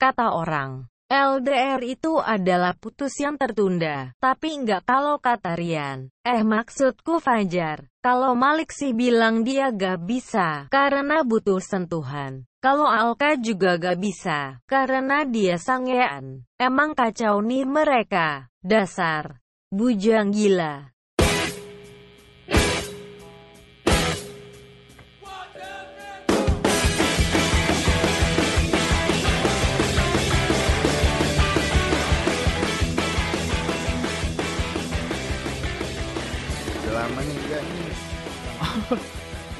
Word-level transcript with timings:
Kata 0.00 0.32
orang, 0.32 0.88
LDR 1.12 1.76
itu 1.84 2.16
adalah 2.16 2.72
putus 2.72 3.12
yang 3.20 3.36
tertunda. 3.36 4.16
Tapi 4.16 4.62
enggak 4.62 4.88
kalau 4.88 5.20
kata 5.20 5.52
Rian. 5.52 6.08
Eh 6.24 6.40
maksudku 6.40 7.20
Fajar. 7.20 7.84
Kalau 8.00 8.32
Malik 8.32 8.72
sih 8.72 8.96
bilang 8.96 9.44
dia 9.44 9.68
gak 9.68 10.08
bisa. 10.08 10.72
Karena 10.72 11.20
butuh 11.20 11.60
sentuhan. 11.60 12.48
Kalau 12.64 12.88
Alka 12.88 13.36
juga 13.36 13.76
gak 13.76 14.00
bisa. 14.00 14.64
Karena 14.64 15.28
dia 15.28 15.60
sangean. 15.60 16.48
Emang 16.56 16.96
kacau 16.96 17.44
nih 17.44 17.68
mereka. 17.68 18.48
Dasar. 18.64 19.44
Bujang 19.68 20.32
gila. 20.32 20.96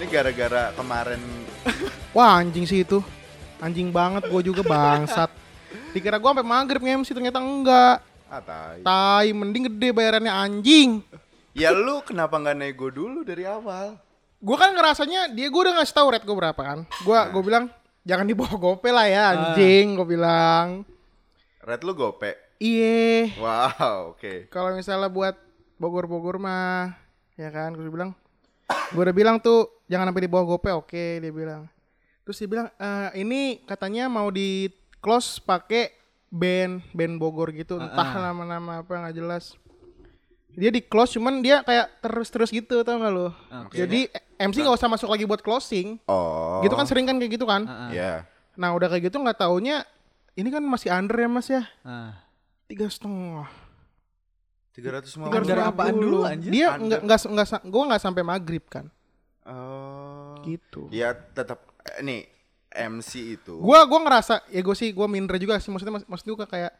Ini 0.00 0.06
gara-gara 0.08 0.72
kemarin. 0.74 1.20
Wah 2.16 2.40
anjing 2.40 2.64
sih 2.66 2.82
itu. 2.82 3.04
Anjing 3.60 3.92
banget 3.92 4.26
gue 4.26 4.42
juga 4.42 4.64
bangsat. 4.64 5.28
Dikira 5.92 6.16
gue 6.16 6.30
sampai 6.32 6.46
maghrib 6.46 6.80
nge-MC 6.80 7.12
ternyata 7.12 7.38
enggak. 7.38 8.00
Ah 8.30 8.40
tai. 8.40 8.80
Tai 8.80 9.26
mending 9.36 9.68
gede 9.68 9.88
bayarannya 9.92 10.32
anjing. 10.32 11.04
Ya 11.52 11.74
lu 11.74 12.00
kenapa 12.06 12.38
nggak 12.40 12.56
nego 12.56 12.88
dulu 12.88 13.26
dari 13.26 13.44
awal? 13.44 13.98
Gue 14.40 14.56
kan 14.56 14.72
ngerasanya 14.72 15.34
dia 15.36 15.52
gue 15.52 15.60
udah 15.60 15.76
ngasih 15.82 15.94
tahu 15.94 16.06
rate 16.16 16.24
gue 16.24 16.36
berapa 16.38 16.60
kan. 16.62 16.78
Gue 17.04 17.18
gue 17.30 17.42
bilang 17.44 17.68
jangan 18.06 18.24
dibawa 18.24 18.54
gope 18.56 18.88
lah 18.88 19.06
ya 19.06 19.22
anjing 19.36 19.98
Gue 19.98 20.06
bilang. 20.16 20.88
Red 21.60 21.84
lu 21.84 21.92
gope. 21.92 22.32
Iye. 22.56 23.36
Wow, 23.40 24.16
oke. 24.16 24.48
kalau 24.52 24.72
misalnya 24.76 25.08
buat 25.08 25.36
Bogor-Bogor 25.80 26.36
mah 26.36 26.92
ya 27.36 27.48
kan 27.48 27.72
gue 27.72 27.88
bilang 27.88 28.12
gue 28.90 29.02
udah 29.02 29.16
bilang 29.16 29.36
tuh 29.38 29.82
jangan 29.86 30.10
sampai 30.10 30.24
di 30.26 30.30
bawah 30.30 30.56
gope 30.56 30.70
oke 30.70 31.04
dia 31.22 31.32
bilang. 31.32 31.66
Terus 32.26 32.36
dia 32.42 32.48
bilang 32.48 32.68
"Eh, 32.78 33.22
ini 33.22 33.62
katanya 33.66 34.06
mau 34.06 34.30
di 34.30 34.70
close 35.02 35.42
pakai 35.42 35.94
band 36.30 36.82
band 36.94 37.18
Bogor 37.18 37.50
gitu 37.50 37.76
entah 37.76 38.10
nama-nama 38.30 38.82
apa 38.82 38.90
nggak 38.90 39.16
jelas. 39.18 39.58
Dia 40.50 40.70
di 40.74 40.82
close 40.82 41.14
cuman 41.14 41.42
dia 41.42 41.62
kayak 41.62 42.02
terus-terus 42.02 42.50
gitu 42.50 42.82
tau 42.82 42.98
gak 42.98 43.12
lo 43.14 43.30
jadi 43.70 44.10
MC 44.40 44.66
nggak 44.66 44.78
usah 44.78 44.90
masuk 44.90 45.10
lagi 45.10 45.26
buat 45.26 45.42
closing. 45.42 45.98
Oh. 46.10 46.62
gitu 46.62 46.74
kan 46.74 46.86
sering 46.86 47.06
kan 47.06 47.18
kayak 47.18 47.38
gitu 47.38 47.46
kan? 47.46 47.66
Ya. 47.90 48.26
nah 48.58 48.74
udah 48.74 48.90
kayak 48.90 49.10
gitu 49.10 49.16
nggak 49.22 49.38
taunya 49.40 49.86
ini 50.34 50.50
kan 50.50 50.62
masih 50.62 50.90
under 50.90 51.16
ya 51.18 51.28
mas 51.30 51.48
ya? 51.50 51.62
Ah. 51.86 52.18
tiga 52.70 52.86
setengah 52.86 53.50
350. 54.70 55.26
Under 55.28 55.58
apaan 55.60 55.94
dulu, 55.94 56.22
anjir? 56.22 56.48
Dia 56.48 56.74
Under. 56.74 56.98
nggak 56.98 57.00
nggak 57.02 57.20
nggak 57.28 57.48
sa- 57.48 57.64
gua 57.64 57.82
nggak 57.88 58.02
sampai 58.02 58.22
maghrib 58.22 58.64
kan. 58.64 58.86
Oh. 59.42 60.38
Gitu. 60.42 60.86
Ya 60.90 61.10
tetap 61.12 61.66
eh, 61.82 62.00
nih 62.00 62.20
MC 62.70 63.10
itu. 63.36 63.58
Gua 63.58 63.82
gua 63.82 64.00
ngerasa 64.00 64.46
ya 64.46 64.60
gue 64.60 64.74
sih 64.74 64.90
gua 64.90 65.04
minder 65.04 65.34
juga 65.36 65.58
sih 65.58 65.68
maksudnya 65.68 66.00
maksud 66.00 66.26
gua 66.30 66.46
kayak 66.46 66.70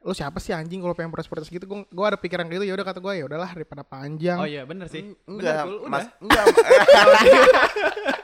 lo 0.00 0.14
siapa 0.14 0.38
sih 0.38 0.50
anjing 0.50 0.78
kalau 0.78 0.94
pengen 0.94 1.10
protes-protes 1.10 1.46
gitu 1.46 1.66
gua, 1.66 1.82
gua 1.86 2.06
ada 2.08 2.16
pikiran 2.16 2.46
gitu 2.46 2.62
ya 2.62 2.72
udah 2.72 2.86
kata 2.86 2.98
gua 2.98 3.12
ya 3.12 3.26
udahlah 3.26 3.50
daripada 3.50 3.82
panjang 3.82 4.38
Oh 4.38 4.46
iya 4.46 4.62
bener 4.62 4.86
sih. 4.86 5.12
enggak, 5.26 5.66
Bener, 5.66 5.84
Mas. 5.84 6.06
udah. 6.06 6.12
Enggak. 6.22 6.44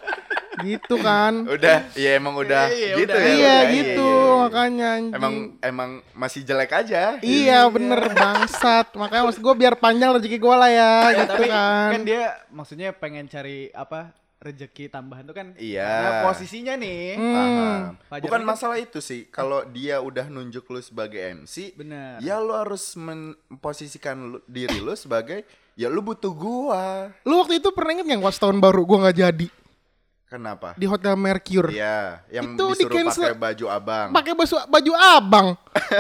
gitu 0.58 0.94
kan 0.98 1.44
udah, 1.44 1.78
ya 1.92 2.10
emang 2.14 2.34
udah 2.34 2.64
Iya, 2.66 2.94
gitu 2.94 3.08
udah. 3.08 3.18
ya. 3.18 3.28
iya 3.28 3.34
udah, 3.56 3.70
gitu 3.70 4.06
iya, 4.06 4.22
iya. 4.22 4.38
makanya 4.38 4.86
anjing 4.90 5.14
Emang 5.14 5.34
emang 5.60 5.90
masih 6.12 6.40
jelek 6.42 6.72
aja. 6.74 7.02
iya 7.18 7.64
bener 7.66 8.00
bangsat 8.08 8.86
makanya 8.92 9.22
maksud 9.24 9.40
gua 9.40 9.54
biar 9.54 9.74
panjang 9.74 10.12
rezeki 10.12 10.36
gua 10.36 10.56
lah 10.58 10.70
ya 10.70 10.92
Ya, 11.06 11.10
gitu 11.18 11.32
tapi 11.34 11.46
kan, 11.46 11.88
kan 11.90 12.02
dia 12.02 12.22
maksudnya 12.48 12.88
pengen 12.90 13.26
cari 13.26 13.68
apa 13.70 14.12
rezeki 14.38 14.86
tambahan 14.86 15.24
tuh 15.24 15.34
kan 15.34 15.48
Iya. 15.56 15.82
karena 15.82 16.10
posisinya 16.22 16.74
nih 16.74 17.16
Paham. 17.16 17.80
Fajar 18.06 18.22
Bukan 18.22 18.36
kan- 18.38 18.46
masalah 18.46 18.76
itu 18.76 19.00
sih. 19.00 19.26
Kalau 19.26 19.64
dia 19.66 19.98
udah 19.98 20.26
nunjuk 20.26 20.62
lu 20.66 20.78
sebagai 20.78 21.18
MC, 21.18 21.74
Bener. 21.74 22.20
ya 22.20 22.38
lu 22.38 22.52
harus 22.52 22.94
memposisikan 22.94 24.16
lu- 24.30 24.44
diri 24.44 24.76
lu 24.76 24.92
sebagai 24.92 25.42
ya 25.72 25.88
lu 25.88 26.00
butuh 26.00 26.30
gua. 26.30 27.10
lu 27.22 27.36
waktu 27.36 27.58
itu 27.58 27.68
pernah 27.70 27.92
inget 27.92 28.06
nggak 28.06 28.22
pas 28.22 28.38
tahun 28.38 28.58
baru 28.58 28.80
gua 28.82 28.98
nggak 29.02 29.18
jadi 29.18 29.46
Kenapa? 30.26 30.74
di 30.74 30.84
hotel 30.84 31.14
Mercure 31.14 31.70
Iya, 31.70 32.18
yang 32.28 32.52
Itu 32.52 32.64
di 32.68 32.82
disuruh 32.82 32.94
cancel. 32.98 33.22
pakai 33.24 33.38
baju 33.38 33.64
abang. 33.68 34.08
pakai 34.10 34.32
baju 34.32 34.54
baju 34.66 34.92
abang 34.98 35.46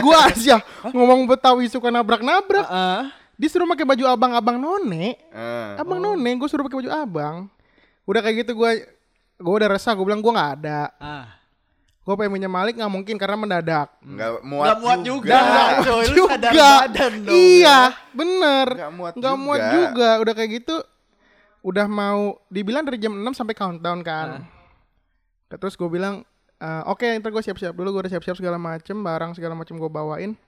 gua 0.00 0.18
aja 0.28 0.56
ngomong 0.84 1.24
betawi 1.24 1.66
suka 1.66 1.88
nabrak-nabrak 1.88 2.66
Ah, 2.66 3.14
disuruh 3.32 3.66
pakai 3.66 3.86
baju 3.86 4.04
abang-abang 4.04 4.56
none 4.56 5.14
Eh. 5.14 5.70
abang 5.76 5.98
none 5.98 6.26
gue 6.32 6.46
suruh 6.46 6.62
pakai 6.62 6.78
baju 6.80 6.90
abang 6.92 7.36
udah 8.02 8.20
kayak 8.20 8.42
gitu 8.42 8.54
gue 8.56 8.70
gue 9.36 9.54
udah 9.54 9.68
resah 9.68 9.92
gue 9.92 10.02
bilang 10.02 10.18
gue 10.18 10.32
nggak 10.32 10.52
ada 10.58 10.90
ah. 10.96 11.26
gue 12.00 12.14
pengen 12.14 12.32
minjem 12.32 12.48
Malik 12.48 12.74
nggak 12.74 12.88
mungkin 12.88 13.14
karena 13.14 13.36
mendadak 13.36 13.88
Nggak 14.00 14.30
muat, 14.40 14.64
Nggak 14.64 14.78
muat 14.80 14.98
juga. 15.00 15.26
juga. 15.28 15.38
Nggak 15.44 15.70
coy, 15.82 16.04
lu 16.08 16.24
sadar 16.24 16.52
badan 16.52 17.12
dong, 17.20 17.34
iya 17.36 17.78
bener 18.10 18.66
Nggak 18.72 18.92
muat 18.92 19.12
nggak 19.12 19.34
juga. 19.34 19.44
muat 19.44 19.60
juga 19.70 20.08
udah 20.18 20.34
kayak 20.34 20.50
gitu 20.56 20.76
udah 21.66 21.86
mau 21.86 22.38
dibilang 22.46 22.86
dari 22.86 22.96
jam 22.96 23.10
6 23.12 23.26
sampai 23.34 23.52
countdown 23.52 24.00
kan 24.00 24.46
terus 25.48 25.74
gue 25.74 25.88
bilang 25.88 26.22
"Eh, 26.56 26.82
oke 26.86 27.02
ntar 27.18 27.28
gue 27.28 27.42
siap-siap 27.42 27.74
dulu 27.74 27.90
gue 27.92 28.06
udah 28.06 28.12
siap-siap 28.12 28.38
segala 28.38 28.54
macem 28.54 28.94
barang 28.96 29.34
segala 29.34 29.58
macem 29.58 29.74
gue 29.74 29.90
bawain 29.90 30.38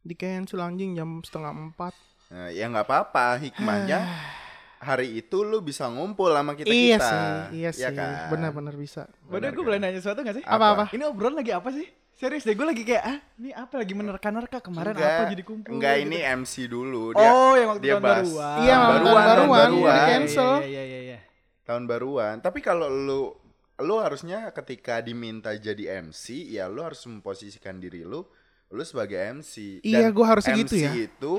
di 0.00 0.14
cancel 0.14 0.58
anjing 0.60 0.92
jam 0.92 1.22
setengah 1.22 1.52
empat 1.52 1.94
Nah, 2.32 2.48
ya 2.48 2.64
nggak 2.64 2.88
apa-apa, 2.88 3.36
hikmahnya 3.38 4.08
hari 4.82 5.14
itu 5.14 5.44
lu 5.44 5.60
bisa 5.60 5.84
ngumpul 5.86 6.32
sama 6.32 6.56
kita 6.56 6.66
iya 6.66 6.96
kita. 6.96 7.06
sih 7.06 7.28
iya 7.54 7.70
Ya 7.70 7.70
sih 7.70 7.92
kan? 7.92 8.32
benar-benar 8.32 8.74
bisa 8.74 9.04
Waduh, 9.28 9.52
gue 9.52 9.60
boleh 9.62 9.76
nanya 9.76 10.00
sesuatu 10.00 10.24
gak 10.24 10.40
sih? 10.40 10.44
Apa-apa? 10.44 10.88
Ini 10.90 11.06
obrolan 11.06 11.36
lagi 11.36 11.52
apa 11.52 11.68
sih? 11.70 11.84
Serius 12.22 12.46
deh, 12.46 12.54
gue 12.54 12.62
lagi 12.62 12.86
kayak, 12.86 13.02
ah 13.02 13.18
ini 13.34 13.50
apa 13.50 13.82
lagi 13.82 13.98
menerka-nerka 13.98 14.62
kemarin 14.62 14.94
Enggak, 14.94 15.10
apa 15.10 15.22
jadi 15.34 15.42
kumpul 15.42 15.74
Enggak, 15.74 15.94
gitu. 15.98 16.06
ini 16.06 16.18
MC 16.22 16.54
dulu. 16.70 17.10
Oh, 17.18 17.54
yang 17.58 17.68
waktu 17.74 17.82
dia 17.82 17.94
tahun 17.98 18.04
bahas 18.06 18.30
baruan. 18.30 18.46
Iya, 18.62 18.76
tahun 18.78 18.78
tahun 18.78 19.02
baruan, 19.02 19.02
tahun 19.02 19.26
baruan, 19.26 19.58
baruan. 19.58 19.90
di 19.90 20.06
cancel. 20.06 20.52
Iya, 20.54 20.62
iya, 20.70 20.82
iya, 20.86 21.00
iya. 21.02 21.18
Tahun 21.66 21.84
baruan. 21.90 22.34
Tapi 22.38 22.58
kalau 22.62 22.86
lu 22.86 23.34
lu 23.82 23.94
harusnya 23.98 24.54
ketika 24.54 25.02
diminta 25.02 25.50
jadi 25.58 25.98
MC, 25.98 26.46
ya 26.46 26.70
lu 26.70 26.86
harus 26.86 27.02
memposisikan 27.10 27.82
diri 27.82 28.06
lu 28.06 28.22
lu 28.70 28.82
sebagai 28.86 29.18
MC. 29.42 29.82
Iya, 29.82 30.14
gua 30.14 30.38
harusnya 30.38 30.54
MC 30.54 30.62
gitu 30.62 30.74
ya. 30.78 30.90
itu 30.94 31.32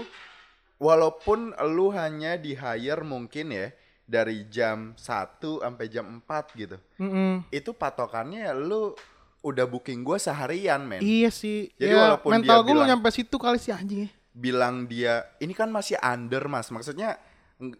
walaupun 0.84 1.56
lu 1.72 1.96
hanya 1.96 2.36
di 2.36 2.60
hire 2.60 3.08
mungkin 3.08 3.56
ya 3.56 3.72
dari 4.04 4.52
jam 4.52 5.00
1 5.00 5.64
sampai 5.64 5.86
jam 5.88 6.20
4 6.20 6.60
gitu. 6.60 6.76
Mm-mm. 7.00 7.48
Itu 7.56 7.72
patokannya 7.72 8.52
lu 8.52 8.92
udah 9.44 9.68
booking 9.68 10.02
gua 10.08 10.16
seharian, 10.16 10.82
men. 10.88 11.04
Iya 11.04 11.30
sih. 11.30 11.70
Jadi 11.76 11.94
ya, 11.94 12.16
walaupun 12.16 12.32
mental 12.32 12.64
gue 12.64 12.72
belum 12.72 12.88
nyampe 12.88 13.12
situ 13.12 13.36
kali 13.36 13.60
sih 13.60 13.76
anjing. 13.76 14.08
bilang 14.34 14.90
dia 14.90 15.30
ini 15.38 15.54
kan 15.54 15.70
masih 15.70 15.94
under 16.02 16.50
mas 16.50 16.74
maksudnya 16.74 17.22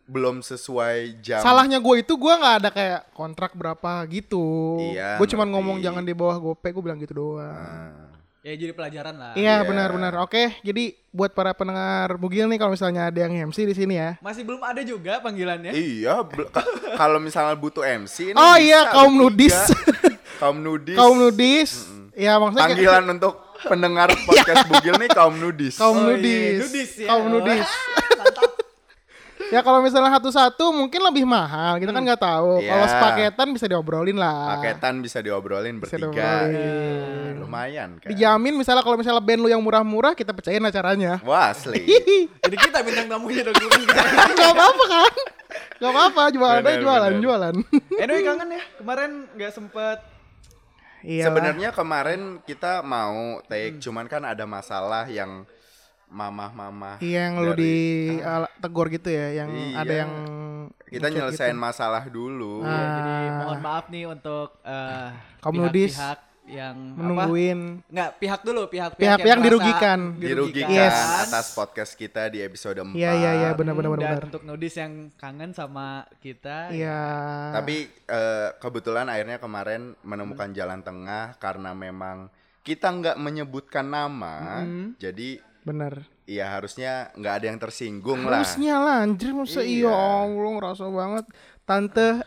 belum 0.06 0.46
sesuai 0.46 1.20
jam 1.20 1.42
Salahnya 1.42 1.82
gue 1.82 2.06
itu 2.06 2.14
gue 2.14 2.34
nggak 2.40 2.56
ada 2.62 2.70
kayak 2.72 3.02
kontrak 3.12 3.52
berapa 3.58 4.06
gitu. 4.08 4.78
Iya, 4.80 5.18
gue 5.20 5.28
cuma 5.28 5.44
ngerti. 5.44 5.54
ngomong 5.60 5.78
jangan 5.84 6.04
di 6.06 6.14
bawah 6.16 6.38
gope, 6.40 6.70
gue 6.72 6.84
bilang 6.86 7.02
gitu 7.02 7.20
doang. 7.20 7.52
Nah, 7.52 8.23
Ya 8.44 8.60
jadi 8.60 8.76
pelajaran 8.76 9.16
lah. 9.16 9.32
Iya 9.34 9.56
Iya. 9.56 9.64
benar-benar. 9.64 10.20
Oke, 10.20 10.60
jadi 10.60 10.92
buat 11.10 11.32
para 11.32 11.56
pendengar 11.56 12.20
Bugil 12.20 12.44
nih 12.46 12.60
kalau 12.60 12.76
misalnya 12.76 13.08
ada 13.08 13.16
yang 13.18 13.48
MC 13.48 13.64
di 13.64 13.72
sini 13.72 13.96
ya. 13.96 14.20
Masih 14.20 14.44
belum 14.44 14.60
ada 14.60 14.84
juga 14.84 15.24
panggilannya. 15.24 15.72
iya 15.72 16.20
kalau 17.00 17.18
misalnya 17.18 17.56
butuh 17.56 17.88
MC 17.88 18.30
ini 18.30 18.36
Oh 18.36 18.56
iya, 18.58 18.84
kaum 18.94 19.16
nudis. 19.16 19.56
kaum 20.36 20.60
nudis 20.60 20.92
kaum 20.94 21.16
nudis. 21.18 21.72
Ya 22.12 22.36
maksudnya 22.36 22.68
kayak- 22.68 22.76
panggilan 22.76 23.06
untuk 23.16 23.34
pendengar 23.64 24.10
podcast 24.28 24.68
Bugil 24.68 24.96
nih 24.98 25.10
kaum 25.10 25.36
nudis 25.40 25.80
kaum 25.80 25.96
Oh, 25.96 26.02
iya, 26.04 26.08
nudis. 26.12 26.60
nudis 26.68 26.92
ya. 27.00 27.08
Kaum 27.08 27.26
nudis. 27.32 27.68
Ya 29.54 29.62
kalau 29.62 29.80
misalnya 29.80 30.10
satu-satu 30.12 30.66
mungkin 30.70 31.02
lebih 31.04 31.24
mahal, 31.24 31.78
kita 31.78 31.90
kan 31.90 32.02
nggak 32.02 32.18
tahu. 32.20 32.58
Iya. 32.58 32.70
Kalau 32.70 32.86
sepaketan 32.88 33.48
bisa 33.50 33.66
diobrolin 33.66 34.18
lah. 34.18 34.58
paketan 34.58 34.96
bisa 35.00 35.20
diobrolin 35.20 35.78
Bisa 35.78 35.94
bertiga 35.96 36.50
diobrolin. 36.50 37.34
lumayan 37.40 37.90
kan 37.98 38.10
Dijamin 38.10 38.54
misalnya 38.56 38.82
kalau 38.82 38.96
misalnya 38.96 39.20
band 39.20 39.40
lu 39.40 39.48
yang 39.48 39.62
murah-murah 39.62 40.14
kita 40.14 40.32
pecahin 40.32 40.62
acaranya. 40.62 41.22
wah 41.22 41.50
asli 41.50 41.86
Jadi 42.44 42.56
kita 42.58 42.82
bintang 42.82 43.08
tamunya 43.08 43.42
dong. 43.44 43.54
bukan 43.54 43.80
kita. 43.80 44.02
Gak 44.40 44.52
apa-apa 44.52 44.86
kan? 44.86 45.14
Gak 45.76 45.92
apa-apa, 45.92 46.22
jualan 46.30 46.56
aja 46.56 46.66
Bener, 46.66 46.82
jualan, 46.82 47.12
bener. 47.12 47.22
jualan. 47.22 47.56
anyway 48.02 48.24
kangen 48.24 48.50
ya. 48.50 48.64
Kemarin 48.76 49.12
nggak 49.32 49.52
sempet. 49.54 50.00
Iya. 51.04 51.28
sebenarnya 51.28 51.70
kemarin 51.70 52.22
kita 52.42 52.80
mau 52.80 53.44
take 53.46 53.76
cuman 53.78 54.08
kan 54.08 54.24
ada 54.24 54.48
masalah 54.48 55.04
yang 55.06 55.44
mamah-mamah 56.14 57.02
Iya 57.02 57.28
yang 57.28 57.34
lu 57.40 57.52
dari- 57.52 57.60
di 57.60 57.76
ala- 58.22 58.54
tegur 58.56 58.88
gitu 58.88 59.10
ya, 59.10 59.28
yang 59.36 59.50
Iya. 59.50 59.76
ada 59.76 59.94
yang 59.98 60.12
kita 60.86 60.98
ngechat 61.04 61.16
nyelesain 61.18 61.52
gitu. 61.52 61.66
masalah 61.66 62.04
dulu 62.06 62.62
Ah. 62.62 62.70
Jadi 62.70 63.14
mohon 63.36 63.60
maaf 63.60 63.86
nih 63.90 64.06
untuk 64.06 64.48
eh, 64.62 65.10
nudis. 65.50 65.98
pihak-pihak 65.98 66.20
yang 66.44 66.76
apa? 66.76 67.00
Menungguin. 67.00 67.60
Nggak, 67.88 68.10
pihak 68.20 68.42
dulu, 68.44 68.62
pihak 68.68 68.92
Pihak 68.94 69.16
yang 69.18 69.40
merasa 69.40 69.48
dirugikan. 69.48 70.00
Dirugikan 70.18 70.70
Yes. 70.70 70.98
atas 71.24 71.46
podcast 71.52 71.96
kita 71.96 72.28
di 72.28 72.40
episode 72.40 72.78
4. 72.78 72.94
Iya 72.94 73.12
iya 73.16 73.32
iya 73.34 73.50
benar 73.54 73.74
benar 73.74 73.90
Hmm, 73.90 73.96
benar. 73.96 74.04
Dan 74.06 74.14
benar. 74.14 74.28
untuk 74.28 74.44
Nudis 74.44 74.76
yang 74.76 74.94
kangen 75.16 75.52
sama 75.52 75.88
kita. 76.20 76.68
Iya. 76.70 77.00
Tapi 77.54 77.76
eh, 77.90 78.50
kebetulan 78.60 79.08
akhirnya 79.08 79.40
kemarin 79.40 79.96
menemukan 80.02 80.52
jalan 80.52 80.80
tengah 80.80 81.36
karena 81.38 81.72
memang 81.74 82.28
kita 82.62 82.88
nggak 82.88 83.18
menyebutkan 83.18 83.84
nama, 83.84 84.64
jadi 84.96 85.36
benar. 85.64 86.04
ya 86.24 86.52
harusnya 86.52 87.12
nggak 87.16 87.34
ada 87.36 87.46
yang 87.48 87.60
tersinggung 87.60 88.24
lah. 88.24 88.44
Harusnya 88.44 88.76
lah 88.80 88.96
anjir 89.04 89.32
masa 89.32 89.60
Iya. 89.60 89.88
iya 89.88 89.92
Allah 89.92 90.52
ngerasa 90.56 90.84
banget 90.88 91.26
tante. 91.64 92.10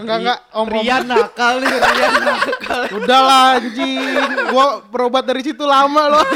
enggak 0.00 0.16
enggak 0.24 0.38
om, 0.50 0.64
om. 0.64 0.68
Rian 0.72 1.04
nakal 1.04 1.54
nih, 1.60 1.70
Rian 1.70 2.14
nakal. 2.18 2.80
Udah 2.96 3.20
lah 3.20 3.42
anjing. 3.54 4.00
Gua 4.48 4.80
berobat 4.82 5.22
dari 5.22 5.44
situ 5.44 5.62
lama 5.62 6.02
loh. 6.08 6.26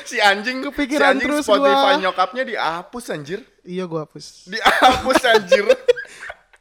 Si 0.00 0.18
anjing 0.18 0.66
Kepikiran 0.66 0.98
si 0.98 1.06
anjing 1.22 1.26
terus 1.30 1.46
Spotify 1.46 1.94
gua. 1.94 2.02
nyokapnya 2.02 2.42
dihapus 2.42 3.04
anjir. 3.10 3.42
iya 3.62 3.86
gua 3.86 4.06
hapus. 4.06 4.46
Dihapus 4.46 5.18
anjir. 5.26 5.66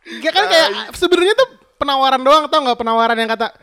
Ya 0.10 0.34
kan 0.34 0.50
kayak 0.50 0.98
sebenarnya 0.98 1.38
tuh 1.38 1.50
penawaran 1.78 2.18
doang 2.18 2.50
tau 2.50 2.66
nggak 2.66 2.82
penawaran 2.82 3.14
yang 3.14 3.30
kata 3.30 3.54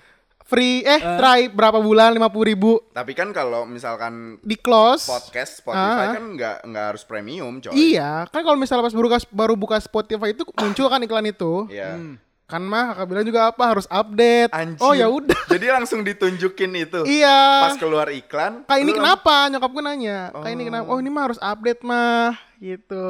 free 0.47 0.81
eh 0.81 0.97
try 0.99 1.47
berapa 1.47 1.77
bulan 1.77 2.11
lima 2.11 2.27
puluh 2.27 2.47
ribu 2.47 2.73
Tapi 2.89 3.13
kan 3.13 3.31
kalau 3.31 3.63
misalkan 3.63 4.39
di 4.41 4.55
close. 4.55 5.05
podcast 5.05 5.59
Spotify 5.59 6.05
Ah. 6.07 6.15
kan 6.15 6.25
nggak 6.33 6.57
nggak 6.65 6.85
harus 6.89 7.03
premium, 7.03 7.59
coy. 7.59 7.75
Iya, 7.75 8.25
kan 8.27 8.41
kalau 8.41 8.55
misalnya 8.55 8.83
pas 8.83 8.95
baru, 8.95 9.09
baru 9.29 9.55
buka 9.55 9.77
Spotify 9.77 10.31
itu 10.31 10.47
muncul 10.47 10.87
kan 10.87 10.99
iklan 11.01 11.27
itu. 11.27 11.67
Iya. 11.67 11.99
Kan 12.47 12.63
mah 12.63 12.95
kakak 12.95 13.07
bilang 13.11 13.27
juga 13.27 13.51
apa 13.51 13.65
harus 13.67 13.91
update. 13.91 14.55
Anjir. 14.55 14.79
Oh 14.79 14.95
ya 14.95 15.11
udah. 15.11 15.35
Jadi 15.51 15.67
langsung 15.67 16.01
ditunjukin 16.01 16.79
itu. 16.79 17.03
iya. 17.03 17.67
Pas 17.67 17.75
keluar 17.75 18.07
iklan. 18.09 18.63
Kayak 18.65 18.81
ini 18.81 18.93
kenapa? 18.95 19.51
Nyokap 19.51 19.67
gue 19.69 19.83
nanya. 19.83 20.31
Kayak 20.31 20.55
ini 20.55 20.65
kenapa? 20.65 20.87
Oh 20.87 20.97
ini 20.97 21.11
mah 21.11 21.23
harus 21.27 21.43
update 21.43 21.83
mah. 21.83 22.39
Gitu. 22.57 23.07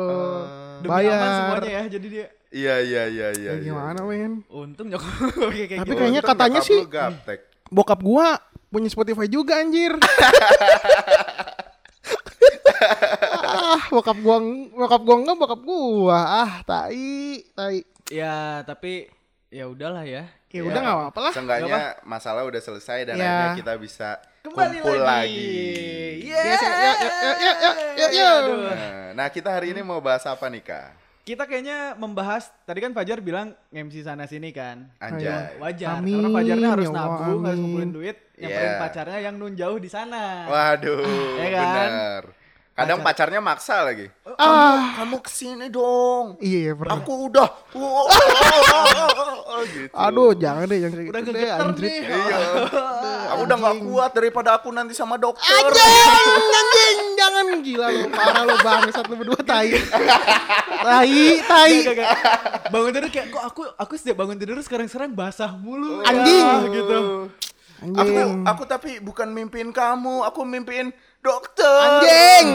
Demi 0.81 0.89
Bayar. 0.89 1.15
aman 1.15 1.31
semuanya 1.37 1.71
ya, 1.71 1.83
jadi 1.87 2.07
dia 2.09 2.27
Iya 2.49 2.75
iya 2.79 3.03
iya 3.07 3.29
iya. 3.33 3.53
Ya, 3.53 3.59
iya. 3.59 3.65
gimana 3.65 4.01
men? 4.03 4.47
untung 4.49 4.87
nyokap 4.87 5.11
kayak 5.51 5.83
Tapi 5.83 5.85
gitu. 5.85 5.93
kayaknya 5.95 6.21
Untung 6.21 6.31
katanya 6.33 6.61
sih 6.61 6.81
gaptek. 6.87 7.41
bokap 7.67 8.01
gua 8.01 8.39
punya 8.69 8.87
Spotify 8.87 9.27
juga 9.27 9.59
anjir. 9.59 9.93
ah, 13.43 13.81
bokap 13.89 14.19
gua 14.19 14.37
bokap 14.73 15.03
gua 15.03 15.17
enggak 15.17 15.37
bokap 15.37 15.61
gua. 15.61 16.19
Ah, 16.47 16.53
tai, 16.63 17.43
tai. 17.53 17.83
Ya, 18.07 18.63
tapi 18.63 19.11
ya 19.49 19.67
udahlah 19.67 20.07
ya. 20.07 20.31
Ya 20.49 20.63
udah 20.63 20.79
enggak 20.79 20.97
apa-apa 20.97 21.21
lah. 21.21 21.33
Seenggaknya 21.35 21.79
masalah 22.03 22.43
udah 22.43 22.61
selesai 22.61 23.05
dan 23.05 23.15
Ya. 23.17 23.27
akhirnya 23.27 23.51
kita 23.59 23.73
bisa 23.77 24.09
Kembali 24.41 24.79
kumpul 24.79 24.97
lagi. 24.97 25.05
lagi. 25.05 25.51
Yeah. 26.25 26.45
Yes, 26.47 26.61
ya, 26.63 26.71
ya, 26.71 26.93
ya, 26.95 27.13
ya, 27.35 27.53
ya, 27.53 27.73
ya, 27.93 28.07
ya. 28.09 28.31
Aduh. 28.39 28.57
Nah, 28.63 29.07
Nah, 29.17 29.27
kita 29.29 29.49
hari 29.51 29.73
ini 29.73 29.81
mau 29.81 29.99
bahas 29.99 30.23
apa 30.25 30.47
nih, 30.47 30.63
Kak? 30.63 30.93
Kita 31.27 31.43
kayaknya 31.43 31.99
membahas 31.99 32.55
tadi 32.63 32.79
kan 32.79 32.95
Fajar 32.95 33.19
bilang 33.19 33.51
MC 33.67 33.99
sana 33.99 34.31
sini 34.31 34.55
kan. 34.55 34.87
Anjay. 35.03 35.59
Wajar, 35.59 35.99
Amin, 35.99 36.23
karena 36.23 36.31
Fajarnya 36.31 36.69
harus 36.71 36.87
ya 36.87 36.95
nabung, 36.95 37.43
harus 37.43 37.59
ngumpulin 37.59 37.91
duit, 37.91 38.17
yang 38.39 38.47
Yeah. 38.47 38.59
paling 38.63 38.75
pacarnya 38.79 39.19
yang 39.19 39.35
nun 39.35 39.59
jauh 39.59 39.79
di 39.83 39.91
sana. 39.91 40.47
Waduh, 40.47 41.03
Ya 41.35 41.49
kan? 41.51 41.67
bener. 41.67 42.23
Kadang 42.77 43.01
pacarnya 43.01 43.41
maksa 43.41 43.81
lagi. 43.81 44.05
Ah, 44.37 45.01
Kamu 45.01 45.25
ke 45.25 45.33
sini 45.33 45.67
dong. 45.67 46.37
iya, 46.39 46.59
iya 46.61 46.73
pernah. 46.77 47.01
Aku 47.01 47.33
udah. 47.33 47.49
gitu. 49.65 49.93
Aduh, 49.97 50.37
jangan 50.37 50.69
deh, 50.69 50.79
jangan 50.79 50.95
kayak 50.95 51.09
Udah 51.09 51.21
gitu 51.21 51.33
deh, 51.33 51.41
gegeter 51.41 51.65
anjrit. 51.65 51.89
nih. 51.89 51.99
Iya. 52.05 52.39
Aku 53.27 53.41
udah 53.43 53.57
nggak 53.57 53.77
kuat 53.81 54.11
daripada 54.13 54.51
aku 54.55 54.69
nanti 54.71 54.93
sama 54.93 55.17
dokter. 55.17 55.49
Anjing, 55.49 56.37
anjing, 56.53 56.99
jangan 57.17 57.47
gila 57.65 57.87
lu, 57.89 58.01
parah 58.13 58.43
lu 58.45 58.57
bangsat 58.61 59.05
lu 59.09 59.15
berdua 59.17 59.41
tai. 59.41 59.69
Tai, 60.77 61.17
tai. 61.43 61.75
Gak, 61.81 61.95
gak, 61.95 62.07
gak. 62.13 62.13
Bangun 62.69 62.91
tidur 62.93 63.09
kayak 63.09 63.27
kok 63.33 63.43
aku 63.43 63.63
aku 63.73 63.93
setiap 63.97 64.17
bangun 64.19 64.37
tidur 64.37 64.61
sekarang-sekarang 64.61 65.11
basah 65.11 65.51
mulu. 65.51 66.05
ya?" 66.05 66.13
Anjing. 66.13 66.47
gitu. 66.73 66.99
Aku 67.77 67.93
Anjing. 67.99 68.45
aku 68.45 68.63
tapi 68.65 68.91
bukan 69.01 69.29
mimpiin 69.31 69.69
kamu, 69.69 70.25
aku 70.25 70.45
mimpiin 70.45 70.93
dokter. 71.27 71.79
Anjing. 71.83 72.47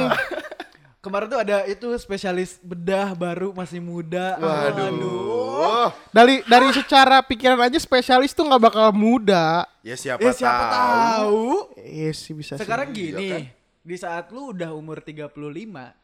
Kemarin 1.03 1.27
tuh 1.27 1.41
ada 1.41 1.65
itu 1.65 1.87
spesialis 1.97 2.61
bedah 2.61 3.17
baru 3.17 3.49
masih 3.51 3.81
muda. 3.81 4.37
Waduh. 4.37 5.89
Dari 6.13 6.45
dari 6.45 6.69
secara 6.71 7.25
pikiran 7.25 7.57
aja 7.57 7.77
spesialis 7.77 8.31
tuh 8.31 8.45
nggak 8.45 8.61
bakal 8.61 8.87
muda. 8.93 9.65
Ya 9.81 9.97
siapa, 9.97 10.21
Ya 10.21 10.29
siapa 10.29 10.65
tahu. 10.69 11.73
Eh 11.73 12.13
sih 12.13 12.37
bisa 12.37 12.53
sih. 12.53 12.61
Sekarang 12.61 12.93
Iya 12.93 12.97
gini, 13.17 13.27
kan? 13.27 13.43
di 13.81 13.97
saat 13.97 14.29
lu 14.29 14.53
udah 14.53 14.77
umur 14.77 15.01
35 15.01 15.33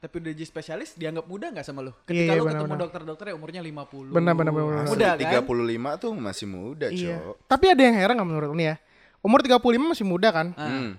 tapi 0.02 0.14
udah 0.18 0.32
jadi 0.34 0.48
spesialis 0.50 0.98
dianggap 0.98 1.30
muda 1.30 1.54
nggak 1.54 1.62
sama 1.62 1.86
lu? 1.86 1.94
Iya, 1.94 2.02
Ketika 2.02 2.18
iya, 2.26 2.34
lu 2.34 2.42
benar, 2.42 2.54
ketemu 2.58 2.66
benar. 2.66 2.82
dokter-dokter 2.82 3.26
yang 3.30 3.38
umurnya 3.38 3.62
50. 3.62 4.18
Benar, 4.18 4.34
benar, 4.34 4.52
benar, 4.52 4.66
benar. 4.66 4.86
Muda 4.90 5.10
kan? 5.14 5.46
35 5.46 6.02
tuh 6.02 6.12
masih 6.18 6.48
muda, 6.50 6.88
Iya. 6.90 7.16
Cok. 7.22 7.36
Tapi 7.46 7.66
ada 7.70 7.82
yang 7.86 7.96
heran 7.96 8.14
nggak 8.18 8.30
menurut 8.34 8.48
lu 8.50 8.58
nih 8.58 8.68
ya? 8.74 8.76
Umur 9.22 9.46
35 9.46 9.62
masih 9.94 10.06
muda 10.10 10.30
kan? 10.34 10.48
Hmm. 10.58 10.98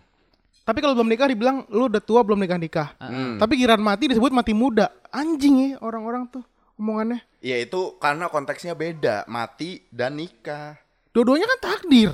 Tapi 0.68 0.84
kalau 0.84 0.92
belum 0.92 1.08
nikah 1.08 1.32
dibilang 1.32 1.64
lu 1.72 1.88
udah 1.88 1.96
tua 1.98 2.20
belum 2.20 2.36
nikah 2.36 2.60
nikah. 2.60 2.88
Hmm. 3.00 3.40
Tapi 3.40 3.56
giran 3.56 3.80
mati 3.80 4.04
disebut 4.04 4.28
mati 4.28 4.52
muda. 4.52 4.92
Anjing 5.08 5.72
ya 5.72 5.80
orang-orang 5.80 6.28
tuh 6.28 6.44
omongannya. 6.76 7.24
Ya 7.40 7.56
itu 7.56 7.96
karena 7.96 8.28
konteksnya 8.28 8.76
beda, 8.76 9.24
mati 9.24 9.80
dan 9.88 10.20
nikah. 10.20 10.76
Dua-duanya 11.08 11.48
kan 11.48 11.72
takdir. 11.72 12.12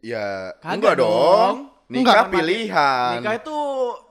Ya 0.00 0.56
Kagak 0.56 0.72
enggak 0.72 0.94
dong. 0.96 1.12
dong. 1.12 1.56
Nikah 1.88 2.12
Enggak. 2.24 2.32
pilihan. 2.32 3.12
Nikah 3.20 3.34
itu 3.36 3.58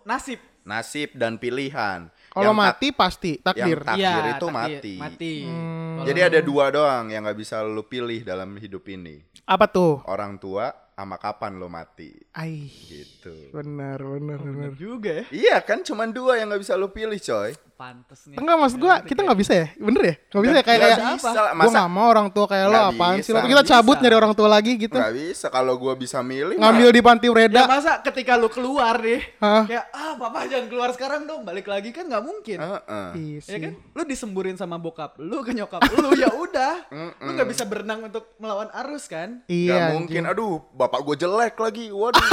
nasib. 0.03 0.39
Nasib 0.61 1.09
dan 1.13 1.37
pilihan. 1.37 2.13
Kalau 2.29 2.43
Yang 2.43 2.53
tak- 2.53 2.61
mati 2.61 2.87
pasti 2.91 3.31
takdir. 3.39 3.77
Takdir 3.81 3.97
Iya, 3.97 4.13
itu 4.29 4.45
takdir, 4.45 4.53
mati. 4.53 4.93
Mati. 4.99 5.33
Hmm. 5.41 6.05
Jadi 6.05 6.19
ada 6.21 6.39
dua 6.39 6.65
doang 6.69 7.09
yang 7.09 7.25
nggak 7.25 7.39
bisa 7.39 7.65
lu 7.65 7.81
pilih 7.81 8.21
dalam 8.21 8.53
hidup 8.53 8.85
ini. 8.85 9.25
Apa 9.43 9.65
tuh? 9.65 10.05
Orang 10.05 10.37
tua 10.37 10.69
sama 10.97 11.21
kapan 11.21 11.61
lu 11.61 11.69
mati. 11.69 12.09
Ai. 12.33 12.65
Gitu. 12.65 13.53
Benar, 13.53 14.01
benar, 14.01 14.41
benar. 14.41 14.73
juga 14.73 15.21
ya. 15.21 15.25
Iya 15.29 15.57
kan 15.61 15.85
cuma 15.85 16.09
dua 16.09 16.41
yang 16.41 16.49
nggak 16.49 16.65
bisa 16.65 16.73
lu 16.73 16.89
pilih 16.89 17.21
coy. 17.21 17.53
Pantes 17.77 18.25
nih. 18.25 18.35
Enggak 18.35 18.57
maksud 18.57 18.77
gua 18.77 18.95
kita 18.99 19.21
nggak 19.21 19.37
bisa 19.37 19.53
ya? 19.53 19.67
Bener 19.77 20.01
ya? 20.01 20.15
Nggak 20.27 20.41
bisa 20.41 20.51
ya 20.51 20.63
kayak 20.63 20.79
kayak 20.81 20.97
bisa 21.13 21.29
gua 21.53 21.69
nggak 21.69 21.89
mau 21.89 22.07
orang 22.07 22.27
tua 22.27 22.45
kayak 22.47 22.65
lo 22.65 22.79
apaan 22.89 23.17
sih? 23.19 23.29
kita 23.29 23.63
cabut 23.63 23.93
Bisa. 23.93 24.03
nyari 24.03 24.15
orang 24.17 24.33
tua 24.33 24.47
lagi 24.47 24.71
gitu. 24.75 24.97
nggak 24.97 25.13
bisa 25.15 25.45
kalau 25.47 25.73
gua 25.75 25.93
bisa 25.93 26.17
milih 26.19 26.57
Ngambil 26.57 26.89
di 26.89 27.01
panti 27.01 27.25
Ya 27.25 27.31
Ureda. 27.31 27.61
masa 27.63 28.01
ketika 28.01 28.33
lu 28.33 28.49
keluar 28.49 28.97
nih, 28.97 29.21
Hah? 29.37 29.63
kayak 29.63 29.85
ah 29.91 30.17
papa 30.17 30.43
jangan 30.43 30.67
keluar 30.67 30.89
sekarang 30.89 31.21
dong, 31.23 31.41
balik 31.43 31.65
lagi 31.65 31.91
kan 31.91 32.03
nggak 32.03 32.23
mungkin. 32.23 32.57
Iya 32.57 33.37
Ya 33.37 33.41
sih. 33.45 33.61
kan? 33.61 33.73
Lu 33.93 34.01
disemburin 34.03 34.55
sama 34.55 34.75
bokap 34.75 35.15
lu 35.17 35.39
ke 35.39 35.53
nyokap 35.53 35.85
lu 35.87 36.17
ya 36.17 36.27
udah. 36.27 36.73
lu 37.19 37.29
nggak 37.31 37.45
bisa 37.47 37.61
berenang 37.63 38.01
untuk 38.01 38.33
melawan 38.37 38.73
arus 38.75 39.05
kan? 39.05 39.45
Iya. 39.45 39.69
Gak 39.69 39.89
mungkin. 39.93 40.21
Aduh, 40.25 40.65
bapak 40.71 41.03
gue 41.03 41.15
jelek 41.19 41.53
lagi. 41.55 41.87
Waduh. 41.87 42.17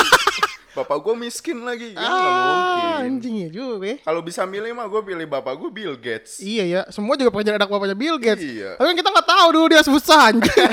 bapak 0.74 0.98
gue 1.00 1.14
miskin 1.16 1.62
lagi. 1.62 1.94
Ya, 1.94 2.02
Ah, 2.02 2.10
mungkin. 2.10 3.06
anjing 3.14 3.34
ya 3.36 3.48
juga 3.48 3.84
ya. 3.84 3.96
Kalau 4.00 4.20
bisa 4.20 4.42
milih 4.42 4.72
mah 4.72 4.86
gue 4.86 5.02
pilih 5.04 5.26
bapak 5.34 5.54
gue 5.58 5.70
Bill 5.70 5.94
Gates. 5.98 6.38
Iya 6.38 6.64
ya, 6.64 6.80
semua 6.94 7.18
juga 7.18 7.34
pengen 7.34 7.50
jadi 7.50 7.58
anak 7.58 7.66
bapaknya 7.66 7.96
Bill 7.98 8.16
Gates. 8.16 8.44
Iya. 8.44 8.78
Tapi 8.78 8.86
kan 8.86 8.96
kita 8.96 9.08
nggak 9.10 9.28
tahu 9.28 9.48
dulu 9.50 9.66
dia 9.66 9.82
susah 9.82 10.18
anjing. 10.30 10.70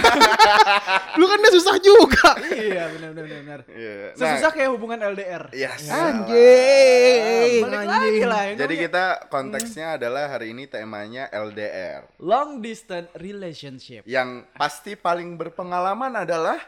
dulu 1.17 1.25
kan 1.25 1.37
dia 1.41 1.51
susah 1.57 1.75
juga. 1.77 2.29
iya 2.53 2.83
benar 2.93 3.09
benar 3.11 3.37
benar. 3.41 3.59
Iya. 3.67 4.13
Sesusah 4.13 4.51
kayak 4.53 4.69
hubungan 4.71 4.99
LDR. 5.01 5.43
Yes. 5.51 5.89
Anjing, 5.89 7.61
Balik 7.65 7.87
lagi 7.87 8.21
lah. 8.23 8.43
ini 8.47 8.57
Jadi 8.59 8.73
kita 8.77 9.03
konteksnya 9.27 9.87
adalah 9.97 10.29
hari 10.29 10.53
ini 10.53 10.69
temanya 10.69 11.27
LDR. 11.31 12.05
long 12.21 12.61
distance 12.61 13.09
relationship. 13.17 14.05
Yang 14.05 14.45
pasti 14.55 14.93
paling 14.93 15.35
berpengalaman 15.35 16.13
adalah 16.15 16.59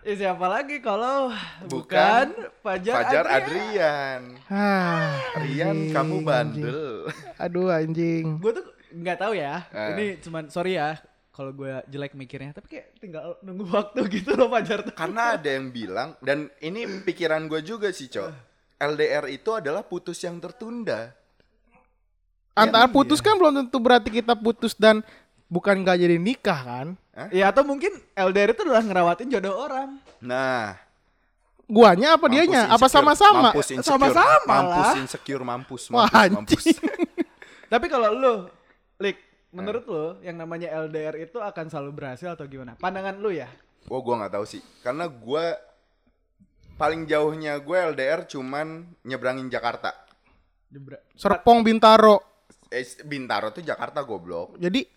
Eh, 0.00 0.16
siapa 0.16 0.48
lagi 0.48 0.80
kalau 0.80 1.28
Bukan 1.68 1.68
bukan, 1.68 2.26
Fajar, 2.64 2.94
Fajar 3.04 3.24
Adrian. 3.28 4.20
Adrian. 4.32 4.48
Ah, 4.48 5.20
Rian 5.44 5.68
anjing, 5.76 5.92
kamu 5.92 6.16
anjing. 6.16 6.24
bandel. 6.24 6.80
Aduh 7.36 7.68
anjing. 7.68 8.24
Gue 8.40 8.52
tuh 8.56 8.66
nggak 8.96 9.18
tahu 9.20 9.32
ya. 9.36 9.68
Eh. 9.68 9.88
Ini 9.92 10.06
cuman 10.24 10.48
sorry 10.48 10.80
ya 10.80 10.96
kalau 11.36 11.52
gue 11.52 11.84
jelek 11.92 12.16
mikirnya, 12.16 12.56
tapi 12.56 12.80
kayak 12.80 12.96
tinggal 12.96 13.36
nunggu 13.44 13.68
waktu 13.76 14.00
gitu 14.08 14.40
loh 14.40 14.48
Fajar 14.48 14.88
tuh. 14.88 14.96
Karena 14.96 15.36
ada 15.36 15.48
yang 15.52 15.68
bilang 15.68 16.16
dan 16.24 16.48
ini 16.64 16.88
pikiran 17.04 17.44
gue 17.44 17.60
juga 17.60 17.92
sih, 17.92 18.08
Cok. 18.08 18.32
LDR 18.80 19.28
itu 19.28 19.52
adalah 19.52 19.84
putus 19.84 20.16
yang 20.24 20.40
tertunda. 20.40 21.12
Antara 22.56 22.88
putus 22.88 23.20
kan 23.20 23.36
belum 23.36 23.68
tentu 23.68 23.76
berarti 23.76 24.08
kita 24.08 24.32
putus 24.32 24.72
dan 24.72 25.04
bukan 25.52 25.84
nggak 25.84 25.96
jadi 26.00 26.16
nikah 26.16 26.60
kan? 26.64 26.88
Ya 27.28 27.52
atau 27.52 27.60
mungkin 27.60 27.92
LDR 28.16 28.56
itu 28.56 28.64
adalah 28.64 28.80
ngerawatin 28.80 29.28
jodoh 29.28 29.54
orang. 29.60 30.00
Nah, 30.24 30.80
Guanya 31.70 32.18
apa 32.18 32.26
mampus 32.26 32.34
dianya? 32.34 32.62
Apa 32.66 32.86
insecure. 32.90 32.94
sama-sama? 32.98 33.48
Mampus 33.54 33.68
insecure. 33.70 33.94
Sama-sama 33.94 34.42
Mampus 34.48 34.82
lah. 34.82 34.94
insecure, 34.98 35.42
mampus, 35.46 35.82
Wah, 35.94 36.10
mampus. 36.10 36.64
Tapi 37.72 37.86
kalau 37.86 38.10
lu, 38.10 38.34
Lik, 38.98 39.22
menurut 39.54 39.84
lu 39.86 40.06
yang 40.26 40.34
namanya 40.34 40.66
LDR 40.82 41.14
itu 41.22 41.38
akan 41.38 41.70
selalu 41.70 41.90
berhasil 41.94 42.34
atau 42.34 42.50
gimana? 42.50 42.74
Pandangan 42.74 43.22
lu 43.22 43.30
ya? 43.30 43.46
Oh 43.86 44.02
gua 44.02 44.18
nggak 44.18 44.34
tahu 44.34 44.44
sih, 44.50 44.58
karena 44.82 45.06
gua 45.06 45.54
paling 46.74 47.04
jauhnya 47.04 47.60
gue 47.60 47.76
LDR 47.92 48.24
cuman 48.24 48.88
nyebrangin 49.04 49.52
Jakarta. 49.52 49.92
Serpong 51.12 51.60
Bintaro. 51.60 52.40
Eh, 52.72 52.88
Bintaro 53.04 53.52
tuh 53.52 53.60
Jakarta 53.60 54.00
goblok. 54.00 54.56
Jadi 54.56 54.88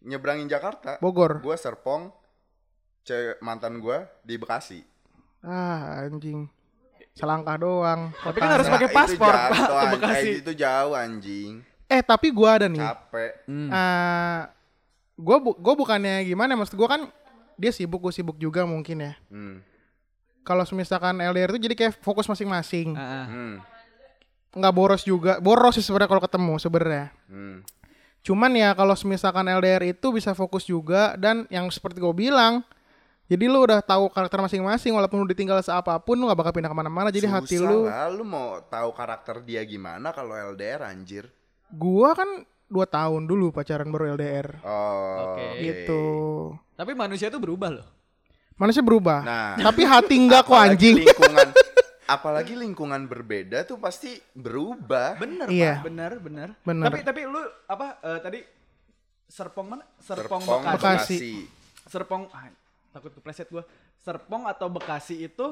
Nyebrangin 0.00 0.48
Jakarta. 0.48 0.96
Bogor. 0.98 1.44
Gue 1.44 1.56
Serpong, 1.56 2.08
cewek 3.04 3.40
mantan 3.44 3.80
gue 3.80 3.98
di 4.24 4.34
Bekasi. 4.40 4.80
Ah, 5.44 6.04
anjing. 6.04 6.48
Selangkah 7.16 7.56
doang. 7.60 8.14
Tapi 8.16 8.38
kan 8.38 8.50
harus 8.56 8.68
pakai 8.70 8.88
Nah, 8.88 8.96
paspor, 8.96 9.32
itu 9.34 9.36
Pak, 9.36 9.48
jatuh, 9.52 9.76
ke. 9.76 9.88
Bekasi. 9.98 10.28
Eh, 10.28 10.34
itu 10.40 10.52
jauh 10.56 10.92
anjing. 10.96 11.52
Eh, 11.90 12.00
tapi 12.06 12.30
gua 12.30 12.50
ada 12.56 12.66
nih. 12.70 12.78
Capek. 12.78 13.32
Hmm. 13.50 13.68
Eh, 13.68 14.40
gua 15.18 15.36
bu 15.42 15.50
gua 15.58 15.74
bukannya 15.74 16.22
gimana 16.22 16.54
maksud 16.54 16.78
gua 16.78 16.88
kan 16.96 17.02
dia 17.60 17.74
sibuk 17.76 18.00
gue 18.00 18.12
sibuk 18.14 18.40
juga 18.40 18.64
mungkin 18.64 19.04
ya. 19.04 19.12
Hmm. 19.28 19.60
Kalau 20.40 20.64
misalkan 20.72 21.20
LDR 21.20 21.52
itu 21.52 21.68
jadi 21.68 21.76
kayak 21.76 22.00
fokus 22.00 22.24
masing-masing. 22.24 22.96
Ah, 22.96 23.04
ah. 23.04 23.26
Hmm. 23.28 23.54
Nggak 24.56 24.72
boros 24.72 25.02
juga. 25.04 25.36
Boros 25.44 25.76
sih 25.76 25.84
sebenarnya 25.84 26.08
kalau 26.08 26.24
ketemu 26.24 26.54
sebenarnya. 26.56 27.06
Hmm. 27.28 27.60
Cuman 28.20 28.52
ya 28.52 28.76
kalau 28.76 28.92
misalkan 29.08 29.48
LDR 29.48 29.96
itu 29.96 30.12
bisa 30.12 30.36
fokus 30.36 30.68
juga 30.68 31.16
dan 31.16 31.48
yang 31.48 31.64
seperti 31.72 32.04
gue 32.04 32.12
bilang, 32.12 32.60
jadi 33.30 33.48
lu 33.48 33.64
udah 33.64 33.80
tahu 33.80 34.12
karakter 34.12 34.42
masing-masing 34.44 34.92
walaupun 34.92 35.24
lu 35.24 35.28
ditinggal 35.30 35.62
seapapun 35.64 36.20
lu 36.20 36.28
gak 36.28 36.36
bakal 36.36 36.52
pindah 36.52 36.68
ke 36.68 36.76
mana-mana. 36.76 37.08
Jadi 37.08 37.30
hati 37.30 37.56
Susah 37.56 37.70
lu, 37.70 37.80
lah, 37.88 38.10
lu 38.12 38.24
mau 38.26 38.60
tahu 38.68 38.90
karakter 38.92 39.40
dia 39.40 39.64
gimana 39.64 40.12
kalau 40.12 40.36
LDR 40.36 40.84
anjir. 40.84 41.30
gua 41.70 42.18
kan 42.18 42.42
dua 42.66 42.82
tahun 42.82 43.30
dulu 43.30 43.54
pacaran 43.54 43.86
baru 43.88 44.18
LDR. 44.18 44.58
Oh. 44.66 45.38
Oke. 45.38 45.46
Gitu. 45.62 46.02
Tapi 46.74 46.92
manusia 46.98 47.30
tuh 47.30 47.38
berubah 47.38 47.70
loh. 47.70 47.86
Manusia 48.58 48.82
berubah. 48.84 49.22
Nah. 49.24 49.54
Tapi 49.56 49.82
hati 49.86 50.14
enggak 50.18 50.44
kok 50.50 50.58
anjing. 50.58 51.00
lingkungan 51.00 51.48
apalagi 52.10 52.58
lingkungan 52.58 53.06
berbeda 53.06 53.62
tuh 53.62 53.78
pasti 53.78 54.18
berubah. 54.34 55.14
Bener, 55.16 55.46
Iya. 55.46 55.78
Pak. 55.78 55.84
Bener, 55.86 56.12
bener. 56.18 56.48
Bener. 56.66 56.86
Tapi 56.90 56.98
tapi 57.06 57.20
lu 57.24 57.38
apa 57.70 58.02
eh, 58.02 58.18
tadi 58.18 58.40
Serpong 59.30 59.66
mana? 59.70 59.84
Serpong, 60.02 60.42
Serpong, 60.42 60.62
Bekasi. 60.74 61.14
Bekasi. 61.14 61.32
Serpong 61.86 62.22
ah, 62.34 62.50
takut 62.90 63.14
kepleset 63.14 63.46
gua. 63.46 63.62
Serpong 64.02 64.50
atau 64.50 64.66
Bekasi 64.66 65.22
itu 65.22 65.46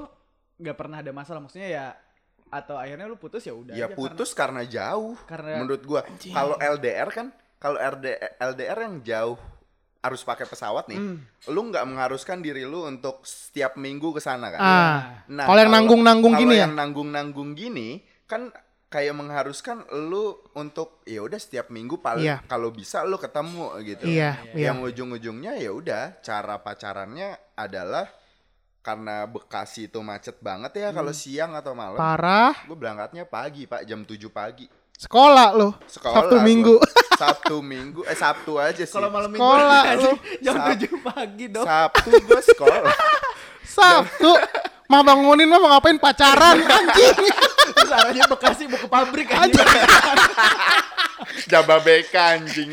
nggak 0.58 0.74
pernah 0.74 0.98
ada 0.98 1.14
masalah 1.14 1.38
maksudnya 1.38 1.70
ya 1.70 1.86
atau 2.50 2.74
akhirnya 2.74 3.06
lu 3.06 3.14
putus 3.14 3.46
ya 3.46 3.54
udah 3.54 3.76
Ya 3.76 3.86
aja 3.86 3.94
putus 3.94 4.34
karena, 4.34 4.66
jauh. 4.66 5.14
Karena- 5.30 5.62
menurut 5.62 5.82
gua 5.86 6.02
kalau 6.34 6.58
LDR 6.58 7.08
kan 7.14 7.26
kalau 7.62 7.78
LDR 8.42 8.78
yang 8.82 8.98
jauh 9.06 9.38
harus 9.98 10.22
pakai 10.22 10.46
pesawat 10.46 10.86
nih. 10.86 10.98
Hmm. 10.98 11.18
Lu 11.50 11.68
nggak 11.68 11.82
mengharuskan 11.82 12.38
diri 12.38 12.62
lu 12.62 12.86
untuk 12.86 13.26
setiap 13.26 13.74
minggu 13.74 14.14
ke 14.14 14.20
sana 14.22 14.54
kan. 14.54 14.60
Ah. 14.62 14.98
Nah, 15.26 15.44
kalau 15.46 15.60
yang 15.60 15.74
nanggung-nanggung 15.74 16.34
gini 16.38 16.54
ya. 16.54 16.66
yang 16.66 16.74
nanggung-nanggung 16.78 17.50
gini 17.58 18.02
kan 18.30 18.54
kayak 18.88 19.12
mengharuskan 19.12 19.84
lu 20.08 20.38
untuk 20.56 21.04
ya 21.04 21.20
udah 21.20 21.36
setiap 21.36 21.68
minggu 21.68 22.00
paling 22.00 22.24
Iya. 22.24 22.36
kalau 22.48 22.72
bisa 22.72 23.04
lu 23.04 23.20
ketemu 23.20 23.74
gitu. 23.84 24.04
Iya, 24.08 24.38
iya. 24.56 24.72
Yang 24.72 24.94
ujung-ujungnya 24.94 25.60
ya 25.60 25.70
udah 25.74 26.22
cara 26.24 26.56
pacarannya 26.62 27.36
adalah 27.58 28.08
karena 28.80 29.28
Bekasi 29.28 29.92
itu 29.92 30.00
macet 30.00 30.40
banget 30.40 30.72
ya 30.80 30.88
kalau 30.96 31.12
siang 31.12 31.52
atau 31.52 31.76
malam. 31.76 32.00
Parah. 32.00 32.56
Gue 32.64 32.78
berangkatnya 32.78 33.28
pagi 33.28 33.68
pak 33.68 33.84
jam 33.84 34.06
7 34.08 34.16
pagi. 34.32 34.64
Sekolah 34.96 35.52
lu. 35.52 35.68
Sekolah 35.84 36.24
Sabtu 36.24 36.36
gua. 36.40 36.46
Minggu. 36.46 36.76
Sabtu 37.18 37.58
Minggu 37.60 38.00
eh 38.04 38.14
Sabtu 38.14 38.56
aja 38.56 38.78
sih. 38.78 38.88
Kalau 38.88 39.08
malam 39.08 39.28
minggu 39.28 39.42
Sekolah 39.42 39.82
aja 39.82 39.96
lu. 39.98 40.12
jam 40.38 40.54
Sab- 40.54 40.70
7 40.78 41.02
pagi 41.04 41.46
dong. 41.48 41.66
Sabtu 41.66 42.10
gue 42.14 42.40
sekolah. 42.44 42.94
Sabtu. 43.76 44.30
Mah 44.86 45.02
bangunin 45.02 45.44
mah 45.44 45.58
mau 45.58 45.68
ngapain 45.70 45.98
pacaran 45.98 46.56
anjing. 46.58 47.16
Terus 47.68 47.92
arahnya 47.92 48.24
Bekasi 48.24 48.64
mau 48.64 48.78
ke 48.78 48.88
pabrik 48.88 49.28
aja. 49.28 49.60
Jababeka 51.46 52.20
anjing. 52.34 52.72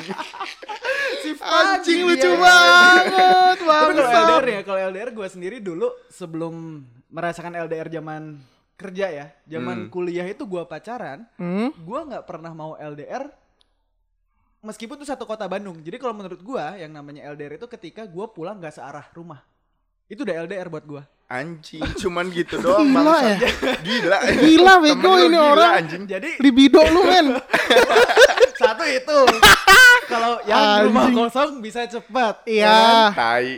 Shift 1.18 1.42
Anjing 1.42 2.06
lucu 2.06 2.22
dia. 2.24 2.38
banget, 2.38 3.58
Tapi 3.58 3.92
kalau. 3.98 4.38
LDR 4.38 4.46
ya, 4.48 4.60
kalau 4.62 4.80
LDR 4.86 5.10
gue 5.12 5.28
sendiri 5.28 5.58
dulu 5.60 5.90
sebelum 6.08 6.86
merasakan 7.10 7.58
LDR 7.58 7.90
zaman 7.90 8.38
kerja 8.75 9.08
ya, 9.10 9.25
zaman 9.46 9.90
kuliah 9.90 10.24
itu 10.24 10.44
gue 10.44 10.64
pacaran, 10.64 11.25
Hmm? 11.36 11.72
gue 11.74 12.00
nggak 12.06 12.24
pernah 12.24 12.52
mau 12.52 12.75
LDR 12.75 13.25
meskipun 14.66 14.98
itu 14.98 15.06
satu 15.06 15.30
kota 15.30 15.46
Bandung. 15.46 15.78
Jadi 15.80 16.02
kalau 16.02 16.18
menurut 16.18 16.42
gue 16.42 16.66
yang 16.82 16.90
namanya 16.90 17.30
LDR 17.32 17.62
itu 17.62 17.70
ketika 17.70 18.04
gue 18.10 18.26
pulang 18.34 18.58
gak 18.58 18.76
searah 18.76 19.06
rumah. 19.14 19.46
Itu 20.06 20.26
udah 20.26 20.46
LDR 20.46 20.70
buat 20.70 20.86
gue. 20.86 21.02
Anjing, 21.26 21.82
cuman 22.06 22.30
gitu 22.30 22.62
doang 22.62 22.86
Gila 22.86 23.18
ya? 23.26 23.38
Gila. 23.82 24.18
Gila, 24.38 24.74
bego 24.78 25.12
ini 25.18 25.34
gila, 25.34 25.50
orang. 25.58 25.72
anjing. 25.82 26.04
Jadi 26.06 26.30
Libido 26.38 26.82
lu 26.94 27.02
men. 27.02 27.34
satu 28.62 28.86
itu. 28.86 29.20
kalau 30.12 30.38
yang 30.46 30.86
rumah 30.86 31.10
Anjing. 31.10 31.18
kosong 31.18 31.50
bisa 31.66 31.82
cepat. 31.90 32.46
ya 32.46 32.70
Iya. 32.70 32.78
Tai. 33.18 33.50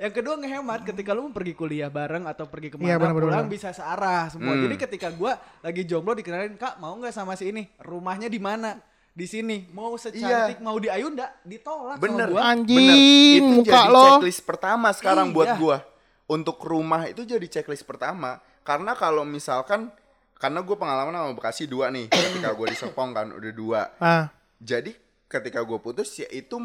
yang 0.00 0.12
kedua 0.16 0.34
ngehemat 0.40 0.80
ketika 0.88 1.12
lu 1.12 1.28
mau 1.28 1.32
pergi 1.36 1.52
kuliah 1.52 1.92
bareng 1.92 2.24
atau 2.24 2.48
pergi 2.48 2.72
ke 2.72 2.80
mana 2.80 2.96
benar, 2.96 3.12
benar, 3.12 3.20
pulang 3.20 3.44
benar. 3.46 3.52
bisa 3.52 3.68
searah 3.76 4.32
semua. 4.32 4.56
Hmm. 4.56 4.64
Jadi 4.64 4.74
ketika 4.80 5.08
gua 5.12 5.36
lagi 5.60 5.84
jomblo 5.84 6.16
dikenalin 6.16 6.56
kak 6.56 6.80
mau 6.80 6.96
nggak 6.96 7.12
sama 7.12 7.36
si 7.36 7.52
ini 7.52 7.68
rumahnya 7.84 8.32
di 8.32 8.40
mana 8.40 8.80
di 9.12 9.26
sini 9.26 9.68
mau 9.70 9.92
secantik 9.94 10.56
mau 10.58 10.76
di 10.76 10.88
Ayunda 10.88 11.36
ditolak 11.42 11.96
Bener. 11.96 12.26
sama 12.26 12.32
gua. 12.32 12.40
Anjing, 12.48 12.78
Bener. 12.78 12.96
Itu 13.36 13.44
muka 13.60 13.70
jadi 13.78 13.88
lo. 13.88 14.04
checklist 14.08 14.40
pertama 14.42 14.88
sekarang 14.90 15.26
Iya. 15.28 15.34
buat 15.34 15.50
gua. 15.56 15.78
Untuk 16.26 16.56
rumah 16.58 17.04
itu 17.04 17.22
jadi 17.22 17.44
checklist 17.44 17.84
pertama. 17.84 18.40
Karena 18.62 18.94
kalau 18.94 19.22
misalkan 19.22 19.92
karena 20.34 20.58
gue 20.58 20.74
pengalaman 20.74 21.12
sama 21.12 21.32
Bekasi 21.32 21.66
dua 21.66 21.86
nih. 21.88 22.08
ketika 22.10 22.50
gue 22.50 22.66
di 22.66 22.74
Serpong 22.74 23.12
kan 23.12 23.28
udah 23.28 23.52
dua. 23.52 23.82
Ah. 23.96 24.32
Jadi 24.56 24.96
ketika 25.28 25.60
gue 25.60 25.76
putus 25.76 26.08
ya 26.14 26.28
itu 26.28 26.56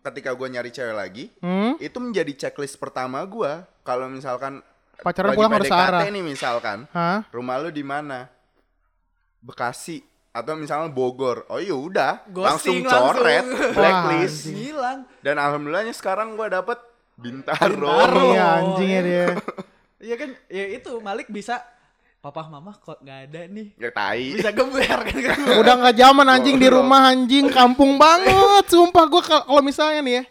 ketika 0.00 0.30
gue 0.30 0.46
nyari 0.48 0.70
cewek 0.70 0.94
lagi 0.94 1.24
Hmm? 1.38 1.74
itu 1.78 1.94
menjadi 1.96 2.30
checklist 2.38 2.74
pertama 2.76 3.18
gua 3.24 3.66
kalau 3.82 4.06
misalkan 4.06 4.62
Pacaran 4.96 5.30
lagi 5.30 5.36
pulang 5.36 5.52
harus 5.52 5.66
searah. 5.66 6.00
nih 6.06 6.22
misalkan 6.24 6.78
Hah? 6.88 7.26
rumah 7.28 7.58
lu 7.58 7.68
di 7.68 7.82
mana 7.82 8.30
Bekasi 9.38 10.02
atau 10.36 10.52
misalnya 10.52 10.92
Bogor 10.92 11.48
oh 11.48 11.56
iya 11.56 11.72
udah 11.72 12.12
langsung 12.28 12.84
coret 12.84 13.40
langsung. 13.40 13.72
blacklist 13.72 14.40
Wah, 14.44 14.52
Hilang. 14.52 14.98
dan 15.24 15.34
alhamdulillahnya 15.40 15.94
sekarang 15.96 16.36
gua 16.36 16.52
dapet 16.52 16.76
Bintaro, 17.16 17.72
Bintaro. 17.72 18.36
Iya 18.36 18.44
anjing 18.60 18.90
ya 18.92 18.92
iya. 18.92 19.02
dia. 19.02 19.26
Iya 19.96 20.14
kan 20.20 20.30
ya 20.52 20.64
itu 20.76 20.92
Malik 21.00 21.32
bisa 21.32 21.64
papa 22.20 22.44
mama 22.52 22.76
kok 22.76 23.00
nggak 23.00 23.18
ada 23.32 23.40
nih 23.48 23.72
ya 23.80 23.88
tai 23.88 24.36
bisa 24.36 24.52
geber 24.52 24.98
kan 25.08 25.18
kan 25.24 25.38
Udah 25.64 25.74
nggak 25.80 25.96
zaman 25.96 26.26
anjing 26.28 26.60
di 26.60 26.68
rumah 26.68 27.08
anjing 27.08 27.48
kampung 27.48 27.96
banget. 27.96 28.68
Sumpah 28.68 29.08
gua 29.08 29.22
kal- 29.24 29.46
kalau 29.48 29.62
misalnya 29.64 30.04
nih 30.04 30.14
ya 30.20 30.24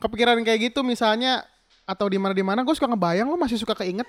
kepikiran 0.00 0.40
kayak 0.40 0.72
gitu 0.72 0.80
misalnya 0.80 1.44
atau 1.82 2.06
di 2.08 2.16
mana 2.16 2.32
di 2.32 2.42
mana 2.46 2.62
gue 2.62 2.74
suka 2.74 2.86
ngebayang 2.88 3.26
lo 3.26 3.34
masih 3.34 3.58
suka 3.58 3.74
keinget 3.74 4.06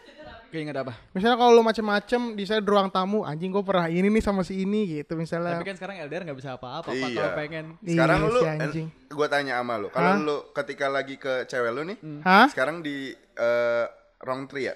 keinget 0.54 0.78
apa? 0.78 0.94
Misalnya 1.10 1.34
kalau 1.34 1.52
lo 1.52 1.62
macem-macem 1.62 2.22
di 2.32 2.46
saya 2.46 2.62
di 2.62 2.70
ruang 2.70 2.88
tamu 2.88 3.26
anjing 3.26 3.50
gue 3.50 3.60
pernah 3.60 3.90
ini 3.90 4.06
nih 4.06 4.22
sama 4.22 4.46
si 4.46 4.62
ini 4.62 4.86
gitu 4.94 5.18
misalnya. 5.18 5.58
Tapi 5.58 5.66
kan 5.66 5.76
sekarang 5.76 5.96
LDR 6.00 6.22
nggak 6.24 6.38
bisa 6.38 6.54
apa-apa 6.54 6.94
Iya. 6.94 7.10
kalau 7.10 7.32
pengen. 7.34 7.66
Sekarang 7.82 8.20
Iya, 8.20 8.30
lu 8.30 8.40
si 8.40 8.48
anjing. 8.48 8.88
gue 9.10 9.28
tanya 9.28 9.54
sama 9.58 9.74
lu 9.76 9.90
kalau 9.90 10.14
lu 10.16 10.38
ketika 10.54 10.86
lagi 10.88 11.18
ke 11.18 11.44
cewek 11.44 11.70
lu 11.70 11.82
nih 11.84 11.98
Hah? 12.22 12.46
sekarang 12.48 12.80
di 12.80 13.10
eh, 13.34 13.86
wrong 14.22 14.46
tree 14.46 14.70
ya? 14.70 14.76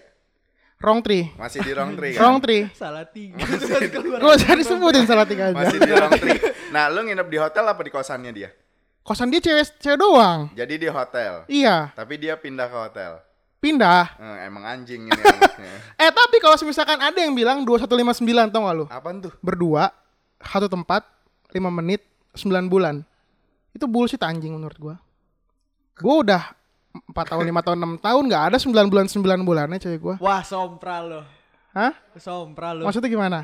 Wrong 0.78 1.02
tree. 1.02 1.30
Masih 1.34 1.62
di 1.62 1.72
wrong 1.72 1.94
tree 1.94 2.14
kan? 2.14 2.22
Wrong 2.22 2.38
tree. 2.38 2.64
Salah 2.74 3.06
tiga 3.06 3.38
gue 4.18 4.32
usah 4.34 4.54
disebutin 4.54 5.06
salah 5.06 5.26
tiga 5.26 5.54
aja. 5.54 5.58
Masih 5.58 5.78
di 5.78 5.92
wrong 5.94 6.14
tree. 6.18 6.40
Nah 6.74 6.90
lu 6.90 7.06
nginep 7.06 7.28
di 7.28 7.38
hotel 7.38 7.66
apa 7.66 7.82
di 7.82 7.90
kosannya 7.90 8.34
dia? 8.34 8.50
Kosan 9.02 9.30
dia 9.30 9.40
cewek 9.40 9.78
cewek 9.80 9.98
doang. 9.98 10.50
Jadi 10.52 10.74
di 10.76 10.90
hotel? 10.90 11.46
Iya. 11.48 11.94
Tapi 11.94 12.18
dia 12.18 12.36
pindah 12.36 12.66
ke 12.66 12.78
hotel 12.78 13.24
pindah. 13.68 14.04
Eh, 14.16 14.38
emang 14.48 14.64
anjing 14.64 15.04
ini 15.04 15.12
anaknya. 15.12 15.74
eh 16.08 16.10
tapi 16.10 16.40
kalau 16.40 16.56
misalkan 16.64 16.98
ada 16.98 17.20
yang 17.20 17.36
bilang 17.36 17.68
2159 17.68 18.24
tau 18.50 18.64
gak 18.64 18.76
lu? 18.76 18.86
Apaan 18.88 19.20
tuh? 19.20 19.34
berdua 19.44 19.92
satu 20.40 20.72
tempat 20.72 21.04
5 21.52 21.60
menit 21.68 22.02
9 22.34 22.48
bulan. 22.72 23.04
Itu 23.76 23.86
bullshit 23.86 24.24
anjing 24.24 24.56
menurut 24.56 24.78
gua. 24.80 24.96
Gua 25.98 26.16
udah 26.24 26.44
4 26.98 27.14
tahun 27.14 27.44
5 27.46 27.66
tahun 27.66 27.78
6 28.00 28.06
tahun 28.06 28.24
nggak 28.26 28.44
ada 28.54 28.58
9 28.58 28.90
bulan 28.90 29.06
9 29.06 29.48
bulannya 29.48 29.78
cewek 29.78 30.00
gua. 30.00 30.16
Wah 30.18 30.42
sompra 30.42 31.04
lo 31.04 31.22
hah? 31.76 31.94
Sompra 32.18 32.74
lo 32.74 32.88
maksudnya 32.88 33.12
gimana? 33.12 33.40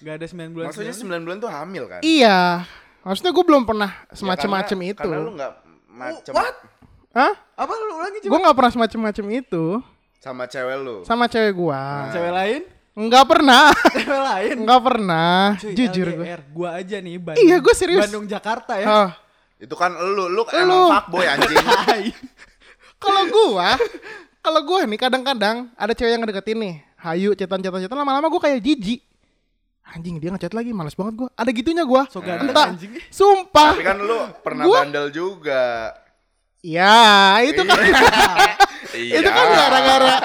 Nggak 0.00 0.14
ada 0.16 0.26
9 0.26 0.52
bulan 0.52 0.66
Maksudnya 0.72 0.94
9 0.96 1.24
bulan 1.24 1.36
tuh 1.38 1.50
hamil 1.52 1.84
kan? 1.86 2.00
iya. 2.02 2.64
Maksudnya 3.00 3.32
gua 3.32 3.44
belum 3.48 3.64
pernah 3.64 3.90
Ya, 4.08 4.12
semacam-macam 4.16 4.76
karena- 4.76 4.92
itu. 4.92 5.08
Karena 5.08 5.24
lu 5.24 5.32
gak 5.32 5.52
macem 5.88 6.32
what? 6.36 6.56
Hah 7.10 7.32
apa 7.54 7.72
lu 7.72 7.94
ulangi 7.94 8.18
coba 8.20 8.30
gua 8.30 8.38
nggak 8.40 8.56
pernah 8.56 8.72
semacam-macam 8.72 9.24
itu 9.32 9.64
sama 10.16 10.44
cewek 10.44 10.76
lu. 10.78 10.96
sama 11.02 11.24
cewek 11.26 11.52
gua 11.52 11.82
cewek 12.08 12.32
lain 12.32 12.60
nggak 12.90 13.24
pernah 13.24 13.64
cewek 13.96 14.22
lain 14.22 14.54
nggak 14.60 14.82
pernah 14.82 15.38
Cuy, 15.56 15.72
jujur 15.74 16.06
gua 16.08 16.18
LDR, 16.20 16.40
gua 16.50 16.68
aja 16.76 16.96
nih 16.98 17.16
Bandung, 17.16 17.42
Iya, 17.42 17.56
gua 17.58 17.74
serius. 17.74 18.02
Bandung 18.04 18.26
Jakarta 18.26 18.72
ya 18.76 18.86
Ah, 18.86 19.10
Itu 19.56 19.74
kan 19.74 19.92
lu, 19.92 20.24
lu 20.26 20.40
Lu. 20.40 20.42
emang 20.50 20.88
fuckboy 20.90 21.26
anjing. 21.26 21.56
Kalau 22.98 23.22
gua 23.26 23.76
kalau 24.40 24.60
gue 24.62 24.88
nih 24.88 24.96
kadang-kadang 24.98 25.68
ada 25.74 25.92
cewek 25.92 26.10
yang 26.10 26.20
ngedeketin 26.20 26.56
nih, 26.56 26.74
hayu 26.98 27.32
cetan 27.34 27.60
cetan 27.60 27.76
cetan 27.78 27.92
lama-lama 27.94 28.24
gue 28.26 28.40
kayak 28.40 28.56
jijik. 28.58 29.00
Anjing 29.84 30.16
dia 30.16 30.30
ngechat 30.30 30.52
lagi, 30.52 30.72
males 30.72 30.94
banget 30.94 31.12
gue. 31.16 31.28
Ada 31.30 31.50
gitunya 31.50 31.84
gue. 31.84 32.02
So 32.08 32.22
Entah, 32.22 32.72
anjing. 32.72 32.88
sumpah. 33.10 33.76
Tapi 33.76 33.84
kan 33.84 34.00
lu 34.00 34.16
pernah 34.40 34.64
Gua- 34.64 34.80
bandel 34.80 35.12
juga. 35.12 35.92
Ya, 36.60 37.40
itu 37.40 37.62
kan 37.64 37.78
Iya. 38.90 39.22
itu 39.22 39.30
kan 39.30 39.46
gara-gara 39.48 40.16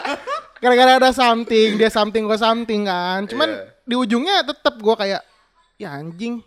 gara-gara 0.58 0.92
ada 0.98 1.12
something, 1.14 1.78
dia 1.78 1.88
something 1.88 2.26
gue 2.26 2.36
something 2.36 2.82
kan. 2.84 3.24
Cuman 3.30 3.50
Iya. 3.52 3.84
di 3.86 3.96
ujungnya 3.96 4.36
tetap 4.42 4.76
gue 4.76 4.96
kayak 4.98 5.22
ya 5.76 5.94
anjing 5.94 6.42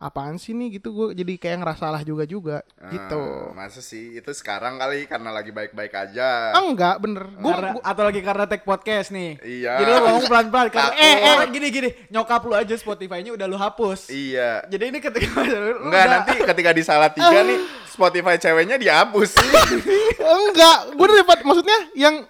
apaan 0.00 0.40
sih 0.40 0.56
nih 0.56 0.80
gitu 0.80 0.96
gue 0.96 1.06
jadi 1.12 1.36
kayak 1.36 1.56
ngerasa 1.60 1.84
salah 1.84 2.00
juga 2.00 2.24
juga 2.24 2.64
gitu. 2.88 3.20
Ah, 3.20 3.52
Masa 3.52 3.84
sih 3.84 4.16
itu 4.16 4.32
sekarang 4.32 4.80
kali 4.80 5.04
karena 5.04 5.28
lagi 5.28 5.52
baik-baik 5.52 5.92
aja. 5.92 6.56
Ah, 6.56 6.64
enggak 6.64 7.04
bener. 7.04 7.28
Gue 7.36 7.52
Karena, 7.52 7.76
atau 7.84 8.02
lagi 8.08 8.20
karena 8.24 8.44
tag 8.48 8.64
podcast 8.64 9.12
nih. 9.12 9.36
Iya. 9.44 9.76
Jadi 9.76 9.90
lu 9.92 10.00
ngomong 10.00 10.24
pelan-pelan 10.24 10.68
karena 10.72 10.92
eh, 10.96 11.14
eh 11.20 11.36
gini 11.52 11.68
gini, 11.68 11.88
nyokap 12.08 12.40
lu 12.48 12.56
aja 12.56 12.72
Spotify-nya 12.72 13.36
udah 13.36 13.44
lu 13.44 13.60
hapus. 13.60 14.08
Iya. 14.08 14.64
Jadi 14.72 14.84
ini 14.88 14.98
ketika 14.98 15.36
lu 15.44 15.84
Enggak 15.84 16.00
udah- 16.00 16.12
nanti 16.16 16.32
ketika 16.48 16.70
di 16.72 16.82
salah 16.82 17.12
tiga 17.12 17.38
nih 17.44 17.60
Spotify 17.84 18.40
ceweknya 18.40 18.80
dihapus. 18.80 19.36
enggak, 20.40 20.78
gue 20.96 21.06
dapat 21.20 21.38
maksudnya 21.44 21.78
yang 21.92 22.24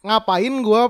ngapain 0.00 0.54
gue 0.54 0.82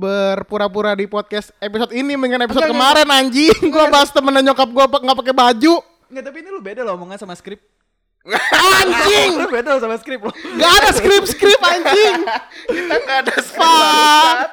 berpura-pura 0.00 0.96
di 0.96 1.04
podcast 1.04 1.52
episode 1.60 1.92
ini 1.92 2.16
dengan 2.16 2.48
episode 2.48 2.64
Enggak, 2.64 2.72
kemarin 2.72 3.08
anjing 3.12 3.52
gue 3.68 3.84
bahas 3.92 4.08
temen 4.08 4.32
nyokap 4.40 4.68
gue 4.72 4.84
nggak 5.04 5.18
pakai 5.20 5.34
baju 5.36 5.74
Enggak, 6.08 6.24
tapi 6.24 6.36
ini 6.40 6.48
lu 6.48 6.60
beda 6.64 6.80
loh 6.82 6.96
omongan 6.96 7.20
sama 7.20 7.36
skrip. 7.36 7.60
anjing 8.80 9.32
Lu 9.36 9.46
beda 9.46 9.76
loh 9.76 9.80
sama 9.80 9.96
skrip 10.00 10.20
lo. 10.24 10.32
nggak 10.32 10.72
ada 10.80 10.90
skrip 10.96 11.24
skrip 11.28 11.60
anjing 11.60 12.16
Kita 12.66 12.94
nggak 12.96 13.18
ada 13.28 13.34
sekarang. 13.44 14.48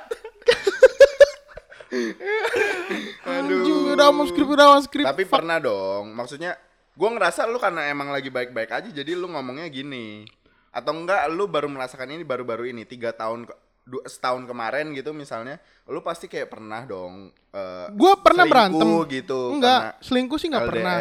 Aduh. 3.27 3.55
anjing 3.63 3.77
udah 3.95 4.07
mau 4.11 4.25
skrip 4.27 4.47
udah 4.47 4.65
mau 4.75 4.81
skrip 4.83 5.05
Tapi 5.07 5.23
Fuck. 5.23 5.33
pernah 5.39 5.57
dong. 5.59 6.11
Maksudnya 6.11 6.59
gue 6.97 7.09
ngerasa 7.09 7.45
lu 7.47 7.57
karena 7.57 7.87
emang 7.87 8.11
lagi 8.11 8.27
baik-baik 8.27 8.71
aja 8.71 8.89
jadi 8.91 9.11
lu 9.15 9.31
ngomongnya 9.31 9.67
gini. 9.71 10.27
Atau 10.71 10.93
enggak 10.93 11.25
lu 11.31 11.47
baru 11.47 11.71
merasakan 11.71 12.13
ini 12.13 12.21
baru-baru 12.21 12.69
ini 12.69 12.83
tiga 12.83 13.09
tahun 13.11 13.47
du- 13.87 14.03
setahun 14.03 14.43
kemarin 14.43 14.91
gitu 14.91 15.09
misalnya 15.09 15.55
lu 15.85 15.99
pasti 15.99 16.27
kayak 16.27 16.47
pernah 16.47 16.83
dong 16.83 17.31
eh, 17.31 17.87
gue 17.89 18.13
pernah 18.17 18.43
selingkuh 18.43 18.51
berantem 18.51 18.89
gitu 19.09 19.39
enggak 19.49 19.79
karena 19.81 20.03
selingkuh 20.03 20.37
sih 20.37 20.47
nggak 20.47 20.67
pernah 20.67 20.95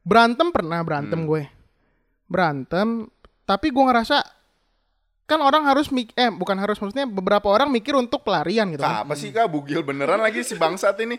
berantem 0.00 0.48
pernah 0.48 0.78
berantem 0.80 1.18
Hmm. 1.18 1.28
gue 1.28 1.42
berantem 2.24 2.88
tapi 3.42 3.68
gue 3.68 3.84
ngerasa 3.84 4.22
kan 5.24 5.40
orang 5.40 5.66
harus 5.66 5.90
mik 5.90 6.14
eh 6.14 6.30
bukan 6.30 6.54
harus 6.56 6.78
maksudnya 6.78 7.02
beberapa 7.04 7.46
orang 7.46 7.66
mikir 7.66 7.92
untuk 7.92 8.22
pelarian 8.22 8.70
gitu 8.70 8.78
kan. 8.80 9.02
Apa 9.02 9.14
sih 9.14 9.30
kak 9.30 9.46
bugil 9.46 9.82
beneran 9.82 10.22
lagi 10.22 10.40
si 10.40 10.54
bangsat 10.54 10.94
ini? 11.00 11.18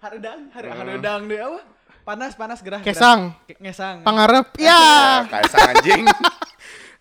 Haredang, 0.00 0.48
hari 0.50 0.66
haredang 0.66 1.28
deh 1.28 1.36
apa? 1.36 1.60
Panas, 2.02 2.32
panas 2.32 2.58
gerah. 2.58 2.80
gerah. 2.80 2.88
Kesang. 2.88 3.20
Ke- 3.44 3.60
Ngesang. 3.60 4.02
pangarep 4.02 4.48
ya 4.56 4.72
Ah, 4.72 5.20
kayak 5.28 5.46
sang 5.46 5.68
anjing. 5.68 6.02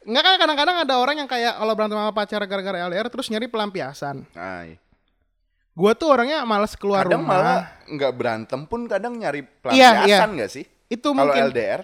Enggak 0.01 0.24
kan 0.24 0.34
kadang-kadang 0.39 0.77
ada 0.81 0.93
orang 0.98 1.15
yang 1.15 1.29
kayak 1.29 1.53
kalau 1.55 1.74
berantem 1.74 1.98
sama 1.98 2.10
pacar 2.12 2.41
gara-gara 2.43 2.77
LDR 2.84 3.08
terus 3.08 3.29
nyari 3.29 3.46
pelampiasan. 3.46 4.25
Ay. 4.34 4.81
Gua 5.72 5.93
tuh 5.93 6.10
orangnya 6.10 6.43
males 6.43 6.74
keluar 6.75 7.05
Kadang 7.05 7.22
rumah. 7.24 7.38
malah 7.38 7.62
nggak 7.88 8.12
berantem 8.12 8.60
pun 8.65 8.86
kadang 8.86 9.15
nyari 9.15 9.46
Iya, 9.46 9.46
iya. 9.46 9.89
pelampiasan 10.20 10.29
nggak 10.36 10.51
sih? 10.51 10.65
Itu 10.88 11.13
Kalau 11.13 11.29
mungkin 11.29 11.43
LDR? 11.48 11.81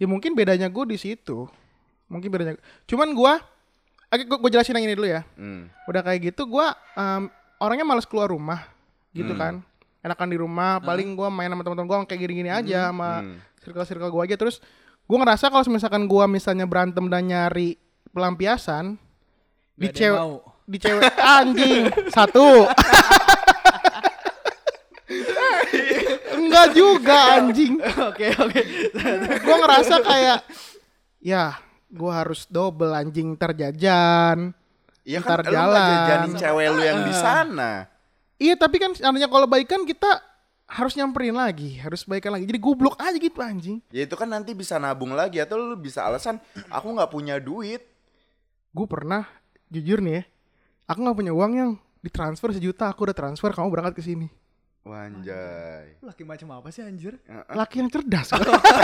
ya 0.00 0.06
mungkin 0.06 0.32
bedanya 0.32 0.66
gue 0.66 0.84
di 0.88 0.96
situ. 0.96 1.44
Mungkin 2.06 2.28
bedanya. 2.30 2.56
Cuman 2.86 3.12
gua 3.12 3.42
Oke, 4.10 4.26
gue 4.26 4.50
jelasin 4.50 4.74
yang 4.74 4.90
ini 4.90 4.98
dulu 4.98 5.06
ya. 5.06 5.22
Hmm. 5.38 5.70
Udah 5.86 6.02
kayak 6.02 6.34
gitu 6.34 6.42
gua 6.44 6.74
em, 6.94 7.30
orangnya 7.58 7.84
males 7.84 8.02
keluar 8.02 8.26
rumah 8.26 8.66
gitu 9.10 9.34
kan. 9.34 9.62
Enakan 10.00 10.28
di 10.30 10.38
rumah, 10.38 10.80
paling 10.80 11.12
gua 11.12 11.28
main 11.28 11.46
sama 11.46 11.62
teman-teman 11.62 11.86
gua 11.86 11.98
kayak 12.02 12.18
gini-gini 12.20 12.50
aja 12.50 12.90
sama 12.90 13.22
Hmm. 13.22 13.38
circle-circle 13.60 14.08
gua 14.08 14.22
aja 14.24 14.34
terus 14.34 14.58
gua 15.10 15.18
ngerasa 15.20 15.50
kalau 15.50 15.66
misalkan 15.68 16.06
gua 16.06 16.30
misalnya 16.30 16.62
berantem 16.64 17.02
dan 17.04 17.26
nyari 17.26 17.74
pelampiasan 18.08 18.94
di 19.74 19.90
cewek 19.90 20.22
di 20.64 20.78
cewek 20.78 21.02
anjing 21.18 21.90
satu 22.08 22.70
enggak 26.32 26.66
juga 26.72 27.16
anjing 27.36 27.74
Oke, 28.06 28.26
oke. 28.32 28.60
gua 29.42 29.56
ngerasa 29.58 29.94
kayak 30.00 30.38
ya 31.18 31.58
gua 31.88 32.22
harus 32.22 32.46
double 32.46 32.94
anjing 32.94 33.34
terjajan 33.34 34.54
Iya 35.00 35.24
kan 35.24 35.42
lu 35.42 35.50
jalan. 35.50 35.80
jajanin 35.80 36.32
cewek 36.36 36.66
lu 36.70 36.82
yang 36.84 37.00
di 37.02 37.10
sana. 37.10 37.88
iya 38.36 38.54
tapi 38.54 38.78
kan 38.78 38.94
seandainya 38.94 39.26
kalau 39.26 39.48
baikan 39.48 39.82
kita 39.82 40.22
harus 40.70 40.94
nyamperin 40.94 41.34
lagi 41.34 41.76
harus 41.76 42.02
baikan 42.02 42.30
lagi 42.30 42.46
jadi 42.46 42.56
goblok 42.56 42.94
aja 42.96 43.14
gitu 43.14 43.38
anjing 43.38 43.82
Ya 43.90 44.06
itu 44.06 44.14
kan 44.14 44.24
nanti 44.24 44.54
bisa 44.54 44.76
nabung 44.76 45.12
lagi 45.12 45.36
atau 45.36 45.58
lu 45.58 45.74
bisa 45.74 46.02
alasan 46.02 46.38
aku 46.68 46.86
nggak 46.88 47.10
punya 47.10 47.36
duit. 47.36 47.82
gue 48.70 48.86
pernah 48.86 49.26
jujur 49.66 49.98
nih 49.98 50.14
ya 50.14 50.22
aku 50.86 50.98
nggak 51.00 51.16
punya 51.16 51.32
uang 51.32 51.52
yang 51.52 51.70
ditransfer 52.00 52.50
sejuta 52.50 52.86
aku 52.86 53.02
udah 53.02 53.12
transfer 53.12 53.50
kamu 53.50 53.66
berangkat 53.68 53.94
ke 53.94 54.04
sini 54.04 54.30
Wanjay. 54.80 56.00
Laki 56.00 56.24
macam 56.24 56.56
apa 56.56 56.68
sih 56.68 56.80
anjir? 56.80 57.20
laki 57.50 57.78
yang 57.78 57.90
cerdas 57.90 58.32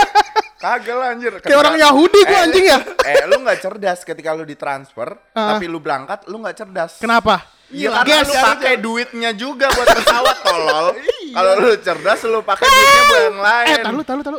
Kagak 0.56 0.92
lah 0.92 1.08
anjir. 1.10 1.32
kayak 1.38 1.56
orang 1.56 1.76
Yahudi 1.76 2.20
gue 2.20 2.32
Eh, 2.32 2.42
anjing 2.42 2.64
ya 2.66 2.78
Eh 3.00 3.24
lu 3.24 3.40
nggak 3.40 3.58
cerdas 3.58 4.00
ketika 4.02 4.30
lu 4.30 4.42
ditransfer, 4.42 5.16
Ah. 5.32 5.52
tapi 5.52 5.64
lu 5.64 5.78
berangkat 5.78 6.24
lu 6.26 6.36
nggak 6.36 6.56
cerdas. 6.56 6.92
kenapa 6.98 7.44
Iya 7.66 7.90
karena 7.90 8.22
Guys, 8.22 8.28
lu 8.30 8.34
pakai 8.38 8.74
duitnya 8.78 9.30
juga 9.34 9.66
buat 9.74 9.88
pesawat 9.90 10.36
tolol. 10.46 10.86
Kalau 11.36 11.52
lu 11.58 11.70
cerdas 11.82 12.20
lu 12.22 12.40
pakai 12.46 12.66
duitnya 12.66 13.02
buat 13.02 13.22
yang 13.26 13.38
lain. 13.42 13.66
eh 13.66 13.78
tahu 13.82 14.00
tahu 14.06 14.20
tahu 14.22 14.38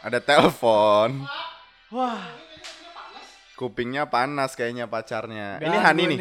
Ada 0.00 0.16
telepon. 0.16 1.28
Wah, 1.92 2.24
Kupingnya 3.52 4.08
panas 4.08 4.56
kayaknya 4.56 4.88
pacarnya. 4.88 5.60
Ini 5.60 5.76
Hani 5.76 6.02
nih. 6.08 6.18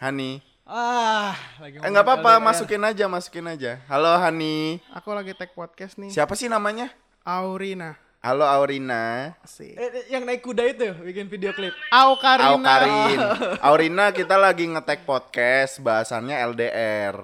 Hani. 0.00 0.30
Ah, 0.64 1.36
lagi 1.60 1.76
Eh 1.78 1.88
nggak 1.92 2.02
apa-apa, 2.02 2.40
LDR. 2.40 2.42
masukin 2.42 2.82
aja, 2.82 3.04
masukin 3.04 3.46
aja. 3.46 3.76
Halo 3.86 4.16
Hani. 4.16 4.80
aku 4.90 5.12
lagi 5.12 5.36
tag 5.36 5.52
podcast 5.52 5.94
nih 6.00 6.08
Siapa 6.08 6.32
sih 6.34 6.48
namanya? 6.48 6.88
Aurina 7.22 8.00
Halo 8.26 8.42
Aurina. 8.42 9.38
Asik. 9.38 9.78
Eh, 9.78 9.86
eh, 9.86 10.04
yang 10.10 10.26
naik 10.26 10.42
kuda 10.42 10.66
itu 10.66 10.90
bikin 10.98 11.30
video 11.30 11.54
klip. 11.54 11.70
Aukarina 11.94 12.58
Aukarin. 12.58 13.18
Aurina 13.70 14.10
kita 14.10 14.34
lagi 14.34 14.66
ngetek 14.66 15.06
podcast 15.06 15.78
bahasannya 15.78 16.34
LDR. 16.34 17.22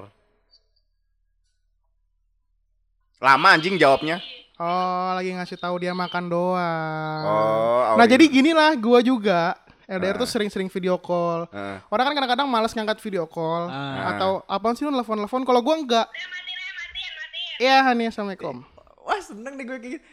Lama 3.19 3.49
anjing 3.51 3.75
jawabnya. 3.83 4.23
Oh, 4.62 5.19
lagi 5.19 5.35
ngasih 5.35 5.59
tahu 5.59 5.83
dia 5.83 5.91
makan 5.91 6.31
doang. 6.31 7.23
Oh, 7.27 7.99
nah, 7.99 8.07
jadi 8.07 8.23
gini 8.31 8.55
lah 8.55 8.79
gua 8.79 9.03
juga. 9.03 9.59
LDR 9.91 10.15
Ah. 10.15 10.23
tuh 10.23 10.31
sering-sering 10.31 10.71
video 10.71 11.03
call. 11.03 11.51
Eh. 11.51 11.83
Orang 11.91 12.07
kan 12.07 12.15
kadang-kadang 12.15 12.47
malas 12.47 12.71
ngangkat 12.79 13.03
video 13.03 13.27
call 13.27 13.67
Ah. 13.67 14.15
atau 14.15 14.31
apaan 14.47 14.79
sih 14.79 14.87
lu 14.87 14.95
nelfon-nelfon 14.95 15.43
kalau 15.43 15.67
gua 15.67 15.83
enggak. 15.83 16.07
Iya, 17.59 17.91
Hani, 17.91 18.07
Assalamualaikum. 18.07 18.62
Wah, 19.03 19.19
seneng 19.19 19.59
nih 19.59 19.67
gue 19.67 19.79
kayak 19.83 19.93
gitu. 19.99 20.05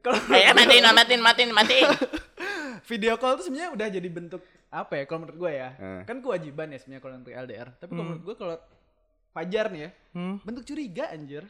Kalau 0.00 0.16
Eh, 0.30 0.48
matiin, 0.50 0.84
matiin, 0.86 1.20
matiin, 1.20 1.50
matiin. 1.52 1.88
video 2.90 3.14
call 3.14 3.36
tuh 3.36 3.44
sebenarnya 3.44 3.70
udah 3.70 3.88
jadi 3.90 4.08
bentuk 4.08 4.40
apa 4.68 4.92
ya 4.94 5.04
kalau 5.04 5.22
menurut 5.22 5.38
gue 5.38 5.52
ya. 5.52 5.68
Eh. 5.74 6.00
Kan 6.04 6.18
kewajiban 6.18 6.68
ya 6.68 6.78
sebenarnya 6.78 7.02
kalau 7.02 7.14
untuk 7.16 7.32
LDR. 7.32 7.68
Tapi 7.74 7.90
kalau 7.90 7.98
Hmm. 7.98 8.08
menurut 8.10 8.24
gue 8.24 8.36
kalau 8.36 8.56
Fajar 9.30 9.66
nih 9.66 9.80
ya, 9.80 9.90
Hmm. 10.12 10.36
bentuk 10.40 10.62
curiga 10.64 11.10
anjir. 11.10 11.42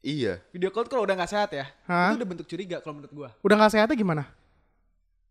Iya. 0.00 0.42
Video 0.50 0.68
call 0.68 0.84
tuh 0.84 0.92
kalau 0.92 1.06
udah 1.06 1.14
nggak 1.14 1.30
sehat 1.30 1.50
ya, 1.50 1.70
Hah? 1.86 2.10
itu 2.10 2.18
udah 2.18 2.28
bentuk 2.28 2.46
curiga 2.46 2.76
kalau 2.78 2.98
menurut 2.98 3.14
gue. 3.14 3.28
Udah 3.40 3.56
nggak 3.56 3.70
sehatnya 3.70 3.94
gimana? 3.94 4.24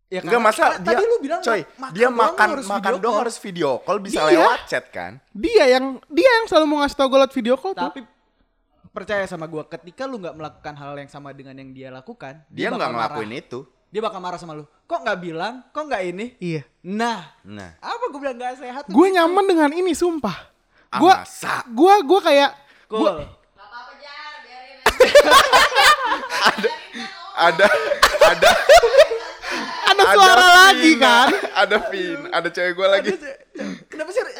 Ya, 0.08 0.20
Enggak 0.20 0.32
karena- 0.34 0.44
masa 0.46 0.64
tadi 0.74 0.92
dia 0.94 1.04
lu 1.06 1.16
bilang 1.20 1.40
coy, 1.40 1.60
ma- 1.74 1.88
dia 1.90 2.08
makan 2.10 2.48
harus 2.50 2.64
makan 2.66 2.80
video 2.90 2.96
dong 2.98 3.12
call. 3.12 3.22
harus 3.22 3.36
video 3.38 3.70
call 3.78 3.98
bisa 3.98 4.18
Iya. 4.18 4.28
lewat 4.34 4.60
chat 4.66 4.84
kan? 4.88 5.12
Dia 5.30 5.64
yang 5.70 5.84
dia 6.06 6.30
yang 6.30 6.46
selalu 6.46 6.64
mau 6.66 6.78
ngasih 6.80 6.96
tau 6.96 7.06
gue 7.06 7.18
lewat 7.18 7.32
video 7.34 7.54
call 7.54 7.72
tuh. 7.74 7.90
Percaya 8.92 9.24
sama 9.24 9.48
gue, 9.48 9.62
ketika 9.66 10.04
lu 10.04 10.20
nggak 10.20 10.36
melakukan 10.36 10.74
hal 10.76 10.92
yang 10.94 11.08
sama 11.08 11.32
dengan 11.32 11.56
yang 11.56 11.72
dia 11.72 11.88
lakukan, 11.88 12.44
Dia 12.46 12.68
nggak 12.68 12.76
marah. 12.86 13.16
ngelakuin 13.16 13.32
itu. 13.34 13.64
Dia 13.88 14.00
bakal 14.00 14.20
marah 14.20 14.36
sama 14.36 14.52
lu. 14.52 14.68
Kok 14.84 15.00
nggak 15.00 15.18
bilang? 15.18 15.54
Kok 15.68 15.84
nggak 15.88 16.02
ini? 16.06 16.26
Iya. 16.36 16.62
Nah, 16.82 17.24
Nah, 17.42 17.72
apa 17.78 18.04
gue 18.06 18.20
bilang 18.20 18.36
nggak 18.36 18.56
sehat? 18.58 18.82
tuh? 18.84 18.92
Gue 18.92 19.08
nyaman 19.08 19.44
dengan 19.44 19.70
ini 19.70 19.92
sumpah. 19.92 20.36
ah, 20.88 21.00
Gua 21.00 21.24
masa? 21.24 21.64
gua 21.66 22.04
gua 22.04 22.20
kayak 22.20 22.52
Cool. 22.84 23.24
ada 27.32 27.64
ada 28.22 28.50
ada 29.88 30.02
suara 30.12 30.46
lagi 30.68 30.92
Vina, 30.92 31.00
kan. 31.00 31.28
Ada 31.54 31.76
Vin, 31.88 32.20
ada 32.28 32.48
cewek 32.48 32.72
gue 32.74 32.86
lagi. 32.86 33.10
Kenapa 33.88 34.10
sih 34.10 34.20
sih 34.20 34.31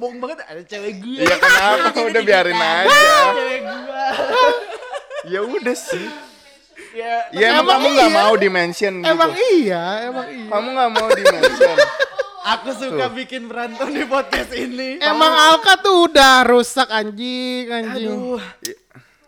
sombong 0.00 0.16
banget 0.16 0.38
ada 0.48 0.62
cewek 0.64 0.92
gue? 1.04 1.20
Iya 1.20 1.36
kenapa? 1.36 2.00
Udah 2.08 2.22
biarin 2.24 2.56
aja. 2.56 3.12
Cewek 3.36 3.60
gue. 3.68 4.06
Ya 5.28 5.40
udah 5.44 5.76
sih. 5.76 6.06
Ya, 6.96 7.12
Ya 7.36 7.46
emang, 7.60 7.60
Emang 7.60 7.68
kamu 7.76 7.86
nggak 7.92 8.08
iya. 8.10 8.18
mau 8.24 8.34
dimention 8.40 8.92
gitu. 9.04 9.12
Emang 9.12 9.30
iya, 9.36 9.84
emang 10.08 10.26
iya. 10.32 10.48
Kamu 10.48 10.68
nggak 10.72 10.90
mau 10.96 11.08
dimention. 11.12 11.76
aku 12.40 12.68
suka 12.72 13.06
bikin 13.12 13.42
berantem 13.44 13.88
di 13.92 14.04
podcast 14.08 14.50
ini. 14.56 14.96
Emang 15.04 15.28
Alka 15.36 15.76
tuh 15.76 16.08
udah 16.08 16.48
rusak 16.48 16.88
anjing, 16.88 17.68
anjing. 17.68 18.08
Aduh. 18.08 18.40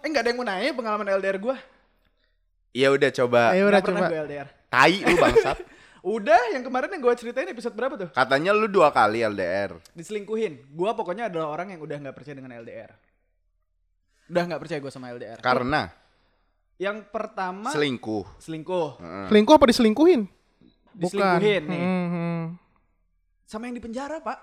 Eh 0.00 0.06
nggak 0.08 0.24
ada 0.24 0.28
yang 0.32 0.38
mau 0.40 0.46
nanya 0.48 0.72
pengalaman 0.72 1.06
LDR 1.20 1.36
gua. 1.36 1.60
Ya 2.72 2.88
udah 2.88 3.12
coba. 3.12 3.52
Ayo 3.52 3.68
udah 3.68 3.84
coba. 3.84 4.08
gue 4.08 4.20
LDR. 4.24 4.48
Tai 4.72 4.96
lu 5.04 5.16
bangsat. 5.20 5.58
Udah, 6.02 6.50
yang 6.50 6.66
kemarin 6.66 6.90
yang 6.90 6.98
gue 6.98 7.14
ceritain 7.14 7.46
episode 7.46 7.78
berapa 7.78 7.94
tuh? 7.94 8.10
Katanya 8.10 8.50
lu 8.50 8.66
dua 8.66 8.90
kali 8.90 9.22
LDR. 9.22 9.78
Diselingkuhin. 9.94 10.74
Gua 10.74 10.98
pokoknya 10.98 11.30
adalah 11.30 11.54
orang 11.54 11.78
yang 11.78 11.80
udah 11.80 11.94
nggak 12.02 12.14
percaya 12.18 12.34
dengan 12.34 12.58
LDR. 12.58 12.90
Udah 14.26 14.42
nggak 14.50 14.60
percaya 14.66 14.78
gue 14.82 14.90
sama 14.90 15.14
LDR. 15.14 15.38
Karena 15.38 15.86
Yang 16.82 17.06
pertama 17.14 17.70
selingkuh. 17.70 18.26
selingkuh. 18.42 18.98
Heeh. 18.98 19.26
Selingkuh 19.30 19.54
apa 19.54 19.66
diselingkuhin? 19.70 20.26
Diselingkuhin 20.98 21.62
nih. 21.70 21.82
Hmm, 21.86 22.06
hmm. 22.10 22.42
Sama 23.46 23.70
yang 23.70 23.78
di 23.78 23.84
penjara, 23.84 24.18
Pak. 24.18 24.38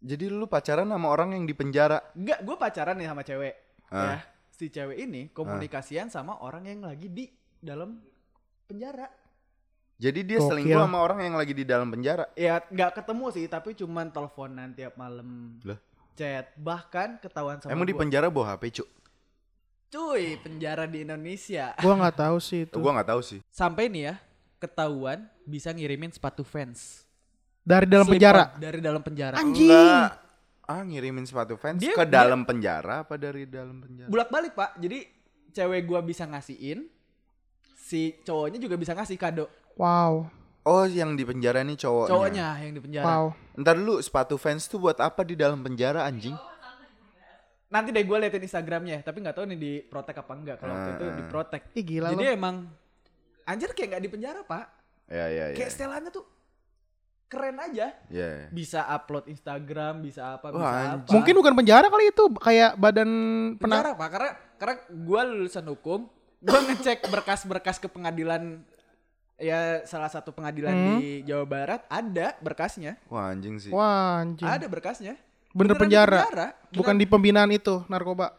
Jadi 0.00 0.32
lu 0.32 0.48
pacaran 0.48 0.88
sama 0.88 1.12
orang 1.12 1.36
yang 1.36 1.44
di 1.44 1.52
penjara. 1.52 2.00
Enggak, 2.16 2.40
gue 2.40 2.56
pacaran 2.56 2.96
nih 2.96 3.08
sama 3.12 3.22
cewek. 3.22 3.54
Ah. 3.92 4.00
Ya, 4.00 4.16
si 4.48 4.72
cewek 4.72 4.96
ini 4.96 5.28
komunikasian 5.36 6.08
sama 6.08 6.40
orang 6.40 6.64
yang 6.64 6.80
lagi 6.88 7.12
di 7.12 7.28
dalam 7.60 8.00
penjara. 8.64 9.06
Jadi 9.96 10.20
dia 10.22 10.38
Gokil. 10.38 10.48
selingkuh 10.50 10.80
sama 10.80 10.98
orang 10.98 11.18
yang 11.22 11.36
lagi 11.36 11.52
di 11.52 11.62
dalam 11.62 11.86
penjara. 11.86 12.26
Ya, 12.34 12.58
nggak 12.60 12.90
ketemu 12.96 13.26
sih, 13.30 13.44
tapi 13.46 13.70
cuman 13.72 14.08
teleponan 14.08 14.72
tiap 14.72 14.96
malam. 14.96 15.58
Lah. 15.62 15.78
Chat, 16.12 16.52
bahkan 16.54 17.16
ketahuan 17.16 17.56
sama 17.56 17.72
Emang 17.72 17.86
di 17.86 17.94
penjara 17.94 18.28
bawa 18.28 18.52
HP, 18.52 18.82
Cuk? 18.82 18.88
Cuy, 19.88 20.40
penjara 20.40 20.88
di 20.88 21.04
Indonesia. 21.04 21.76
Gua 21.84 21.94
nggak 21.94 22.16
tahu 22.18 22.36
sih 22.40 22.64
itu. 22.64 22.76
Gua 22.76 22.92
nggak 22.96 23.08
tahu 23.08 23.20
sih. 23.20 23.38
Sampai 23.48 23.92
nih 23.92 24.10
ya, 24.10 24.14
ketahuan 24.56 25.28
bisa 25.44 25.68
ngirimin 25.68 26.10
sepatu 26.10 26.42
fans. 26.42 27.04
Dari 27.62 27.86
dalam 27.86 28.08
Slip 28.08 28.18
penjara. 28.18 28.42
on 28.48 28.58
Dari 28.58 28.78
dalam 28.82 29.02
penjara. 29.02 29.36
Anjing. 29.38 29.70
Enggak. 29.70 30.10
Ah, 30.62 30.82
ngirimin 30.82 31.26
sepatu 31.26 31.54
fans 31.54 31.78
Dia- 31.78 31.92
ke 31.92 32.02
dia- 32.02 32.14
dalam 32.18 32.42
penjara 32.42 33.04
apa 33.04 33.14
dari 33.14 33.44
dalam 33.44 33.78
penjara? 33.78 34.08
Bulak-balik, 34.08 34.52
Pak. 34.52 34.80
Jadi 34.80 34.98
cewek 35.52 35.84
gua 35.84 36.00
bisa 36.00 36.24
ngasihin, 36.24 36.88
si 37.76 38.16
cowoknya 38.22 38.58
juga 38.58 38.74
bisa 38.74 38.92
ngasih 38.92 39.14
kado. 39.14 39.46
Wow. 39.76 40.28
Oh, 40.62 40.84
yang 40.84 41.18
di 41.18 41.26
penjara 41.26 41.60
nih 41.60 41.74
cowoknya. 41.74 42.10
Cowoknya 42.10 42.46
yang 42.60 42.72
di 42.72 42.80
penjara. 42.80 43.04
Wow. 43.04 43.24
Ntar 43.58 43.74
dulu 43.74 43.98
sepatu 43.98 44.38
fans 44.38 44.64
tuh 44.64 44.78
buat 44.78 44.94
apa 44.96 45.22
di 45.22 45.34
dalam 45.34 45.58
penjara 45.58 46.06
anjing? 46.06 46.34
Nanti 47.66 47.88
deh 47.88 48.04
gue 48.04 48.16
liatin 48.18 48.44
Instagramnya, 48.44 49.00
tapi 49.00 49.24
nggak 49.24 49.32
tahu 49.32 49.48
nih 49.48 49.58
di 49.58 49.72
protek 49.80 50.20
apa 50.20 50.32
enggak. 50.36 50.56
Kalau 50.60 50.72
waktu 50.72 50.90
itu 50.92 51.04
Ah. 51.04 51.16
di 51.16 51.22
protek. 51.24 51.62
Ih 51.72 51.82
gila 51.82 52.08
Jadi 52.12 52.26
lu. 52.28 52.36
emang 52.36 52.54
anjir 53.42 53.72
kayak 53.72 53.88
nggak 53.96 54.02
di 54.04 54.10
penjara 54.12 54.40
pak. 54.44 54.64
Ya 55.08 55.26
ya 55.26 55.44
ya. 55.50 55.56
Kayak 55.56 55.70
setelannya 55.72 56.10
tuh 56.12 56.24
keren 57.26 57.56
aja. 57.56 57.96
Ya. 58.12 58.52
Bisa 58.52 58.84
upload 58.86 59.24
Instagram, 59.24 60.04
bisa 60.04 60.36
apa, 60.36 60.52
Wah, 60.52 60.60
bisa 60.60 60.88
apa. 61.00 61.10
Mungkin 61.10 61.32
bukan 61.32 61.54
penjara 61.56 61.88
kali 61.88 62.12
itu, 62.12 62.24
kayak 62.36 62.76
badan 62.76 63.10
penjara 63.56 63.96
pak, 63.96 64.08
karena 64.12 64.30
karena 64.60 64.74
gue 64.86 65.20
lulusan 65.32 65.64
hukum, 65.64 66.00
gue 66.38 66.60
ngecek 66.68 67.08
berkas-berkas 67.08 67.80
ke 67.80 67.88
pengadilan 67.88 68.60
ya 69.42 69.60
salah 69.82 70.06
satu 70.06 70.30
pengadilan 70.30 70.70
Hmm. 70.70 70.96
di 70.96 71.20
Jawa 71.22 71.42
Barat 71.42 71.82
ada 71.86 72.38
berkasnya, 72.38 72.94
Wah 73.06 73.28
anjing 73.28 73.58
sih. 73.58 73.68
Wah, 73.68 74.22
anjing. 74.22 74.46
ada 74.46 74.64
berkasnya. 74.64 75.18
Bener 75.50 75.74
Beneran 75.74 75.76
di 75.76 75.82
penjara. 75.82 76.18
penjara. 76.22 76.48
Bukan 76.70 76.94
di 76.94 77.04
pembinaan 77.04 77.50
itu, 77.50 77.82
narkoba. 77.84 78.32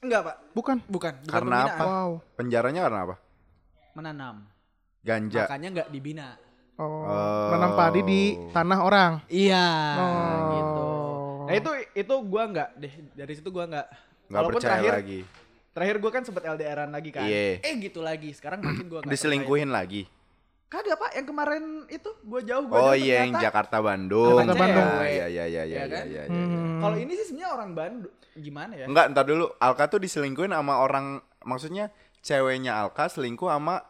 Enggak 0.00 0.20
pak, 0.22 0.36
Bukan. 0.50 0.76
bukan. 0.84 1.12
bukan 1.14 1.30
Karena 1.30 1.56
pembinaan. 1.62 1.76
apa? 1.76 1.84
Wow. 1.86 2.10
Penjaranya 2.34 2.80
karena 2.82 3.00
apa? 3.02 3.14
Menanam, 3.92 4.36
Ganja. 5.00 5.44
makanya 5.44 5.68
nggak 5.70 5.88
dibina. 5.88 6.28
Oh, 6.74 7.06
Oh. 7.06 7.48
nanam 7.52 7.78
padi 7.78 8.00
di 8.02 8.20
tanah 8.50 8.80
orang. 8.80 9.12
Iya, 9.28 9.66
Oh. 9.94 10.50
gitu. 10.50 10.86
Nah 11.44 11.54
itu 11.54 11.70
itu 11.94 12.14
gua 12.26 12.42
nggak 12.44 12.68
deh 12.74 12.94
dari 13.14 13.32
situ 13.32 13.48
gua 13.48 13.64
nggak. 13.64 13.86
Nggak 14.26 14.34
Walaupun 14.34 14.54
percaya 14.58 14.74
terakhir 14.74 14.92
lagi. 14.98 15.20
Terakhir 15.74 15.98
gua 15.98 16.10
kan 16.14 16.22
sempet 16.22 16.46
LDRan 16.46 16.88
lagi 16.88 17.10
kan. 17.10 17.26
Iya. 17.26 17.60
Eh 17.60 17.74
gitu 17.82 18.00
lagi. 18.00 18.30
Sekarang 18.30 18.62
makin 18.62 18.86
gua 18.86 19.02
nggak 19.02 19.10
Diselingkuhin 19.10 19.74
lagi. 19.74 20.06
Kagak 20.64 20.96
pak, 20.96 21.10
yang 21.14 21.26
kemarin 21.28 21.64
itu 21.86 22.10
gua 22.24 22.40
jauh 22.40 22.64
gua 22.66 22.78
Oh 22.80 22.94
iya 22.96 23.26
yang. 23.26 23.36
Jakarta 23.36 23.78
Bandung. 23.78 24.38
Jakarta 24.38 24.54
Bandung. 24.56 24.88
Ya 25.02 25.26
ya 25.26 25.26
ya 25.26 25.26
ya 25.28 25.44
ya 25.44 25.62
Iya 25.66 25.78
ya 25.78 25.84
kan? 25.86 26.04
ya. 26.08 26.14
ya, 26.14 26.22
Hmm. 26.30 26.80
Kalau 26.80 26.96
ini 26.98 27.12
sih 27.14 27.26
sebenarnya 27.28 27.50
orang 27.52 27.70
Bandung 27.74 28.14
gimana 28.34 28.72
ya? 28.74 28.86
Enggak, 28.86 29.04
ntar 29.12 29.24
dulu. 29.26 29.46
Alka 29.58 29.84
tuh 29.86 30.00
diselingkuhin 30.02 30.50
sama 30.50 30.78
orang 30.78 31.18
maksudnya 31.42 31.90
ceweknya 32.22 32.74
Alka 32.80 33.06
selingkuh 33.06 33.46
sama 33.50 33.84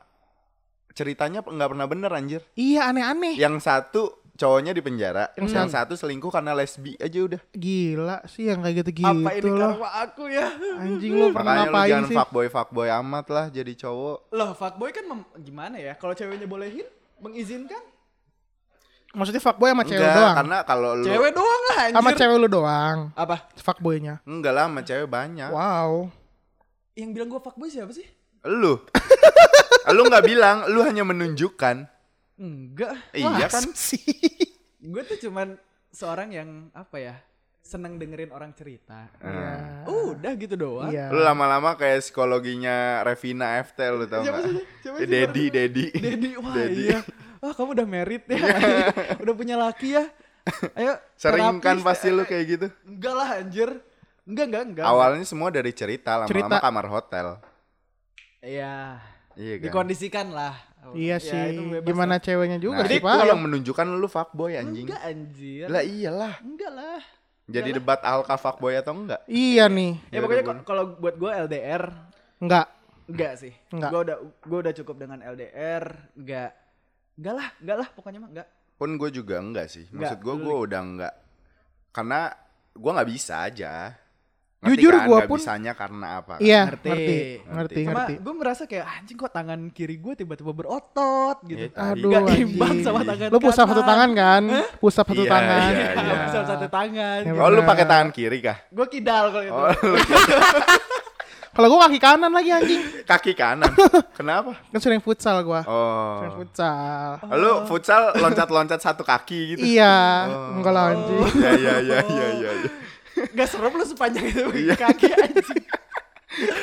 ceritanya 0.95 1.41
nggak 1.43 1.71
pernah 1.71 1.87
bener 1.89 2.11
anjir. 2.13 2.41
Iya, 2.55 2.91
aneh-aneh. 2.93 3.35
Yang 3.37 3.65
satu 3.65 4.24
cowoknya 4.35 4.71
di 4.71 4.83
penjara, 4.83 5.31
Yang 5.35 5.49
yang, 5.49 5.71
satu 5.71 5.95
selingkuh 5.95 6.27
karena 6.29 6.53
lesbi 6.53 6.95
aja 6.97 7.19
udah. 7.21 7.41
Gila 7.51 8.19
sih 8.27 8.47
yang 8.47 8.61
kayak 8.61 8.83
gitu-gitu 8.83 9.07
Apa 9.23 9.31
ini 9.33 9.47
loh. 9.47 9.79
karma 9.79 9.91
aku 10.03 10.23
ya? 10.27 10.47
Anjing 10.77 11.13
lu 11.13 11.31
pernah 11.31 11.55
Makanya 11.55 11.65
ngapain 11.65 11.89
jangan 11.89 12.05
sih? 12.05 12.17
fuckboy 12.17 12.47
fuckboy 12.49 12.89
amat 12.91 13.27
lah 13.29 13.47
jadi 13.49 13.73
cowok. 13.77 14.19
Loh, 14.31 14.51
fuckboy 14.53 14.91
kan 14.91 15.05
mem- 15.05 15.31
gimana 15.39 15.77
ya? 15.77 15.95
Kalau 15.95 16.13
ceweknya 16.13 16.45
bolehin, 16.45 16.87
mengizinkan? 17.19 17.79
Maksudnya 19.15 19.39
fuckboy 19.39 19.71
sama 19.71 19.87
cewek 19.87 20.03
Enggak, 20.03 20.19
doang. 20.19 20.37
karena 20.37 20.57
kalau 20.67 20.91
lu 20.99 21.05
Cewek 21.07 21.31
doang 21.31 21.63
lah 21.65 21.79
anjir. 21.81 21.95
Sama 21.95 22.11
cewek 22.13 22.37
lu 22.37 22.49
doang. 22.51 22.99
Apa? 23.15 23.37
Fuckboynya. 23.55 24.15
enggak 24.27 24.53
lah 24.53 24.67
sama 24.67 24.81
cewek 24.83 25.07
banyak. 25.07 25.51
Wow. 25.55 26.11
Yang 26.99 27.11
bilang 27.15 27.29
gua 27.31 27.39
fuckboy 27.39 27.71
siapa 27.71 27.95
sih? 27.95 28.03
Lu. 28.43 28.83
lu 29.95 30.03
nggak 30.05 30.25
bilang, 30.27 30.67
lu 30.67 30.83
hanya 30.83 31.07
menunjukkan. 31.07 31.94
Enggak. 32.39 32.99
Iya 33.15 33.47
kan? 33.47 33.63
Sih. 33.75 34.03
Gue 34.83 35.03
tuh 35.07 35.19
cuman 35.29 35.57
seorang 35.91 36.35
yang 36.35 36.51
apa 36.75 36.97
ya? 36.99 37.17
Seneng 37.65 37.97
dengerin 37.97 38.29
orang 38.29 38.53
cerita. 38.53 39.09
Nah. 39.25 39.89
Udah 39.89 40.37
gitu 40.37 40.53
doang. 40.53 40.93
Iya. 40.93 41.09
Lu 41.09 41.25
lama-lama 41.25 41.81
kayak 41.81 42.05
psikologinya 42.05 43.01
Revina 43.01 43.57
FT 43.65 43.79
lu 43.89 44.05
tau? 44.05 44.21
Siapa 44.21 44.41
sih? 44.45 44.61
Dedi, 45.09 45.45
Dedi. 45.49 45.85
Dedi, 45.89 46.31
wah 46.37 46.53
Dedi. 46.53 46.93
iya. 46.93 47.01
Wah 47.41 47.53
kamu 47.53 47.77
udah 47.77 47.89
merit 47.89 48.25
ya, 48.25 48.41
udah 49.23 49.35
punya 49.37 49.57
laki 49.61 49.97
ya. 50.01 50.05
Ayo. 50.77 50.97
Sering 51.17 51.61
kan 51.61 51.81
terapis. 51.81 51.85
pasti 51.85 52.09
lu 52.13 52.25
kayak 52.25 52.45
gitu. 52.49 52.67
Enggak 52.85 53.15
lah 53.17 53.29
anjir. 53.41 53.69
Enggak, 54.25 54.45
enggak, 54.49 54.65
enggak. 54.65 54.85
Awalnya 54.89 55.25
semua 55.29 55.49
dari 55.53 55.73
cerita, 55.77 56.25
Cerita. 56.25 56.49
lama-lama 56.49 56.65
kamar 56.65 56.87
hotel. 56.89 57.27
Iya. 58.41 59.01
Iya 59.37 59.55
kan? 59.61 59.65
Dikondisikan 59.69 60.27
lah. 60.33 60.57
Iya 60.93 61.17
Ya, 61.17 61.19
sih. 61.19 61.45
itu 61.51 61.63
bebas 61.71 61.87
Gimana 61.87 62.15
lah. 62.15 62.21
ceweknya 62.21 62.59
juga 62.59 62.77
Nah, 62.77 62.87
sih, 62.87 62.99
itu 62.99 63.07
Pak. 63.07 63.25
yang 63.25 63.41
menunjukkan 63.41 63.87
lu 63.95 64.07
fuckboy 64.07 64.53
anjing. 64.55 64.85
Enggak 64.85 65.03
anjir. 65.03 65.67
Lah 65.67 65.83
iyalah. 65.83 66.35
Enggak 66.39 66.71
lah. 66.71 67.01
Jadi 67.45 67.69
debat 67.73 68.01
Alka 68.01 68.35
fuckboy 68.35 68.75
atau 68.75 68.93
enggak? 68.95 69.21
Iya 69.25 69.65
nih. 69.67 70.01
Ya 70.09 70.17
Ya 70.17 70.21
pokoknya 70.21 70.45
kalau 70.61 70.97
buat 70.97 71.15
gue 71.15 71.31
LDR 71.31 71.85
Enggak. 72.39 72.67
enggak 73.05 73.33
sih. 73.37 73.53
Enggak. 73.69 73.91
Gue 73.91 74.01
udah 74.03 74.17
gue 74.21 74.59
udah 74.61 74.75
cukup 74.75 74.97
dengan 74.99 75.19
LDR, 75.21 75.85
enggak. 76.15 76.51
Enggak 77.15 77.35
lah, 77.35 77.49
enggak 77.59 77.77
lah 77.79 77.89
pokoknya 77.91 78.19
mah 78.19 78.31
enggak. 78.31 78.49
Pun 78.75 78.91
gue 78.97 79.11
juga 79.11 79.39
enggak 79.39 79.67
sih. 79.67 79.85
Maksud 79.89 80.19
Enggak, 80.19 80.25
gue, 80.25 80.35
gue 80.41 80.57
udah 80.59 80.81
enggak. 80.83 81.15
Karena 81.91 82.21
gue 82.71 82.91
nggak 82.91 83.09
bisa 83.09 83.35
aja. 83.41 83.73
Jujur 84.67 84.93
kan, 84.93 85.05
gua 85.05 85.17
nggak 85.17 85.29
pun- 85.29 85.39
bisanya 85.39 85.73
karena 85.73 86.07
apa? 86.17 86.35
Iya, 86.39 86.61
Ngerti. 86.67 86.89
ngerti. 86.89 87.17
Ngerti, 87.45 87.81
Ngerti. 87.85 88.15
Gue 88.19 88.35
merasa 88.35 88.63
kayak 88.65 88.87
anjing 88.87 89.17
kok 89.17 89.31
tangan 89.31 89.61
kiri 89.69 89.97
gue 89.97 90.13
tiba-tiba 90.15 90.53
berotot 90.53 91.37
gitu. 91.45 91.69
Ya. 91.69 91.93
Aduh, 91.93 92.11
Nggak 92.11 92.39
imbang 92.41 92.77
sama 92.81 93.01
tangan 93.03 93.29
Lu 93.29 93.39
pusat 93.39 93.65
satu 93.65 93.83
tangan 93.83 94.11
kan? 94.13 94.43
Pusat 94.77 95.05
satu 95.07 95.23
Iya, 95.23 95.31
tangan. 95.31 95.71
iya, 95.71 95.89
iya. 95.95 96.15
Bisa 96.27 96.39
satu 96.45 96.67
tangan. 96.67 97.19
Ya, 97.23 97.33
Oh 97.35 97.49
lu 97.49 97.61
pakai 97.63 97.85
tangan 97.85 98.09
kiri 98.11 98.39
kah? 98.41 98.57
Gue 98.69 98.87
kidal 98.87 99.25
kalau 99.31 99.43
itu. 99.43 99.53
Oh, 99.53 99.71
Kalau 101.55 101.71
gua 101.71 101.87
kaki 101.87 102.03
kanan 102.03 102.35
lagi 102.35 102.51
anjing. 102.51 102.83
kaki 103.07 103.31
kanan. 103.33 103.71
Kenapa? 104.13 104.59
Kan 104.67 104.81
sering 104.81 104.99
futsal 104.99 105.39
gua. 105.41 105.63
Sering 105.63 106.35
Oh. 106.35 106.37
futsal. 106.37 107.09
Lu 107.31 107.53
futsal 107.65 108.03
loncat-loncat 108.13 108.83
satu 108.83 109.07
kaki 109.07 109.55
gitu. 109.55 109.63
Iya, 109.63 109.95
Oh. 110.27 110.59
enggak 110.59 110.73
lah 110.75 110.85
anjing. 110.91 111.23
Ya 111.39 111.53
ya 111.55 111.75
ya 111.79 111.99
ya 112.03 112.29
ya. 112.43 112.51
Gak 113.15 113.49
serem 113.49 113.73
lu 113.73 113.85
sepanjang 113.85 114.25
itu 114.25 114.43
Iya. 114.53 114.75
kaki 114.75 115.09
anjing. 115.11 115.63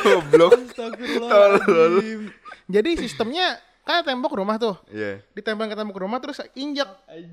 Goblok. 0.02 0.52
Astagfirullahaladzim. 0.58 2.22
Jadi 2.68 2.90
sistemnya 2.98 3.56
kan 3.82 4.04
tembok 4.04 4.34
rumah 4.34 4.56
tuh. 4.56 4.76
Iya. 4.88 5.24
Ditempel 5.32 5.68
ke 5.68 5.76
tembok 5.76 5.98
rumah 5.98 6.20
terus 6.20 6.40
injak 6.54 6.92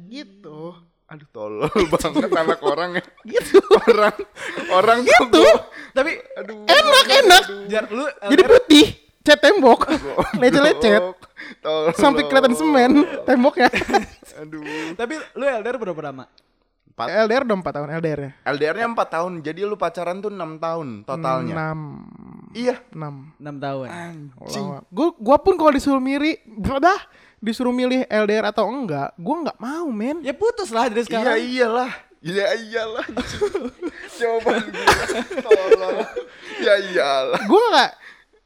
gitu. 0.09 0.75
Aduh 1.09 1.25
tolol 1.29 1.73
banget 1.93 2.29
anak 2.29 2.61
orang 2.61 2.91
ya. 2.95 3.05
Gitu. 3.25 3.59
Orang 3.89 4.17
orang 4.71 4.99
tuh. 5.33 5.53
Tapi 5.91 6.21
Aduh. 6.37 6.63
Enak, 6.63 7.07
enak. 7.17 7.45
jar 7.67 7.85
lu 7.89 8.05
Jadi 8.29 8.43
putih. 8.45 8.87
Cat 9.21 9.41
tembok. 9.41 9.85
Lecet-lecet. 10.37 11.05
Sampai 11.95 12.25
kelihatan 12.25 12.53
semen 12.53 13.05
temboknya. 13.29 13.69
Aduh. 14.39 14.63
tapi 14.95 15.19
lu 15.35 15.45
LDR 15.45 15.77
berapa 15.77 16.01
lama? 16.01 16.25
Empat. 16.99 17.07
LDR 17.25 17.43
udah 17.45 17.57
4 17.57 17.71
tahun 17.71 17.89
LDR 17.95 18.19
ya. 18.19 18.31
LDR-nya 18.45 18.87
4 18.91 19.07
tahun. 19.09 19.33
Jadi 19.41 19.61
lu 19.63 19.79
pacaran 19.79 20.19
tuh 20.19 20.29
6 20.29 20.59
tahun 20.59 20.87
totalnya. 21.05 21.55
6 21.55 22.59
Iya. 22.59 22.77
6. 22.91 23.39
6 23.39 23.55
tahun. 23.61 23.87
Anjing. 23.87 24.67
Gue 24.89 25.09
gua 25.15 25.37
pun 25.39 25.55
kalau 25.55 25.71
disuruh 25.71 26.01
milih, 26.01 26.35
dah 26.81 26.99
disuruh 27.39 27.71
milih 27.71 28.03
LDR 28.05 28.51
atau 28.51 28.67
enggak, 28.67 29.15
gue 29.15 29.37
nggak 29.39 29.59
mau 29.59 29.87
men. 29.89 30.19
Ya 30.21 30.35
putus 30.35 30.75
lah 30.75 30.91
dari 30.91 31.01
Iya 31.01 31.07
sekarang. 31.07 31.39
iyalah. 31.39 31.93
Iya 32.19 32.47
iyalah. 32.59 33.07
Jawaban 34.19 34.59
gue. 34.67 34.87
Tolong. 35.39 35.99
Ya 36.59 36.75
iyalah. 36.83 37.39
gue 37.41 37.63
nggak, 37.71 37.91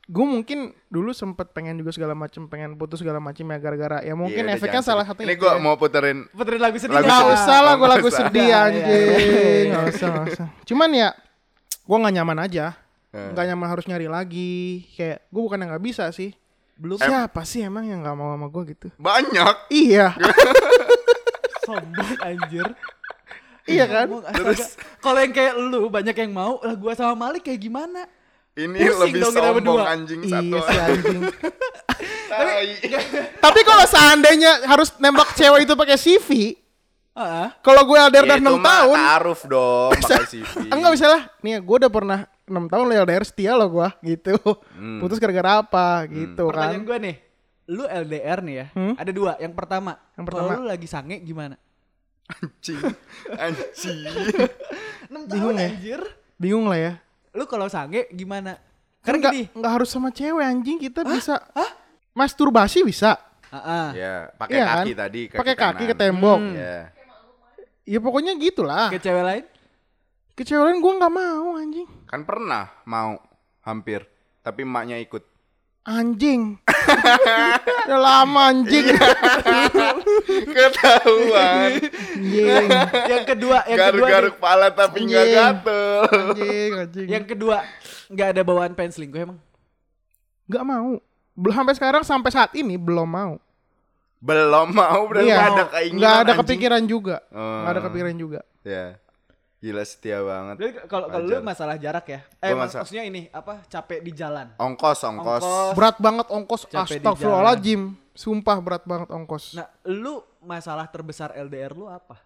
gue 0.03 0.27
mungkin 0.27 0.75
dulu 0.91 1.15
sempet 1.15 1.55
pengen 1.55 1.79
juga 1.79 1.95
segala 1.95 2.13
macem, 2.13 2.51
pengen 2.51 2.75
putus 2.75 2.99
segala 2.99 3.23
macem 3.23 3.47
ya 3.47 3.59
gara-gara 3.63 4.03
ya 4.03 4.19
mungkin 4.19 4.43
Iya, 4.43 4.51
udah 4.51 4.59
efeknya 4.59 4.83
salah 4.83 5.07
satu 5.07 5.23
Ini 5.23 5.39
gue 5.39 5.53
mau 5.63 5.79
puterin 5.79 6.27
Puterin 6.35 6.59
lagu 6.59 6.75
sedih. 6.75 6.99
Lagu 6.99 7.07
nggak? 7.07 7.23
Gak 7.23 7.35
usah 7.39 7.59
lah 7.63 7.73
gue 7.73 7.81
nggak 7.81 7.93
lagu 7.95 8.09
sedih 8.11 8.43
Iya, 8.43 8.51
iya, 8.51 8.59
anjing 8.67 9.65
Gak 9.71 9.85
usah 9.95 10.07
gak 10.11 10.25
usah 10.35 10.47
Cuman 10.67 10.91
ya 10.91 11.09
Gue 11.87 11.97
gak 12.03 12.15
nyaman 12.15 12.39
aja 12.43 12.67
Eh. 13.13 13.29
Gak 13.37 13.45
nyaman 13.45 13.69
harus 13.69 13.85
nyari 13.85 14.09
lagi 14.09 14.89
Kayak 14.97 15.29
gue 15.29 15.43
bukan 15.45 15.61
yang 15.61 15.71
gak 15.77 15.85
bisa 15.85 16.09
sih 16.11 16.33
Belum 16.75 16.97
Siapa 16.97 17.45
sih 17.45 17.61
emang 17.63 17.85
yang 17.85 18.01
gak 18.01 18.17
mau 18.17 18.33
sama 18.35 18.49
gue 18.49 18.63
gitu 18.75 18.89
banyak. 18.99 19.55
Iya 19.71 20.17
Sombong 21.67 22.19
anjir. 22.19 22.67
Iya 23.63 23.87
kan 23.87 24.07
astaga. 24.27 24.67
Kalau 24.99 25.19
yang 25.23 25.31
kayak 25.31 25.55
lu 25.55 25.87
banyak 25.87 26.17
yang 26.19 26.33
mau, 26.35 26.59
lah 26.59 26.75
gua 26.75 26.99
sama 26.99 27.15
Malik 27.15 27.47
kayak 27.47 27.63
gimana? 27.63 28.11
Ini 28.53 28.79
Pusing 28.79 29.01
lebih 29.01 29.19
dong 29.19 29.33
kita 29.33 29.41
sombong 29.41 29.57
berdua. 29.59 29.83
anjing 29.89 30.21
satu. 30.23 30.45
Iya 30.51 30.61
sih 30.63 30.79
anjing 30.79 31.19
Tai. 32.33 32.65
Tapi 33.39 33.61
kalau 33.63 33.85
seandainya 33.85 34.53
harus 34.65 34.89
nembak 34.99 35.33
cewek 35.33 35.63
itu 35.63 35.75
pakai 35.75 35.97
CV 35.97 36.29
Heeh. 37.13 37.49
Kalau 37.61 37.83
gue 37.83 37.97
LDR 37.99 38.25
Ya, 38.25 38.27
udah 38.27 38.39
itu 38.39 38.45
6 38.47 38.53
mah 38.55 38.65
tahun 38.67 38.97
Taaruf 38.99 39.41
dong 39.45 39.91
pakai 39.95 40.25
CV. 40.27 40.53
Enggak 40.67 40.91
misalnya 40.91 41.21
Nih 41.39 41.55
gue 41.59 41.77
udah 41.79 41.91
pernah 41.91 42.19
6 42.43 42.73
tahun 42.73 42.85
lo 42.87 42.95
LDR 42.99 43.23
setia 43.23 43.53
lo 43.53 43.67
gue 43.69 43.89
Gitu 44.03 44.33
Hmm. 44.73 44.97
Putus 44.99 45.17
gara-gara 45.17 45.61
apa 45.61 45.87
Gitu 46.05 46.45
kan 46.47 46.73
Pertanyaan 46.73 46.83
gue 46.83 46.97
nih, 46.99 47.17
lu 47.69 47.85
LDR 47.85 48.39
nih 48.41 48.55
ya, 48.55 48.67
Hmm? 48.73 48.95
ada 48.97 49.11
dua. 49.11 49.33
Yang 49.37 49.53
pertama, 49.55 49.93
Yang 50.13 50.25
kalau 50.27 50.29
pertama. 50.45 50.53
lu 50.59 50.65
lagi 50.67 50.87
sange 50.87 51.17
gimana? 51.21 51.57
Anjing. 52.29 52.81
Anjing. 53.31 53.99
6 55.13 55.29
Bingung 55.29 55.53
tahun 55.53 55.57
ya? 55.59 55.69
anjir. 55.69 56.01
Bingung 56.35 56.67
lah 56.67 56.77
ya 56.79 56.93
Lu 57.33 57.45
kalau 57.45 57.67
sange 57.67 58.09
gimana? 58.11 58.61
Kan 59.01 59.19
Karena 59.19 59.33
nggak 59.33 59.73
harus 59.73 59.89
sama 59.89 60.09
cewek 60.09 60.41
anjing 60.41 60.79
kita 60.79 61.03
bisa 61.03 61.43
masturbasi 62.13 62.83
bisa 62.83 63.19
Heeh. 63.49 63.87
Ya, 63.95 64.15
pakai 64.33 64.55
Iya 64.55 64.65
kaki 64.65 64.93
kan? 64.93 65.01
tadi. 65.03 65.21
pakai 65.29 65.55
kaki 65.55 65.85
ke 65.85 65.95
tembok 65.95 66.41
Ya. 66.53 66.77
ya 67.85 67.99
pokoknya 67.99 68.33
gitulah 68.35 68.89
Ke 68.89 68.97
cewek 68.97 69.21
lain? 69.21 69.45
ke 70.33 70.43
cewek 70.43 70.63
lain 70.63 70.79
gue 70.79 70.93
nggak 70.95 71.13
mau 71.13 71.47
anjing 71.57 71.89
Kan 72.07 72.23
pernah 72.23 72.71
mau 72.85 73.17
hampir, 73.61 74.05
tapi 74.41 74.63
emaknya 74.63 74.97
ikut. 74.99 75.25
anjing 75.83 76.57
udah 77.83 77.99
lama 77.99 78.41
anjing 78.49 78.87
Iya. 78.87 79.09
Ketahuan. 80.45 81.71
anjing 81.81 82.69
yang 83.05 83.25
kedua, 83.25 83.59
yang 83.65 83.79
kedua 83.81 84.07
Garuk-garuk 84.07 84.29
nih, 84.29 84.37
kepala 84.37 84.67
tapi 84.69 84.99
nggak 85.03 85.23
Anjing. 85.23 85.37
gatel. 85.37 86.01
anjing 86.09 86.71
anjing 86.77 87.07
yang 87.09 87.25
kedua 87.25 87.57
nggak 88.07 88.29
ada 88.29 88.43
bawaan 88.43 88.73
pengen 88.73 88.93
selingkuh 88.93 89.21
emang? 89.23 89.39
nggak 90.45 90.65
mau 90.65 91.01
belum 91.33 91.55
sampai 91.55 91.75
sekarang 91.75 92.03
sampai 92.03 92.31
saat 92.31 92.53
ini 92.53 92.77
belum 92.77 93.07
mau 93.07 93.37
Belum 94.19 94.71
mau 94.71 95.03
berarti 95.05 95.27
Iya. 95.27 95.35
nggak 95.35 95.49
ada 95.49 95.65
keinginan. 95.69 95.99
nggak 95.99 96.13
ada 96.13 96.23
anjing. 96.23 96.41
kepikiran 96.41 96.83
juga 96.85 97.17
Oh. 97.29 97.41
nggak 97.59 97.73
ada 97.73 97.81
kepikiran 97.83 98.17
juga 98.17 98.41
Ya. 98.63 98.87
Gila 99.63 99.87
setia 99.87 100.19
banget. 100.19 100.55
Berarti 100.59 100.75
kalau 100.91 101.07
kalau 101.07 101.23
lu 101.23 101.39
masalah 101.39 101.79
jarak 101.79 102.03
ya? 102.05 102.21
Eh 102.43 102.51
mak- 102.51 102.75
maksudnya 102.75 103.07
ini 103.07 103.31
apa? 103.31 103.63
Capek 103.65 104.03
di 104.03 104.11
jalan. 104.11 104.51
Ongkos, 104.59 105.07
ongkos. 105.07 105.39
Ongkos. 105.39 105.75
berat 105.79 105.97
banget 105.97 106.27
ongkos 106.29 106.63
Capek 106.67 106.99
di 106.99 107.07
astagfirullahaladzim 107.07 107.83
sumpah 108.13 108.59
berat 108.59 108.85
banget 108.85 109.09
ongkos 109.09 109.55
Nah, 109.55 109.71
lu 109.87 110.21
masalah 110.39 110.85
terbesar 110.85 111.33
LDR 111.33 111.73
lu 111.73 111.87
apa? 111.87 112.21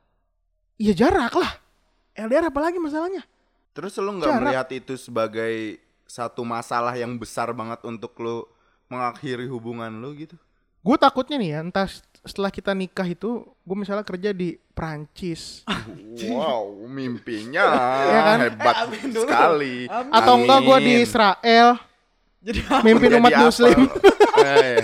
iya 0.77 0.93
jarak 0.93 1.33
lah 1.33 1.57
LDR 2.13 2.51
apalagi 2.51 2.77
masalahnya 2.77 3.23
Terus 3.71 3.95
lu 3.97 4.17
nggak 4.17 4.33
melihat 4.41 4.69
itu 4.73 4.97
sebagai 4.97 5.77
satu 6.03 6.43
masalah 6.43 6.97
yang 6.97 7.15
besar 7.15 7.53
banget 7.53 7.79
untuk 7.83 8.17
lu 8.17 8.49
mengakhiri 8.89 9.45
hubungan 9.47 9.93
lu 9.93 10.17
gitu? 10.17 10.35
Gue 10.87 10.97
takutnya 10.97 11.37
nih 11.37 11.51
ya 11.51 11.61
entah 11.61 11.89
setelah 12.23 12.47
kita 12.49 12.71
nikah 12.73 13.05
itu 13.05 13.31
gue 13.43 13.77
misalnya 13.77 14.03
kerja 14.03 14.31
di 14.31 14.55
Prancis 14.71 15.67
Wow, 16.25 16.87
mimpinya 16.87 17.67
Iya 18.01 18.21
kan? 18.29 18.39
hebat 18.41 18.75
Eh, 18.75 18.83
amin 18.85 19.07
dulu. 19.09 19.23
sekali. 19.23 19.77
Amin. 19.87 20.13
atau 20.13 20.35
enggak 20.37 20.61
gue 20.63 20.79
di. 20.81 20.93
Israel 21.01 21.69
Jadi 22.39 22.59
mimpin 22.81 23.09
Jadi 23.09 23.19
umat 23.19 23.31
apa? 23.33 23.43
muslim 23.43 23.79
Eh, 24.39 24.79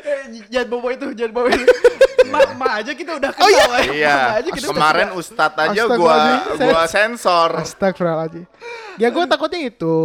eh, 0.00 0.20
jangan 0.48 0.68
bawa 0.70 0.88
itu, 0.90 1.06
jangan 1.12 1.32
bawa 1.34 1.48
itu. 1.50 1.66
Ma, 2.24 2.40
ma 2.56 2.80
aja 2.80 2.90
kita 2.90 3.14
udah 3.14 3.30
kenal. 3.30 3.44
Oh 3.44 3.50
iya? 3.50 3.64
ya. 3.68 3.78
iya, 3.92 4.16
Ma 4.16 4.34
aja 4.34 4.48
kita 4.50 4.66
kemarin 4.66 5.06
kenal. 5.08 5.20
Ustadz 5.20 5.60
aja 5.60 5.80
gua 5.84 5.92
Astagfirullahaladzim. 5.92 6.64
gua 6.64 6.82
sensor. 6.88 7.50
Astagfirullahaladzim 7.60 8.44
ya 8.94 9.08
gue 9.10 9.24
takutnya 9.24 9.60
itu 9.60 9.96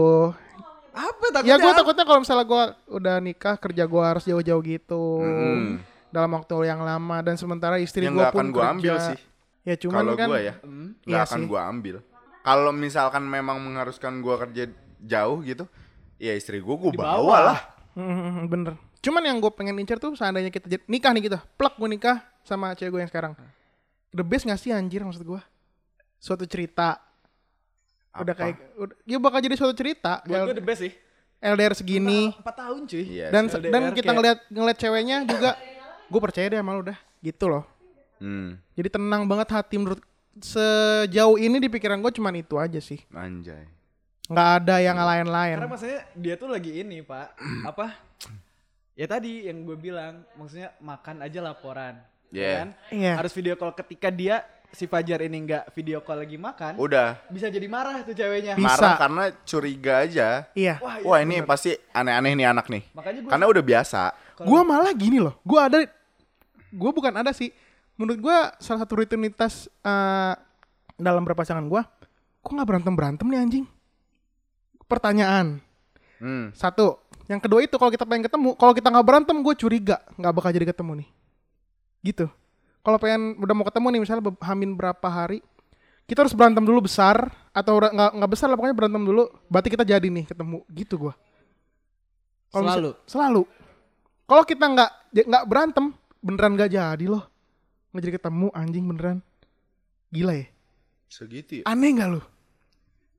apa 1.02 1.26
takutnya? 1.32 1.50
ya 1.50 1.58
gue 1.58 1.74
takutnya 1.74 2.04
kalau 2.04 2.20
misalnya 2.20 2.46
gue 2.46 2.64
udah 2.92 3.16
nikah 3.18 3.56
kerja 3.56 3.84
gue 3.84 4.04
harus 4.04 4.24
jauh-jauh 4.24 4.62
gitu 4.62 5.04
Hmm. 5.18 5.80
dalam 6.10 6.32
waktu 6.32 6.56
yang 6.66 6.82
lama 6.82 7.18
dan 7.22 7.36
sementara 7.36 7.78
istri 7.78 8.04
Yang 8.04 8.12
gue 8.12 8.22
nggak 8.22 8.34
pun 8.34 8.40
akan 8.42 8.50
gua 8.50 8.62
kerja. 8.62 8.74
ambil 8.74 8.96
sih. 9.00 9.20
ya 9.62 9.76
cuman 9.78 9.96
Kalau 9.96 10.14
kan 10.14 10.28
gua 10.28 10.40
ya, 10.40 10.54
Hmm. 10.60 10.90
nggak 11.00 11.08
Iya 11.16 11.26
akan 11.26 11.42
gua 11.46 11.62
ambil. 11.66 11.96
Kalau 12.42 12.72
misalkan 12.72 13.24
memang 13.24 13.58
mengharuskan 13.58 14.20
gua 14.20 14.36
kerja 14.40 14.64
jauh 15.00 15.40
gitu, 15.42 15.64
ya 16.16 16.34
istri 16.34 16.60
gua 16.60 16.76
gua 16.78 16.92
Dibawa. 16.92 17.16
bawa 17.16 17.38
lah. 17.46 17.60
Hmm, 17.92 18.46
bener 18.46 18.74
cuman 19.00 19.24
yang 19.24 19.38
gue 19.38 19.48
pengen 19.50 19.76
incer 19.78 19.96
tuh 19.96 20.12
seandainya 20.12 20.50
kita 20.50 20.68
nikah 20.86 21.10
nih 21.10 21.24
kita 21.26 21.40
plak 21.54 21.74
gue 21.74 21.88
nikah 21.90 22.20
sama 22.42 22.72
cewek 22.74 22.92
gue 22.92 23.00
yang 23.00 23.08
sekarang 23.08 23.32
the 24.10 24.20
best 24.22 24.44
gak 24.44 24.56
sih 24.56 24.70
anjir 24.70 25.00
maksud 25.00 25.24
gue 25.24 25.40
suatu 26.18 26.44
cerita 26.44 27.00
udah 28.22 28.36
kayak 28.36 28.56
udah, 28.76 28.96
ya 29.04 29.18
bakal 29.18 29.40
jadi 29.40 29.56
suatu 29.56 29.74
cerita 29.74 30.20
Buat 30.24 30.46
gue 30.46 30.56
the 30.56 30.64
best 30.64 30.82
sih. 30.82 30.94
LDR 31.40 31.72
segini 31.72 32.30
4 32.34 32.44
tahun 32.44 32.82
cuy. 32.84 33.04
Iya. 33.06 33.28
dan 33.30 33.44
LDR 33.46 33.70
dan 33.70 33.82
kita 33.90 34.04
kayak- 34.04 34.14
ngeliat 34.14 34.40
ngeliat 34.50 34.78
ceweknya 34.78 35.18
juga 35.24 35.50
gue 36.06 36.20
percaya 36.20 36.46
deh 36.48 36.58
sama 36.58 36.72
lu 36.74 36.82
udah 36.84 36.98
gitu 37.20 37.48
loh 37.48 37.64
Hmm, 38.18 38.60
jadi 38.74 38.92
tenang 38.92 39.24
banget 39.24 39.48
hati 39.50 39.76
menurut 39.76 40.04
sejauh 40.36 41.36
ini 41.36 41.56
di 41.58 41.68
pikiran 41.68 41.96
gue 41.98 42.12
cuman 42.12 42.36
itu 42.36 42.56
aja 42.56 42.76
sih 42.78 43.00
anjay. 43.10 43.64
nggak 44.26 44.50
ada 44.60 44.76
yang 44.78 44.96
lain-lain 44.96 45.56
Karena 45.56 45.70
maksudnya 45.70 46.00
dia 46.14 46.36
tuh 46.36 46.48
lagi 46.48 46.72
ini, 46.76 47.00
Pak. 47.00 47.34
apa? 47.72 47.96
Ya 48.94 49.08
tadi 49.08 49.48
yang 49.48 49.64
gue 49.64 49.74
bilang, 49.74 50.22
maksudnya 50.36 50.76
makan 50.78 51.24
aja 51.24 51.40
laporan. 51.42 51.96
ya 52.28 52.36
Yeah. 52.36 52.56
kan? 52.58 52.70
Iya. 52.92 53.14
Harus 53.16 53.32
video 53.32 53.56
call 53.56 53.72
ketika 53.74 54.12
dia 54.12 54.44
si 54.72 54.86
Fajar 54.86 55.20
ini 55.22 55.38
nggak 55.42 55.72
video 55.72 56.00
call 56.00 56.22
lagi 56.22 56.36
makan, 56.36 56.76
Udah 56.76 57.18
bisa 57.28 57.48
jadi 57.48 57.66
marah 57.66 58.02
tuh 58.02 58.14
ceweknya. 58.14 58.54
Bisa. 58.54 58.66
marah 58.70 58.94
karena 58.96 59.24
curiga 59.42 59.94
aja. 60.00 60.28
iya 60.54 60.78
Wah, 60.78 60.96
iya, 60.96 61.06
Wah 61.06 61.20
ini 61.20 61.36
pasti 61.42 61.74
aneh-aneh 61.90 62.34
nih 62.34 62.48
anak 62.48 62.66
nih. 62.68 62.84
Makanya 62.92 63.20
gue 63.20 63.30
Karena 63.30 63.46
udah 63.46 63.64
biasa. 63.64 64.02
gue 64.40 64.62
malah 64.64 64.94
gini 64.94 65.20
loh 65.20 65.36
gue 65.42 65.60
ada 65.60 65.84
gue 66.70 66.92
bukan 66.94 67.12
ada 67.14 67.30
sih 67.30 67.52
menurut 67.96 68.20
gue 68.22 68.38
salah 68.56 68.80
satu 68.80 68.98
rutinitas 68.98 69.68
eh, 69.80 70.34
dalam 70.96 71.22
berpasangan 71.22 71.66
gue 71.66 71.82
kok 72.40 72.48
nggak 72.50 72.64
berantem 72.66 72.94
berantem 72.96 73.26
nih 73.26 73.36
anjing 73.38 73.66
pertanyaan 74.86 75.60
Hmm. 76.20 76.52
satu 76.52 77.00
yang 77.28 77.40
kedua 77.40 77.64
itu 77.64 77.72
kalau 77.74 77.88
kita 77.88 78.04
pengen 78.04 78.28
ketemu 78.28 78.52
kalau 78.54 78.72
kita 78.72 78.88
nggak 78.88 79.04
berantem 79.04 79.40
gue 79.40 79.56
curiga 79.56 80.04
nggak 80.14 80.34
bakal 80.34 80.52
jadi 80.52 80.68
ketemu 80.68 80.92
nih 81.00 81.10
gitu 82.02 82.28
kalau 82.80 82.98
pengen 82.98 83.36
udah 83.38 83.54
mau 83.54 83.64
ketemu 83.64 83.88
nih 83.90 84.02
misalnya 84.02 84.24
hamin 84.42 84.72
berapa 84.74 85.04
hari 85.06 85.40
kita 86.06 86.26
harus 86.26 86.34
berantem 86.34 86.62
dulu 86.62 86.84
besar 86.84 87.30
atau 87.52 87.78
nggak 87.78 88.12
nggak 88.16 88.32
besar 88.32 88.48
lah 88.48 88.56
pokoknya 88.56 88.76
berantem 88.76 89.04
dulu 89.04 89.24
berarti 89.46 89.70
kita 89.70 89.84
jadi 89.84 90.08
nih 90.08 90.26
ketemu 90.26 90.64
gitu 90.70 90.96
gue 91.00 91.14
Kalau 92.50 92.64
misal- 92.66 92.78
Selalu? 92.80 92.92
selalu 93.06 93.42
kalau 94.26 94.44
kita 94.44 94.66
nggak 94.66 94.92
nggak 95.24 95.44
berantem 95.46 95.86
beneran 96.20 96.54
nggak 96.54 96.72
jadi 96.72 97.06
loh 97.06 97.24
nggak 97.90 98.02
jadi 98.02 98.14
ketemu 98.16 98.48
anjing 98.52 98.86
beneran 98.86 99.18
gila 100.10 100.34
ya 100.36 100.48
Segitu 101.06 101.62
ya. 101.62 101.64
aneh 101.66 101.90
nggak 101.92 102.10
lu 102.10 102.22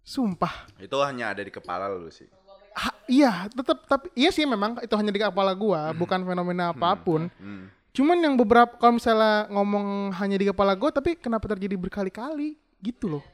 sumpah 0.00 0.66
Itu 0.76 0.98
hanya 1.00 1.30
ada 1.30 1.42
di 1.42 1.50
kepala 1.50 1.86
lu 1.86 2.08
sih. 2.08 2.26
Ha- 2.72 2.98
iya, 3.06 3.46
tetap 3.48 3.82
tapi 3.84 4.10
iya 4.14 4.30
sih 4.30 4.42
memang 4.42 4.78
itu 4.78 4.94
hanya 4.94 5.10
di 5.10 5.18
kepala 5.18 5.50
gua, 5.52 5.90
bukan 5.92 6.22
fenomena 6.24 6.70
apa 6.70 6.94
pun. 6.96 7.26
Hmm. 7.36 7.66
Cuman 7.90 8.18
yang 8.22 8.34
beberapa 8.38 8.78
kalau 8.78 8.96
misalnya 8.96 9.50
ngomong 9.50 10.14
hanya 10.14 10.36
di 10.38 10.46
kepala 10.46 10.78
gua 10.78 10.94
tapi 10.94 11.18
kenapa 11.18 11.50
terjadi 11.50 11.74
berkali-kali 11.74 12.54
gitu 12.78 13.18
loh. 13.18 13.24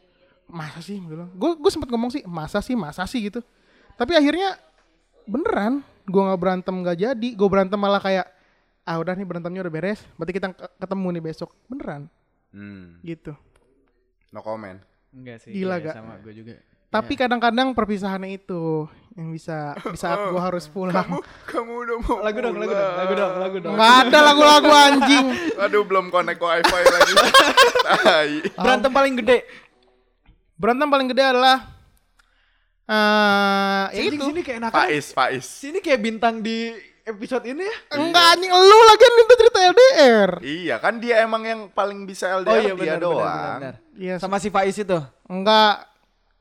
Masa 0.49 0.81
sih 0.81 0.97
bilang. 0.97 1.29
Gua 1.37 1.53
gua 1.55 1.71
sempat 1.71 1.93
ngomong 1.93 2.09
sih, 2.09 2.23
masa 2.25 2.65
sih, 2.65 2.73
masa 2.73 3.05
sih 3.05 3.29
gitu. 3.29 3.45
Tapi 3.97 4.17
akhirnya 4.17 4.57
beneran 5.29 5.85
gua 6.09 6.33
nggak 6.33 6.41
berantem 6.41 6.75
nggak 6.75 6.99
jadi, 6.99 7.29
gua 7.37 7.49
berantem 7.51 7.77
malah 7.77 8.01
kayak 8.01 8.27
ah 8.87 8.97
udah 9.03 9.19
nih 9.19 9.27
berantemnya 9.27 9.67
udah 9.67 9.75
beres, 9.75 9.99
berarti 10.15 10.33
kita 10.33 10.55
ke- 10.55 10.75
ketemu 10.79 11.07
nih 11.19 11.23
besok. 11.25 11.51
Beneran 11.67 12.07
Hmm. 12.55 13.03
gitu. 13.03 13.35
No 14.31 14.41
comment. 14.41 14.79
Enggak 15.11 15.43
sih. 15.43 15.51
Gila 15.53 15.77
iya, 15.77 15.85
gak? 15.91 15.95
Sama 15.99 16.15
gue 16.21 16.33
juga. 16.33 16.55
Tapi 16.97 17.13
kadang-kadang 17.15 17.73
perpisahannya 17.73 18.33
itu 18.35 18.87
yang 19.13 19.29
bisa 19.31 19.73
di 19.83 19.97
saat 19.97 20.29
gua 20.29 20.45
harus 20.45 20.65
pulang. 20.67 21.21
Kamu 21.49 21.73
udah 21.79 21.97
mau 21.99 22.17
Lagu 22.21 22.39
dong, 22.39 22.57
lagu 22.57 22.69
dong, 22.71 22.93
lagu 22.95 23.15
dong, 23.15 23.33
lagu 23.39 23.57
dong. 23.59 23.75
Nggak 23.75 23.95
ada 24.03 24.19
lagu-lagu 24.23 24.71
anjing. 24.71 25.27
Aduh 25.65 25.83
belum 25.83 26.09
connect 26.09 26.37
wifi 26.39 26.81
lagi. 26.85 27.13
Tai. 27.87 28.31
Berantem 28.55 28.91
paling 28.91 29.15
gede. 29.17 29.39
Berantem 30.55 30.89
paling 30.89 31.09
gede 31.09 31.25
adalah 31.27 31.59
eh 32.87 33.85
ya 33.91 33.99
Anjing, 33.99 34.15
itu. 34.15 34.27
sini 34.27 34.41
kayak 34.41 34.59
enak. 34.61 34.71
Faiz, 34.71 35.07
Faiz. 35.11 35.45
Sini 35.45 35.79
kayak 35.81 36.01
bintang 36.01 36.39
di 36.39 36.71
episode 37.03 37.43
ini 37.45 37.63
ya. 37.63 37.77
Enggak 37.95 38.25
anjing 38.33 38.51
lu 38.51 38.79
lagi 38.85 39.03
yang 39.03 39.17
minta 39.17 39.35
cerita 39.35 39.59
LDR. 39.65 40.31
Iya 40.41 40.77
kan 40.77 40.95
dia 40.97 41.15
emang 41.21 41.43
yang 41.43 41.61
paling 41.69 42.05
bisa 42.05 42.31
LDR 42.33 42.51
Oh 42.51 42.59
iya 42.59 42.67
dia 42.69 42.75
benar 42.77 42.99
doang. 43.01 43.23
benar 43.23 43.55
benar. 43.59 43.75
Iya, 43.97 44.15
Sama 44.19 44.37
si 44.37 44.51
Faiz 44.51 44.77
itu. 44.77 44.99
enggak. 45.25 45.89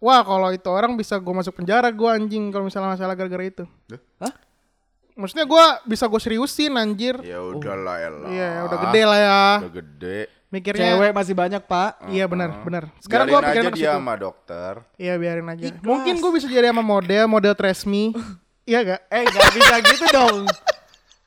Wah, 0.03 0.21
kalau 0.21 0.51
itu 0.51 0.67
orang 0.67 0.93
bisa 0.99 1.15
gua 1.17 1.41
masuk 1.41 1.55
penjara 1.55 1.87
gua 1.89 2.19
anjing 2.19 2.51
kalau 2.51 2.67
misalnya 2.67 2.93
masalah 2.93 3.15
gara-gara 3.15 3.45
itu. 3.47 3.63
Hah? 4.19 4.33
Maksudnya 5.15 5.47
gua 5.47 5.79
bisa 5.87 6.05
gua 6.11 6.19
seriusin 6.19 6.75
anjir. 6.75 7.15
Ya 7.23 7.39
udahlah 7.39 7.95
Ella. 8.03 8.27
Iya, 8.27 8.49
udah 8.67 8.77
gede 8.89 9.01
lah 9.07 9.19
ya. 9.19 9.43
Udah 9.63 9.73
gede. 9.79 10.19
Mikirnya 10.51 10.95
Cewek 10.95 11.11
masih 11.11 11.35
banyak, 11.35 11.61
Pak. 11.67 11.91
Iya 12.11 12.25
benar, 12.31 12.49
benar. 12.63 12.83
Sekarang 12.99 13.27
gua 13.27 13.41
pikirin 13.43 13.71
aja 13.71 13.75
dia 13.75 13.91
sama 13.95 14.13
dokter. 14.19 14.73
Iya, 14.99 15.13
biarin 15.15 15.47
aja. 15.51 15.63
Mungkin 15.79 16.15
gua 16.19 16.31
bisa 16.35 16.47
jadi 16.51 16.69
sama 16.71 16.83
model, 16.83 17.23
model 17.31 17.53
Tresmi. 17.55 18.11
iya 18.69 18.79
gak? 18.83 19.01
Eh, 19.09 19.23
gak 19.25 19.51
bisa 19.55 19.75
gitu 19.83 20.05
dong. 20.11 20.43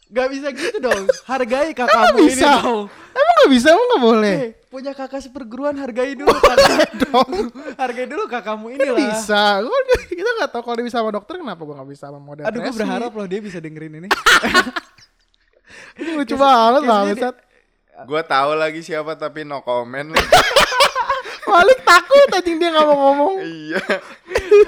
Gak 0.08 0.28
bisa 0.32 0.48
gitu 0.56 0.78
dong. 0.80 1.04
Hargai 1.28 1.76
kakakmu 1.76 2.24
ini 2.24 2.32
bisa? 2.32 2.64
dong. 2.64 2.88
Emang 3.12 3.34
gak 3.44 3.50
bisa? 3.52 3.66
Emang 3.76 3.86
gak 3.92 4.02
boleh? 4.02 4.34
Eh, 4.40 4.50
punya 4.72 4.92
kakak 4.96 5.20
seperguruan 5.20 5.76
hargai 5.76 6.16
dulu 6.16 6.32
kakak. 6.32 6.88
hargai 7.82 8.06
dulu 8.08 8.24
kakakmu 8.24 8.72
ini 8.72 8.88
lah. 8.88 8.96
bisa. 8.96 9.60
Gua, 9.60 9.78
kita 10.18 10.30
gak 10.40 10.50
tahu 10.56 10.62
kalau 10.64 10.76
dia 10.80 10.86
bisa 10.88 10.98
sama 11.04 11.10
dokter, 11.12 11.34
kenapa 11.36 11.60
gua 11.60 11.76
gak 11.84 11.90
bisa 11.92 12.08
sama 12.08 12.20
model 12.24 12.44
Aduh, 12.48 12.60
gue 12.64 12.72
berharap 12.72 13.12
loh 13.12 13.26
dia 13.28 13.40
bisa 13.44 13.60
dengerin 13.60 14.00
ini. 14.00 14.08
Ini 15.98 16.10
lucu 16.14 16.38
banget 16.38 16.82
lah. 16.88 17.02
Gua 18.08 18.22
tahu 18.24 18.56
lagi 18.56 18.80
siapa 18.80 19.12
tapi 19.18 19.44
no 19.44 19.60
comment. 19.60 20.14
Malik 21.58 21.78
takut 21.82 22.28
anjing 22.30 22.56
dia 22.56 22.68
gak 22.70 22.86
mau 22.86 22.96
ngomong. 23.02 23.34
iya. 23.42 23.82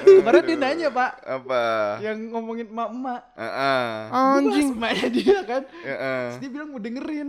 Kemarin 0.04 0.42
dia 0.42 0.56
nanya, 0.58 0.88
Pak. 0.90 1.10
Apa? 1.22 1.62
Yang 2.02 2.18
ngomongin 2.28 2.66
emak-emak. 2.66 3.20
Heeh. 3.34 3.86
Anjing. 4.10 4.42
Gua 4.42 4.50
bahas 4.50 4.70
emaknya 4.74 5.08
dia 5.08 5.38
kan. 5.42 5.62
Heeh. 5.80 6.20
Terus 6.26 6.38
dia 6.38 6.50
bilang 6.50 6.68
mau 6.68 6.80
dengerin. 6.80 7.28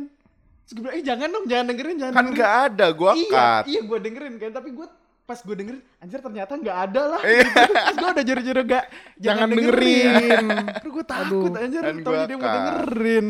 Terus 0.61 0.71
gue 0.71 0.81
bilang, 0.81 0.95
eh 0.95 1.03
jangan 1.03 1.27
dong, 1.27 1.45
jangan 1.45 1.65
dengerin, 1.67 1.95
jangan 1.97 2.13
Kan 2.13 2.23
dengerin. 2.25 2.41
gak 2.41 2.53
ada 2.65 2.85
gua 2.91 3.11
iya, 3.13 3.29
cut. 3.29 3.63
iya 3.67 3.81
gue 3.81 3.97
dengerin 3.99 4.33
kan, 4.37 4.51
tapi 4.51 4.69
gue 4.71 4.87
pas 5.21 5.39
gue 5.39 5.55
dengerin, 5.55 5.81
anjir 5.97 6.19
ternyata 6.19 6.53
nggak 6.55 6.77
ada 6.89 7.01
lah. 7.07 7.21
Iya. 7.23 7.43
Gitu. 7.43 7.71
Terus 7.71 7.95
gue 7.95 8.09
udah 8.11 8.25
juru-juru 8.25 8.61
gak, 8.65 8.85
Jangan 9.15 9.47
dengerin. 9.47 10.45
Terus 10.79 10.91
gue 10.91 11.05
takut 11.05 11.51
anjir, 11.55 11.81
Kan 11.81 11.95
tau 12.01 12.13
dia 12.23 12.35
mau 12.35 12.47
dengerin. 12.47 13.25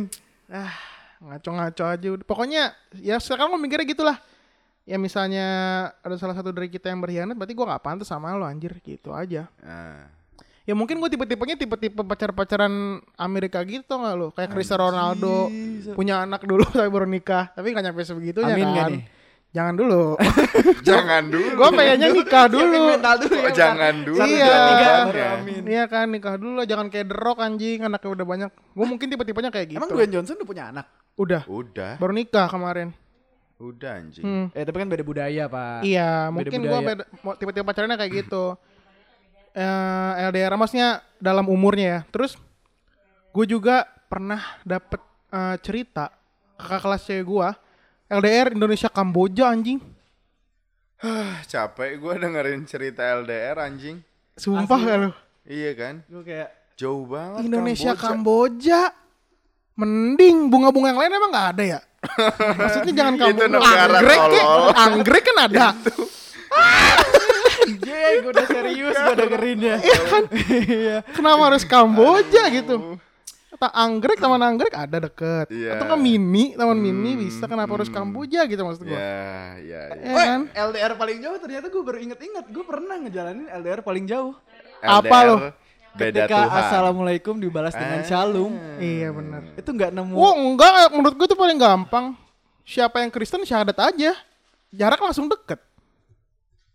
Ah, 0.49 0.73
ngaco-ngaco 1.19 1.83
aja. 1.87 2.07
udah. 2.09 2.25
Pokoknya 2.25 2.63
ya 2.97 3.17
sekarang 3.17 3.53
gue 3.53 3.59
mikirnya 3.59 3.85
gitulah. 3.85 4.17
Ya 4.81 4.97
misalnya 4.97 5.45
ada 6.01 6.15
salah 6.17 6.33
satu 6.33 6.49
dari 6.49 6.67
kita 6.67 6.89
yang 6.89 6.99
berkhianat, 6.99 7.37
berarti 7.37 7.53
gua 7.53 7.77
gak 7.77 7.85
pantas 7.85 8.09
sama 8.09 8.33
lo 8.33 8.43
anjir 8.49 8.73
gitu 8.81 9.13
aja. 9.13 9.45
Nah. 9.61 10.09
Ya 10.61 10.77
mungkin 10.77 11.01
gue 11.01 11.09
tipe-tipenya 11.09 11.57
tipe-tipe 11.57 12.05
pacar-pacaran 12.05 13.01
Amerika 13.17 13.65
gitu 13.65 13.81
tau 13.81 14.05
gak 14.05 14.13
lo? 14.13 14.27
Kayak 14.29 14.53
Cristiano 14.53 14.93
Ronaldo 14.93 15.49
punya 15.97 16.21
anak 16.21 16.45
dulu 16.45 16.61
tapi 16.77 16.85
baru 16.85 17.09
nikah, 17.09 17.49
tapi 17.53 17.73
gak 17.73 17.81
nyampe 17.81 18.05
sebegitunya 18.05 18.53
Amin 18.53 18.69
kan. 18.69 18.73
nggak 18.73 18.87
nih? 18.93 19.03
Jangan 19.51 19.73
dulu. 19.75 20.03
Jangan 20.87 21.23
dulu. 21.27 21.47
gue 21.59 21.69
pengennya 21.75 22.07
nikah 22.07 22.45
dulu. 22.47 22.79
Mental 22.87 23.15
dulu 23.19 23.35
ya, 23.35 23.51
jangan 23.51 23.93
Pak. 23.99 24.05
dulu. 24.07 24.23
Iya. 24.23 24.47
jawabannya? 24.47 25.25
amin. 25.35 25.61
Iya 25.67 25.83
kan 25.91 26.05
nikah 26.07 26.35
dulu 26.39 26.53
lah, 26.55 26.67
jangan 26.69 26.87
kayak 26.87 27.05
The 27.11 27.17
Rock 27.19 27.37
anjing, 27.43 27.79
anaknya 27.83 28.09
udah 28.15 28.25
banyak. 28.31 28.49
Gue 28.71 28.85
mungkin 28.87 29.07
tipe-tipenya 29.11 29.51
kayak 29.51 29.67
gitu. 29.75 29.79
Emang 29.83 29.91
Dwayne 29.91 30.11
Johnson 30.15 30.39
udah 30.39 30.47
punya 30.47 30.63
anak? 30.71 30.85
Udah, 31.19 31.43
Udah. 31.51 31.99
baru 31.99 32.13
nikah 32.15 32.47
kemarin. 32.47 32.95
Udah 33.61 34.01
anjing. 34.01 34.25
Hmm. 34.25 34.47
Eh 34.57 34.65
tapi 34.65 34.81
kan 34.81 34.89
beda 34.89 35.05
budaya, 35.05 35.45
Pak. 35.45 35.85
Iya, 35.85 36.27
Beda 36.27 36.33
mungkin 36.33 36.59
budaya. 36.65 36.71
gua 36.73 36.79
beda, 36.81 37.03
mau 37.21 37.33
tipe-tipe 37.37 37.65
pacarannya 37.65 37.97
kayak 38.01 38.13
gitu. 38.25 38.57
Eh 39.53 40.11
LDR 40.25 40.57
maksudnya 40.57 41.05
dalam 41.21 41.45
umurnya 41.45 41.87
ya. 41.87 41.99
Terus 42.09 42.33
gue 43.31 43.45
juga 43.45 43.85
pernah 44.09 44.41
dapet 44.65 44.97
eh, 45.29 45.55
cerita 45.61 46.09
kakak 46.57 46.81
kelas 46.81 47.01
cewek 47.05 47.25
gua 47.29 47.49
LDR 48.09 48.57
Indonesia 48.57 48.89
Kamboja 48.89 49.53
anjing. 49.53 49.77
Capek 51.45 51.97
gua 52.01 52.17
dengerin 52.17 52.65
cerita 52.65 53.05
LDR 53.05 53.61
anjing. 53.61 54.01
Sumpah 54.37 54.79
gak 54.81 54.97
lu? 54.97 55.11
Iya 55.45 55.71
kan? 55.77 55.95
Gue 56.09 56.23
kayak 56.25 56.49
Jauh 56.77 57.05
banget 57.05 57.45
Indonesia 57.45 57.93
Kamboja. 57.93 58.89
Kamboja. 58.89 58.99
Mending 59.71 60.49
bunga-bunga 60.49 60.93
yang 60.93 60.99
lain 60.99 61.13
emang 61.13 61.31
gak 61.33 61.49
ada 61.57 61.63
ya? 61.63 61.79
Maksudnya 62.57 62.93
jangan 62.97 63.13
kamu 63.21 63.29
Itu 63.29 63.45
negara 63.45 63.97
anggrek 64.01 64.21
ya, 64.33 64.43
tolol. 64.43 64.73
anggrek 64.73 65.23
kan 65.23 65.37
ada. 65.45 65.67
anjing, 67.61 68.15
gue 68.25 68.31
udah 68.33 68.47
serius 68.49 68.95
gue 68.97 69.15
dengerinnya. 69.15 69.75
Iya. 70.65 70.97
Kenapa 71.13 71.41
harus 71.53 71.63
Kamboja 71.63 72.43
gitu? 72.49 72.97
Kata 73.53 73.67
anggrek, 73.77 74.17
taman 74.17 74.41
anggrek 74.41 74.73
ada 74.73 74.97
deket. 74.97 75.53
Iya. 75.53 75.77
Atau 75.77 75.85
kan 75.93 75.99
mini, 76.01 76.57
taman 76.57 76.81
mini 76.81 77.13
bisa. 77.21 77.45
Kenapa 77.45 77.77
harus 77.77 77.93
Kamboja 77.93 78.49
gitu 78.49 78.61
maksud 78.65 78.81
gua? 78.87 78.97
Ya, 78.97 79.61
ya, 79.61 79.81
ya. 79.93 80.01
Ya 80.01 80.11
Woi, 80.11 80.25
kan? 80.25 80.41
LDR 80.49 80.93
paling 80.97 81.17
jauh 81.21 81.37
ternyata 81.37 81.67
gue 81.69 81.83
baru 81.85 81.99
inget-inget 82.01 82.45
gue 82.49 82.63
pernah 82.65 82.95
ngejalanin 82.97 83.45
LDR 83.61 83.85
paling 83.85 84.09
jauh. 84.09 84.33
Apa 84.81 85.05
LDR, 85.05 85.27
lo? 85.29 85.35
Beda 85.91 86.23
Ketika 86.23 86.47
Tuhan. 86.47 86.59
assalamualaikum 86.63 87.35
dibalas 87.35 87.75
dengan 87.75 87.99
shalom. 88.01 88.53
Iya 88.77 89.11
benar. 89.11 89.41
Itu 89.53 89.69
nggak 89.69 89.91
nemu. 89.91 90.15
Oh 90.15 90.33
enggak, 90.33 90.87
menurut 90.89 91.15
gue 91.15 91.27
tuh 91.27 91.35
paling 91.35 91.59
gampang. 91.59 92.15
Siapa 92.63 93.03
yang 93.03 93.11
Kristen 93.11 93.43
syahadat 93.43 93.75
aja. 93.75 94.15
Jarak 94.71 94.99
langsung 94.99 95.27
deket. 95.27 95.59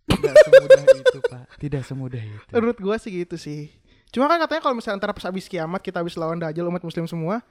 Tidak 0.07 0.33
semudah 0.37 0.83
itu 0.93 1.19
pak. 1.19 1.43
Tidak 1.57 1.81
semudah 1.83 2.21
itu. 2.21 2.51
Menurut 2.53 2.77
gue 2.77 2.95
sih 3.01 3.11
gitu 3.11 3.35
sih. 3.35 3.73
Cuma 4.07 4.29
kan 4.29 4.39
katanya 4.39 4.61
kalau 4.61 4.75
misalnya 4.77 5.01
antara 5.01 5.11
pas 5.11 5.25
habis 5.25 5.49
kiamat 5.49 5.81
kita 5.81 5.99
habis 5.99 6.13
lawan 6.13 6.37
dajjal 6.37 6.63
umat 6.63 6.79
muslim 6.79 7.09
semua. 7.09 7.41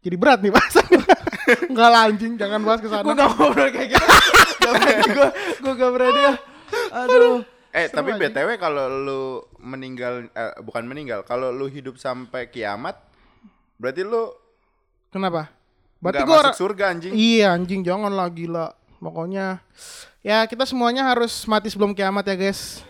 Jadi 0.00 0.14
berat 0.14 0.38
nih 0.38 0.54
bahasannya. 0.54 1.02
Enggak 1.70 1.88
lah 1.90 2.00
anjing, 2.06 2.38
jangan 2.38 2.62
bahas 2.62 2.78
ke 2.78 2.86
Gue 2.86 2.94
sana. 2.96 3.10
nggak 3.10 3.28
mau 3.28 3.38
ngobrol 3.42 3.68
kayak 3.68 3.88
gitu. 3.90 4.06
Gak 4.56 4.72
berani 4.72 5.06
gue. 5.10 5.28
Gue 5.60 5.72
gak 5.74 5.90
berani. 5.92 6.20
ah. 6.24 6.36
Aduh. 7.02 7.36
Eh, 7.76 7.86
Seru 7.86 7.96
tapi 7.98 8.10
aja. 8.10 8.20
BTW 8.22 8.48
kalau 8.56 8.84
lu 8.88 9.22
meninggal 9.58 10.26
eh, 10.26 10.54
bukan 10.58 10.82
meninggal, 10.82 11.20
kalau 11.22 11.50
lu 11.50 11.66
hidup 11.66 11.96
sampai 11.96 12.48
kiamat 12.48 12.96
berarti 13.76 14.00
lu 14.00 14.32
Kenapa? 15.06 15.52
Berarti 15.96 16.22
gue 16.22 16.36
masuk 16.42 16.56
surga 16.58 16.84
anjing. 16.90 17.12
Iya 17.12 17.52
anjing 17.52 17.80
jangan 17.80 18.08
lah 18.08 18.28
gila. 18.28 18.72
Pokoknya 18.96 19.60
ya 20.20 20.44
kita 20.44 20.64
semuanya 20.64 21.04
harus 21.06 21.32
mati 21.44 21.68
sebelum 21.68 21.92
kiamat 21.92 22.24
ya 22.24 22.34
guys. 22.34 22.80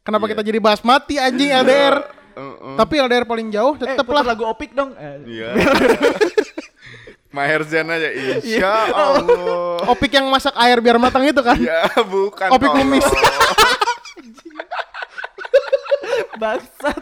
Kenapa 0.00 0.24
Iya. 0.24 0.32
kita 0.32 0.42
jadi 0.44 0.58
bahas 0.58 0.80
mati 0.80 1.14
anjing 1.16 1.50
LDR? 1.52 2.06
Heeh. 2.32 2.74
Tapi 2.76 2.94
LDR 2.98 3.24
paling 3.24 3.50
jauh 3.50 3.74
Eh, 3.74 3.80
tetep 3.84 4.02
putar 4.02 4.22
lah. 4.22 4.30
lagu 4.30 4.44
opik 4.44 4.70
dong. 4.72 4.94
Eh, 4.94 5.16
Iya. 5.36 5.48
Maher 7.28 7.60
Zain 7.64 7.84
aja 7.84 8.08
insya 8.08 8.72
Allah. 8.88 9.84
Opik 9.86 10.08
yang 10.10 10.24
masak 10.26 10.56
air 10.56 10.80
biar 10.80 10.96
matang 10.96 11.20
itu 11.22 11.36
kan? 11.38 11.58
Ya 11.60 11.84
bukan 12.00 12.48
Opik 12.48 12.70
kumis. 12.72 13.04
Bangsat. 16.36 16.96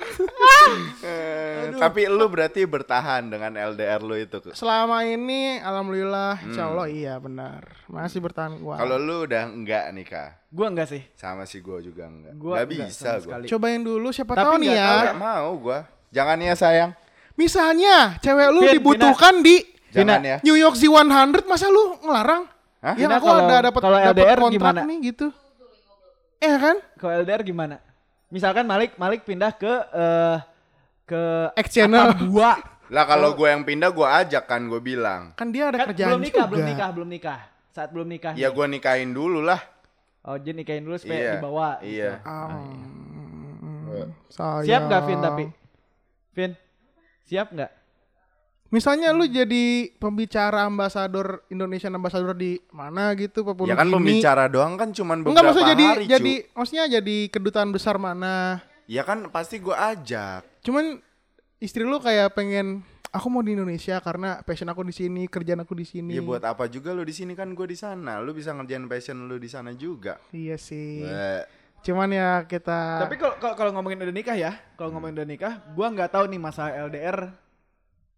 Eh, 1.02 1.74
Tapi 1.74 2.00
lu 2.06 2.24
berarti 2.26 2.62
bertahan 2.64 3.26
dengan 3.26 3.52
LDR 3.52 4.00
lu 4.00 4.14
itu. 4.16 4.38
Selama 4.52 5.02
ini 5.02 5.58
alhamdulillah 5.58 6.38
insya 6.40 6.66
Allah 6.66 6.86
iya 6.86 7.14
benar. 7.18 7.62
Masih 7.86 8.18
bertahan 8.18 8.58
gua. 8.58 8.76
Kalau 8.76 8.96
lu 8.96 9.24
udah 9.24 9.42
enggak 9.46 9.84
nikah, 9.90 10.28
Gue 10.48 10.66
enggak 10.66 10.86
sih. 10.88 11.02
sama 11.14 11.44
si 11.44 11.58
gua 11.58 11.78
juga 11.78 12.06
enggak. 12.06 12.32
Gua 12.34 12.54
Nggak 12.56 12.64
enggak 12.64 12.86
bisa 12.88 13.08
gua. 13.10 13.20
sekali. 13.20 13.44
Cobain 13.46 13.80
dulu 13.82 14.06
siapa 14.10 14.32
Tapi 14.32 14.40
tahu 14.40 14.54
nih 14.56 14.68
ya. 14.72 14.88
Enggak 14.96 15.18
mau 15.20 15.48
gua. 15.56 15.78
Jangan 16.10 16.36
ya 16.40 16.54
sayang. 16.54 16.90
Misalnya 17.34 17.96
cewek 18.20 18.48
lu 18.48 18.60
Vin, 18.62 18.72
dibutuhkan 18.72 19.34
di 19.42 19.56
Jangan 19.90 20.20
ya. 20.22 20.36
New 20.42 20.54
York 20.54 20.74
Z100 20.74 21.44
masa 21.44 21.66
lu 21.66 21.98
ngelarang? 22.00 22.42
Hah? 22.80 22.94
Ya 22.94 23.06
Vina, 23.06 23.16
aku 23.16 23.26
kalau- 23.26 23.44
ada 23.44 23.56
dapat 23.64 23.80
kalau 23.80 23.96
kontrak 23.96 24.50
gimana? 24.50 24.80
nih 24.84 24.98
gitu. 25.04 25.26
Eh 26.44 26.54
kan? 26.54 26.76
Kalau 26.94 27.12
LDR 27.16 27.40
gimana? 27.42 27.80
Misalkan 28.28 28.64
Malik 28.64 28.94
Malik 28.94 29.24
pindah 29.24 29.50
ke 29.50 29.72
eh 29.90 30.38
ke 31.04 31.20
X 31.56 31.66
channel. 31.72 32.12
dua. 32.22 32.60
Lah 32.92 33.04
kalau 33.04 33.32
gua 33.32 33.48
yang 33.50 33.64
pindah 33.64 33.88
gua 33.88 34.20
ajak 34.20 34.44
kan 34.44 34.60
gua 34.64 34.76
bilang. 34.78 35.32
Kan 35.32 35.48
dia 35.48 35.68
ada 35.68 35.80
Kan 35.80 35.86
kerjaan 35.90 36.10
belum 36.10 36.22
nikah, 36.22 36.36
juga. 36.36 36.50
belum 36.52 36.64
nikah, 36.66 36.88
belum 36.92 37.08
nikah. 37.08 37.40
Saat 37.70 37.88
belum 37.90 38.06
nikah. 38.06 38.32
Ya 38.36 38.52
gua 38.52 38.66
nikahin 38.66 39.10
dulu 39.10 39.40
lah. 39.40 39.60
Oh, 40.20 40.36
jadi 40.36 40.52
nikahin 40.54 40.84
dulu 40.84 40.96
supaya 40.96 41.20
Iya. 41.20 41.32
dibawa. 41.34 41.68
Iya. 41.80 42.10
Hmm, 42.24 44.08
sayang. 44.28 44.64
Siap 44.64 44.82
gak 44.86 45.02
Vin 45.04 45.18
tapi? 45.20 45.44
Vin, 46.32 46.52
siap 47.22 47.46
nggak? 47.50 47.70
Misalnya 48.72 49.14
lu 49.14 49.28
jadi 49.28 49.92
pembicara 49.96 50.66
ambasador 50.66 51.46
Indonesian 51.46 51.94
ambasador 51.94 52.34
di 52.34 52.58
mana 52.74 53.14
gitu 53.14 53.44
Papua 53.44 53.70
Ya 53.70 53.76
kan 53.76 53.86
pembicara 53.86 54.50
doang 54.50 54.74
kan 54.74 54.90
cuman 54.90 55.20
beberapa 55.20 55.30
Enggak 55.30 55.44
maksudnya 55.46 55.70
jadi 55.70 55.86
hari, 55.86 56.04
jadi 56.08 56.32
Cu. 56.34 56.48
maksudnya 56.58 56.84
jadi 56.90 57.16
kedutaan 57.30 57.70
besar 57.70 57.96
mana. 58.00 58.64
Ya 58.90 59.06
kan 59.06 59.30
pasti 59.30 59.62
gua 59.62 59.94
ajak. 59.94 60.42
Cuman 60.60 60.98
istri 61.56 61.86
lu 61.86 62.02
kayak 62.02 62.34
pengen 62.34 62.82
aku 63.08 63.30
mau 63.30 63.40
di 63.40 63.54
Indonesia 63.54 64.02
karena 64.02 64.42
passion 64.42 64.66
aku 64.66 64.82
di 64.82 64.92
sini, 64.92 65.30
kerjaan 65.30 65.62
aku 65.62 65.78
di 65.78 65.86
sini. 65.86 66.12
Ya 66.12 66.24
buat 66.24 66.42
apa 66.42 66.66
juga 66.66 66.90
lu 66.90 67.06
di 67.06 67.14
sini 67.14 67.32
kan 67.32 67.54
gua 67.54 67.64
di 67.64 67.78
sana. 67.78 68.18
Lu 68.18 68.34
bisa 68.34 68.50
ngerjain 68.50 68.84
passion 68.84 69.22
lu 69.22 69.38
di 69.38 69.46
sana 69.46 69.70
juga. 69.70 70.18
Iya 70.34 70.58
sih. 70.58 71.04
Wah. 71.04 71.46
Cuman 71.78 72.08
ya 72.10 72.42
kita 72.48 73.06
Tapi 73.06 73.20
kalau 73.20 73.36
kalau- 73.38 73.54
kalau 73.54 73.70
ngomongin 73.70 74.00
udah 74.02 74.14
nikah 74.16 74.34
ya, 74.34 74.56
kalau 74.74 74.88
ngomongin 74.90 75.20
udah 75.20 75.28
nikah, 75.28 75.52
gua 75.76 75.92
nggak 75.92 76.10
tahu 76.10 76.24
nih 76.26 76.40
masalah 76.40 76.72
LDR 76.80 77.43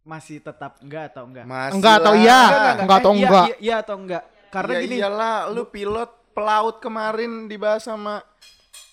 masih 0.06 0.38
tetap 0.38 0.78
enggak 0.78 1.10
atau 1.10 1.26
enggak. 1.26 1.44
Masih 1.44 1.74
Enggak 1.74 1.94
atau 1.98 2.14
iya. 2.14 2.40
Enggak, 2.46 2.74
enggak 2.78 2.98
atau 3.02 3.10
Eh, 3.10 3.16
iya, 3.18 3.26
enggak. 3.26 3.46
Iya, 3.46 3.56
iya 3.58 3.74
atau 3.82 3.96
enggak? 3.98 4.22
Karena 4.54 4.72
ya 4.72 4.80
gini, 4.86 4.96
iyalah, 5.02 5.36
lu 5.50 5.62
pilot 5.66 6.10
pelaut 6.30 6.76
kemarin 6.78 7.32
dibahas 7.50 7.82
sama 7.82 8.22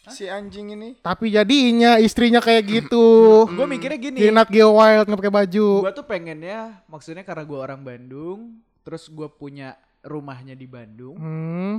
si 0.09 0.26
anjing 0.28 0.74
ini. 0.74 0.89
Tapi 0.99 1.30
jadinya 1.30 2.01
istrinya 2.01 2.41
kayak 2.41 2.64
gitu. 2.66 3.05
gue 3.57 3.68
mikirnya 3.70 3.99
gini. 4.01 4.20
Nat 4.34 4.49
Geo 4.49 4.74
Wild 4.76 5.05
nggak 5.07 5.20
pakai 5.22 5.36
baju. 5.45 5.68
Gue 5.86 5.93
tuh 5.93 6.07
pengennya, 6.09 6.82
maksudnya 6.89 7.24
karena 7.24 7.45
gue 7.45 7.59
orang 7.61 7.82
Bandung, 7.86 8.59
terus 8.82 9.07
gue 9.07 9.30
punya 9.30 9.78
rumahnya 10.03 10.57
di 10.57 10.66
Bandung. 10.68 11.16
Hmm. 11.16 11.76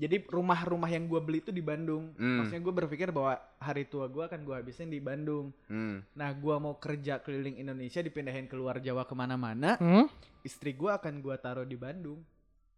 Jadi 0.00 0.16
rumah-rumah 0.32 0.88
yang 0.88 1.04
gue 1.04 1.20
beli 1.20 1.44
itu 1.44 1.52
di 1.52 1.60
Bandung. 1.60 2.16
Hmm. 2.16 2.40
Maksudnya 2.40 2.64
gue 2.64 2.74
berpikir 2.74 3.12
bahwa 3.12 3.36
hari 3.60 3.84
tua 3.84 4.08
gue 4.08 4.24
akan 4.24 4.40
gue 4.48 4.54
habisin 4.56 4.88
di 4.88 4.96
Bandung. 4.96 5.52
Hmm. 5.68 6.00
Nah 6.16 6.32
gue 6.32 6.56
mau 6.56 6.80
kerja 6.80 7.20
keliling 7.20 7.60
Indonesia 7.60 8.00
dipindahin 8.00 8.48
keluar 8.48 8.80
Jawa 8.80 9.04
ke 9.04 9.12
mana-mana. 9.12 9.76
Hmm? 9.76 10.08
Istri 10.40 10.72
gue 10.72 10.88
akan 10.88 11.20
gue 11.20 11.36
taruh 11.36 11.68
di 11.68 11.76
Bandung. 11.76 12.24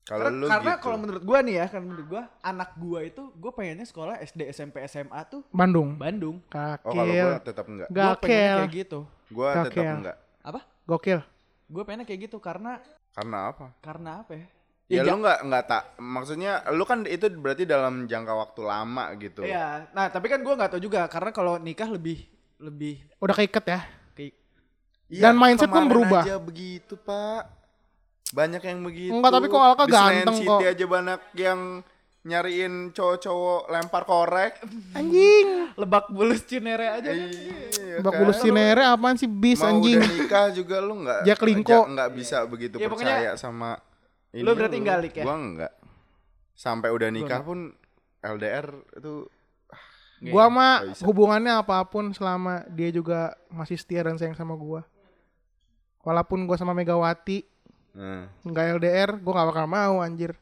Kalau 0.02 0.26
karena 0.26 0.34
lu 0.42 0.46
karena 0.50 0.72
gitu. 0.74 0.82
kalau 0.82 0.96
menurut 0.98 1.22
gue 1.22 1.38
nih 1.46 1.54
ya, 1.62 1.66
karena 1.70 1.86
menurut 1.86 2.06
gue 2.10 2.22
anak 2.42 2.70
gue 2.74 3.00
itu 3.06 3.22
gue 3.38 3.52
pengennya 3.54 3.86
sekolah 3.86 4.18
SD, 4.18 4.40
SMP, 4.50 4.82
SMA 4.90 5.20
tuh 5.30 5.46
Bandung. 5.54 5.94
Bandung. 5.94 6.42
Oh, 6.42 6.74
kalau 6.90 7.06
gua 7.06 7.38
tetap 7.38 7.66
enggak. 7.70 7.86
Gue 7.86 8.02
pengennya 8.18 8.18
Gokil. 8.18 8.58
kayak 8.58 8.72
gitu. 8.74 9.00
Gua 9.30 9.50
tetap 9.54 9.70
Gokil. 9.78 9.94
enggak. 10.02 10.16
Apa? 10.42 10.60
Gokil. 10.90 11.20
Gue 11.70 11.82
pengennya 11.86 12.06
kayak 12.10 12.20
gitu 12.26 12.42
karena 12.42 12.82
Karena 13.14 13.38
apa? 13.54 13.66
karena 13.78 14.10
apa 14.26 14.32
ya? 14.34 14.46
Ya, 14.92 15.02
ja- 15.02 15.08
lu 15.08 15.18
nggak 15.18 15.38
nggak 15.42 15.64
tak 15.64 15.82
maksudnya 15.96 16.52
lu 16.68 16.84
kan 16.84 17.02
itu 17.02 17.26
berarti 17.32 17.64
dalam 17.64 18.04
jangka 18.04 18.28
waktu 18.30 18.60
lama 18.62 19.04
gitu. 19.16 19.40
Iya. 19.40 19.88
Nah 19.90 20.06
tapi 20.06 20.26
kan 20.26 20.38
gue 20.38 20.52
nggak 20.52 20.70
tahu 20.70 20.82
juga 20.82 21.06
karena 21.06 21.30
kalau 21.30 21.56
nikah 21.56 21.88
lebih 21.88 22.20
lebih 22.58 23.00
Udah 23.18 23.32
keiket 23.32 23.64
ya. 23.66 23.80
kayak 24.12 24.34
Iya, 25.08 25.22
Dan 25.22 25.34
mindset 25.34 25.66
pun 25.66 25.84
berubah. 25.86 26.22
aja 26.22 26.36
begitu, 26.36 26.96
Pak. 26.96 27.44
Banyak 28.30 28.62
yang 28.62 28.80
begitu. 28.80 29.12
Enggak, 29.12 29.28
tapi 29.30 29.46
kok 29.46 29.60
Alka 29.60 29.84
Di 29.84 29.92
ganteng 29.92 30.36
City 30.36 30.48
kok. 30.48 30.60
aja 30.66 30.84
banyak 30.86 31.20
yang 31.34 31.60
nyariin 32.22 32.74
cowok-cowok 32.90 33.60
lempar 33.68 34.02
korek. 34.04 34.52
Anjing. 34.94 35.74
lebak 35.74 36.08
bulus 36.08 36.40
cinere 36.42 36.86
aja. 36.92 37.08
kan. 37.08 37.18
Iya 37.18 37.96
kan? 37.98 38.12
bulu 38.14 38.32
sinere 38.32 38.82
apaan 38.84 39.16
sih 39.16 39.26
bis 39.26 39.58
Mau 39.58 39.68
anjing. 39.74 39.98
udah 39.98 40.12
nikah 40.14 40.46
juga 40.50 40.76
lu 40.78 40.94
nggak 41.02 41.20
Jack 41.24 41.40
Linko. 41.42 41.72
ja- 41.74 41.88
nggak 41.88 42.10
bisa 42.14 42.36
begitu 42.44 42.76
Ya, 42.76 42.86
pokoknya 42.86 43.16
percaya 43.18 43.32
sama 43.34 43.76
ini 44.32 44.42
lu 44.42 44.52
berarti 44.52 44.76
nggak, 44.76 44.98
Lik, 45.04 45.14
ya? 45.20 45.24
Gua 45.24 45.36
enggak. 45.36 45.72
Sampai 46.52 46.88
udah 46.88 47.08
nikah 47.08 47.40
pun 47.40 47.72
LDR 48.20 48.66
itu 48.96 49.28
Gua 50.22 50.46
mah 50.46 50.86
hubungannya 51.02 51.50
apa 51.50 51.82
pun 51.82 52.14
selama 52.14 52.62
dia 52.70 52.94
juga 52.94 53.34
masih 53.50 53.74
setia 53.74 54.06
dan 54.06 54.14
sayang 54.14 54.38
sama 54.38 54.54
gua. 54.54 54.86
Walaupun 56.02 56.46
gua 56.46 56.54
sama 56.54 56.72
Megawati 56.72 57.44
Nah, 57.92 58.24
nggak 58.40 58.80
LDR, 58.80 59.10
gua 59.20 59.32
nggak 59.36 59.48
bakal 59.52 59.66
mau 59.68 59.94
anjir. 60.00 60.32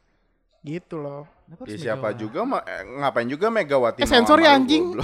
Gitu 0.62 0.94
loh. 0.94 1.24
Ya 1.66 1.74
siapa 1.80 2.12
Megawati? 2.14 2.20
juga 2.20 2.40
ma- 2.46 2.62
eh, 2.62 2.84
ngapain 2.86 3.26
juga 3.26 3.50
Megawati 3.50 3.98
Eh, 3.98 4.06
mau 4.06 4.12
sensor 4.12 4.38
ya, 4.38 4.54
anjing. 4.54 4.94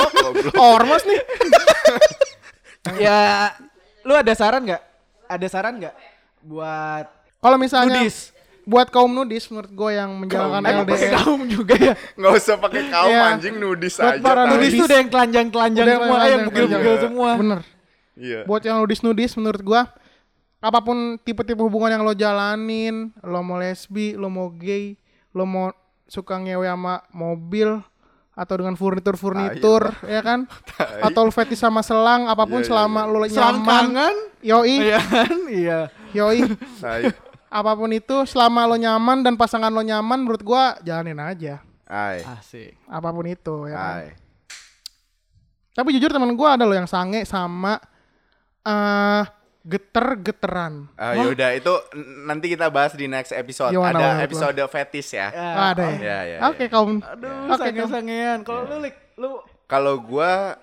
Ormas 0.72 1.02
nih. 1.04 1.20
ya 3.04 3.50
lu 4.00 4.14
ada 4.14 4.32
saran 4.32 4.64
nggak? 4.64 4.82
Ada 5.28 5.46
saran 5.50 5.74
nggak 5.76 5.94
buat 6.40 7.06
Kalau 7.40 7.56
misalnya 7.56 8.00
nudis? 8.00 8.36
buat 8.62 8.86
kaum 8.86 9.08
nudis 9.08 9.48
menurut 9.48 9.72
gua 9.72 9.90
yang 9.90 10.10
menjalankan 10.14 10.60
pakai 10.84 11.08
LDR. 11.08 11.12
kaum 11.16 11.40
juga 11.44 11.74
ya. 11.74 11.94
Nggak 12.20 12.32
usah 12.36 12.56
pakai 12.56 12.82
kaum 12.86 13.10
Iya. 13.10 13.22
anjing 13.30 13.56
nudis 13.56 13.94
Buat 13.96 14.12
aja. 14.12 14.22
para 14.22 14.40
tai. 14.40 14.50
Nudis 14.52 14.70
tuh 14.70 14.84
udah 14.84 14.98
yang 14.98 15.10
telanjang-telanjang 15.10 15.86
semua, 15.86 16.16
yang 16.22 16.40
bugil-bugil 16.44 16.68
telanjang. 16.78 17.02
semua. 17.02 17.30
Bener. 17.34 17.60
Iya. 18.14 18.40
Buat 18.44 18.62
yang 18.62 18.76
nudis-nudis 18.78 19.30
menurut 19.34 19.60
gua 19.60 19.82
apa 20.60 20.78
pun 20.78 20.96
tipe-tipe 21.18 21.56
hubungan 21.58 21.88
yang 21.90 22.02
lo 22.02 22.12
jalanin, 22.12 23.16
lo 23.18 23.40
mau 23.40 23.56
lesbi, 23.56 24.12
lo 24.12 24.28
mau 24.28 24.52
gay, 24.52 24.92
lo 25.32 25.48
mau 25.48 25.72
suka 26.04 26.36
ngewe 26.36 26.68
sama 26.68 27.00
mobil 27.10 27.80
atau 28.30 28.54
dengan 28.54 28.76
furnitur-furnitur, 28.76 29.88
ya 30.04 30.20
kan? 30.20 30.44
Atau 31.00 31.24
lo 31.24 31.30
fetish 31.30 31.56
sama 31.56 31.80
selang, 31.80 32.24
apa 32.24 32.44
pun 32.44 32.60
Iya, 32.60 32.62
iya, 32.62 32.68
selama 32.68 33.00
lo 33.02 33.18
nyaman. 33.18 33.32
Selangkangan? 33.32 34.14
Yoi, 34.40 34.76
Iya 34.82 34.98
kan? 35.00 35.34
Iya. 35.48 35.80
yoi. 36.12 36.40
Apa 37.50 37.74
pun 37.74 37.90
itu 37.90 38.22
selama 38.24 38.62
lo 38.64 38.78
nyaman 38.78 39.20
dan 39.20 39.34
pasangan 39.34 39.68
lo 39.68 39.82
nyaman 39.82 40.22
menurut 40.22 40.40
gua 40.40 40.78
jalanin 40.80 41.18
aja. 41.18 41.58
Ai. 41.84 42.22
Asik. 42.22 42.78
Apa 42.86 43.10
pun 43.10 43.26
itu 43.26 43.66
ya 43.66 43.74
kan? 43.74 43.98
Ai. 43.98 44.06
Tapi 45.70 45.88
jujur 45.92 46.10
teman 46.10 46.30
gua 46.32 46.54
ada 46.54 46.62
lo 46.62 46.72
yang 46.72 46.86
sange 46.86 47.26
sama 47.26 47.82
eh 48.62 49.24
geter-geteran. 49.60 50.88
Ah, 50.96 51.12
yaudah 51.12 51.52
itu 51.52 51.68
n- 51.92 52.24
nanti 52.24 52.48
kita 52.48 52.72
bahas 52.72 52.96
di 52.96 53.04
next 53.04 53.34
episode. 53.34 53.74
Gimana 53.74 54.16
Ada 54.16 54.24
episode 54.24 54.56
fetish 54.56 55.12
ya. 55.12 55.28
Oh, 55.28 55.64
ada 55.68 55.84
ya? 55.84 55.98
Ya, 56.00 56.18
ya, 56.24 56.38
Oke, 56.48 56.64
kaum. 56.72 56.96
Aduh, 56.96 57.28
Oke, 57.50 57.68
kaum. 57.68 57.90
sange-sangean. 57.92 58.38
Kalau 58.40 58.64
lu 58.64 58.76
Lik, 58.80 58.96
lu 59.18 59.36
Kalau 59.66 60.00
gua 60.00 60.56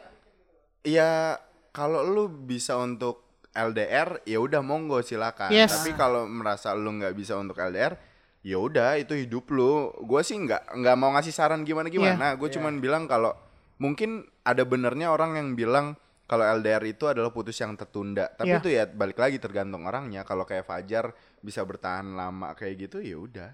ya 0.82 1.38
kalau 1.70 2.02
lu 2.02 2.26
bisa 2.26 2.74
untuk 2.74 3.27
LDR 3.58 4.22
ya 4.24 4.38
udah 4.38 4.62
monggo 4.62 5.02
silakan. 5.02 5.50
Yes. 5.50 5.74
Tapi 5.74 5.98
kalau 5.98 6.30
merasa 6.30 6.72
lu 6.72 6.94
nggak 6.94 7.12
bisa 7.12 7.34
untuk 7.34 7.58
LDR 7.58 7.98
ya 8.46 8.58
udah 8.58 8.96
itu 8.96 9.18
hidup 9.18 9.50
lu. 9.50 9.90
Gua 10.06 10.22
sih 10.22 10.38
nggak 10.38 10.78
nggak 10.78 10.96
mau 10.96 11.10
ngasih 11.18 11.34
saran 11.34 11.66
gimana 11.66 11.90
gimana. 11.90 12.38
Gue 12.38 12.48
cuman 12.48 12.78
bilang 12.78 13.10
kalau 13.10 13.34
mungkin 13.78 14.24
ada 14.42 14.62
benernya 14.62 15.10
orang 15.10 15.36
yang 15.36 15.50
bilang 15.54 15.98
kalau 16.28 16.44
LDR 16.44 16.84
itu 16.86 17.08
adalah 17.08 17.32
putus 17.32 17.58
yang 17.58 17.74
tertunda. 17.74 18.30
Tapi 18.30 18.52
Iya. 18.52 18.60
itu 18.60 18.70
ya 18.70 18.84
balik 18.86 19.18
lagi 19.18 19.40
tergantung 19.40 19.84
orangnya. 19.84 20.22
Kalau 20.22 20.44
kayak 20.44 20.68
Fajar 20.68 21.12
bisa 21.40 21.64
bertahan 21.64 22.14
lama 22.14 22.54
kayak 22.54 22.88
gitu 22.88 23.00
ya 23.00 23.18
udah. 23.18 23.52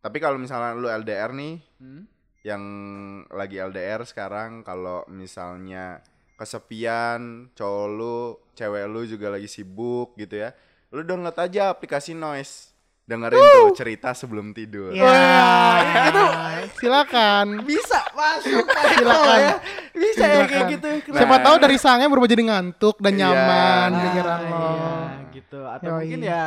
Tapi 0.00 0.16
kalau 0.16 0.40
misalnya 0.40 0.72
lu 0.74 0.88
LDR 0.88 1.30
nih, 1.36 1.60
Hmm? 1.76 2.08
yang 2.40 2.64
lagi 3.28 3.60
LDR 3.60 4.00
sekarang 4.08 4.64
kalau 4.64 5.04
misalnya 5.12 6.00
kesepian, 6.40 7.20
cowok 7.52 7.86
lu, 7.86 8.18
cewek 8.52 8.84
lu 8.86 9.04
juga 9.04 9.28
lagi 9.28 9.44
sibuk 9.44 10.16
gitu 10.16 10.40
ya. 10.40 10.56
Lu 10.88 11.04
download 11.04 11.36
aja 11.36 11.68
aplikasi 11.68 12.12
Noise. 12.12 12.72
Dengerin 13.04 13.36
tuh 13.36 13.74
cerita 13.74 14.14
sebelum 14.14 14.54
tidur. 14.54 14.94
Ya, 14.94 15.10
itu 16.06 16.24
silakan. 16.78 17.66
bisa 17.66 17.98
masuk 18.14 18.62
Silakan. 18.62 19.38
ya. 19.42 19.54
Bisa 19.90 20.22
ya 20.22 20.34
kayak 20.46 20.46
Silakan. 20.46 20.66
gitu. 20.70 20.88
Siapa 21.18 21.36
tahu 21.42 21.56
dari 21.58 21.74
sangnya 21.74 22.06
berubah 22.06 22.30
jadi 22.30 22.42
ngantuk 22.46 23.02
dan 23.02 23.12
Iya. 23.12 23.20
nyaman 23.26 23.88
Nah, 23.90 24.00
pikiran 24.00 24.40
lo. 24.46 24.62
Iya, 24.62 24.94
gitu. 25.34 25.60
Atau 25.66 25.90
Yoi. 25.90 25.98
mungkin 26.06 26.20
ya 26.22 26.42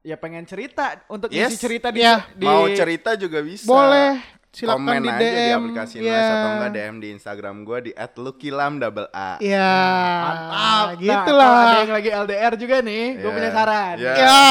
ya 0.00 0.16
pengen 0.16 0.44
cerita 0.46 0.84
untuk 1.10 1.28
Yes. 1.28 1.52
isi 1.52 1.58
cerita 1.58 1.90
di, 1.90 2.00
Iya. 2.00 2.22
di 2.32 2.46
Mau 2.46 2.70
cerita 2.70 3.10
juga 3.18 3.42
bisa. 3.42 3.66
Boleh. 3.66 4.22
Silakan 4.50 4.82
Komen 4.82 4.98
di 4.98 5.06
aja 5.06 5.14
DM. 5.16 5.38
di 5.38 5.52
aplikasi 5.54 5.94
ya. 5.96 6.10
Noise 6.10 6.26
atau 6.28 6.50
enggak 6.50 6.70
DM 6.72 6.94
di 6.98 7.08
Instagram 7.12 7.56
gua 7.62 7.78
di 7.78 7.90
@lukilam 7.94 8.72
double 8.76 9.06
A. 9.08 9.38
Ya, 9.38 9.70
Mantap. 10.18 10.86
gitu 10.98 11.06
Nah, 11.08 11.22
kalau 11.22 11.38
lah. 11.40 11.62
ada 11.62 11.78
yang 11.78 11.92
lagi 11.94 12.10
LDR 12.10 12.52
juga 12.58 12.76
nih, 12.80 13.04
gue 13.14 13.22
Iya. 13.22 13.36
punya 13.38 13.50
saran. 13.52 13.94
Ya. 13.96 14.12
Ya, 14.12 14.42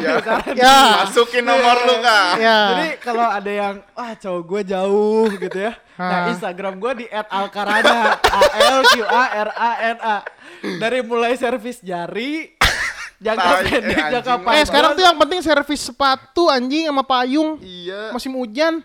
Ya. 0.00 0.12
ya, 0.56 0.76
Masukin 1.02 1.44
nomor 1.44 1.76
lu, 1.84 1.94
Kak. 2.00 2.32
ya. 2.38 2.58
Jadi 2.72 2.88
kalau 2.96 3.26
ada 3.26 3.52
yang 3.52 3.74
wah 3.92 4.12
cowok 4.14 4.42
gue 4.42 4.60
jauh 4.66 5.28
gitu 5.30 5.58
ya. 5.60 5.72
Nah, 5.96 6.08
Ah. 6.18 6.28
Instagram 6.28 6.74
gue 6.76 6.92
di 6.94 7.06
@alkarana 7.06 8.16
A 8.18 8.40
L 8.72 8.80
Q 8.86 9.04
A 9.04 9.24
R 9.36 9.50
A 9.50 9.70
N 9.86 9.98
A. 9.98 10.16
Dari 10.80 11.00
mulai 11.00 11.36
servis 11.36 11.80
jari 11.80 12.55
jangka 13.18 13.42
Tai, 13.42 13.56
eh, 13.56 13.64
pendek, 13.66 13.96
jangka 13.96 14.16
anjing. 14.30 14.44
panjang. 14.44 14.56
Eh 14.56 14.64
sekarang 14.64 14.90
tuh 14.92 15.04
yang 15.04 15.16
penting 15.16 15.40
servis 15.40 15.82
sepatu 15.82 16.42
anjing 16.46 16.84
sama 16.84 17.02
payung. 17.02 17.56
Iya. 17.58 18.10
Musim 18.10 18.32
hujan. 18.34 18.84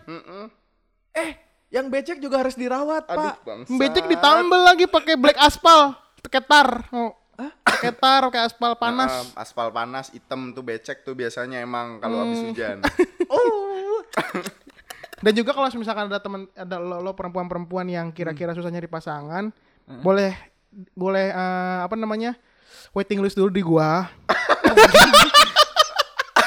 Eh 1.12 1.30
yang 1.68 1.88
becek 1.88 2.16
juga 2.16 2.36
harus 2.38 2.52
dirawat, 2.52 3.04
Aduh, 3.06 3.16
Pak. 3.22 3.34
bangsat. 3.42 3.72
Becek 3.74 4.04
ditambal 4.06 4.60
lagi 4.62 4.84
pakai 4.84 5.14
black 5.14 5.36
aspal, 5.36 5.96
ketar. 6.22 6.84
Oh. 6.90 7.12
Ketar 7.64 8.28
kayak 8.28 8.46
aspal 8.46 8.72
panas. 8.74 9.32
Nah, 9.32 9.40
aspal 9.40 9.68
panas 9.68 10.08
hitam 10.08 10.52
tuh 10.52 10.60
becek 10.60 11.00
tuh 11.00 11.12
biasanya 11.12 11.58
emang 11.58 11.98
kalau 11.98 12.22
habis 12.22 12.38
Hmm. 12.38 12.48
hujan. 12.48 12.78
Oh. 13.26 14.04
Dan 15.18 15.32
juga 15.32 15.50
kalau 15.50 15.70
misalkan 15.72 16.06
ada 16.06 16.18
teman 16.18 16.50
ada 16.52 16.76
lo, 16.76 17.00
lo 17.00 17.12
perempuan-perempuan 17.12 17.86
yang 17.86 18.10
kira-kira 18.10 18.52
susah 18.52 18.68
nyari 18.68 18.84
pasangan, 18.84 19.48
boleh 20.02 20.34
boleh 20.92 21.30
eh, 21.30 21.78
apa 21.80 21.94
namanya? 21.94 22.36
Waiting 22.90 23.18
list 23.18 23.34
dulu 23.34 23.48
di 23.48 23.60
gua. 23.60 24.08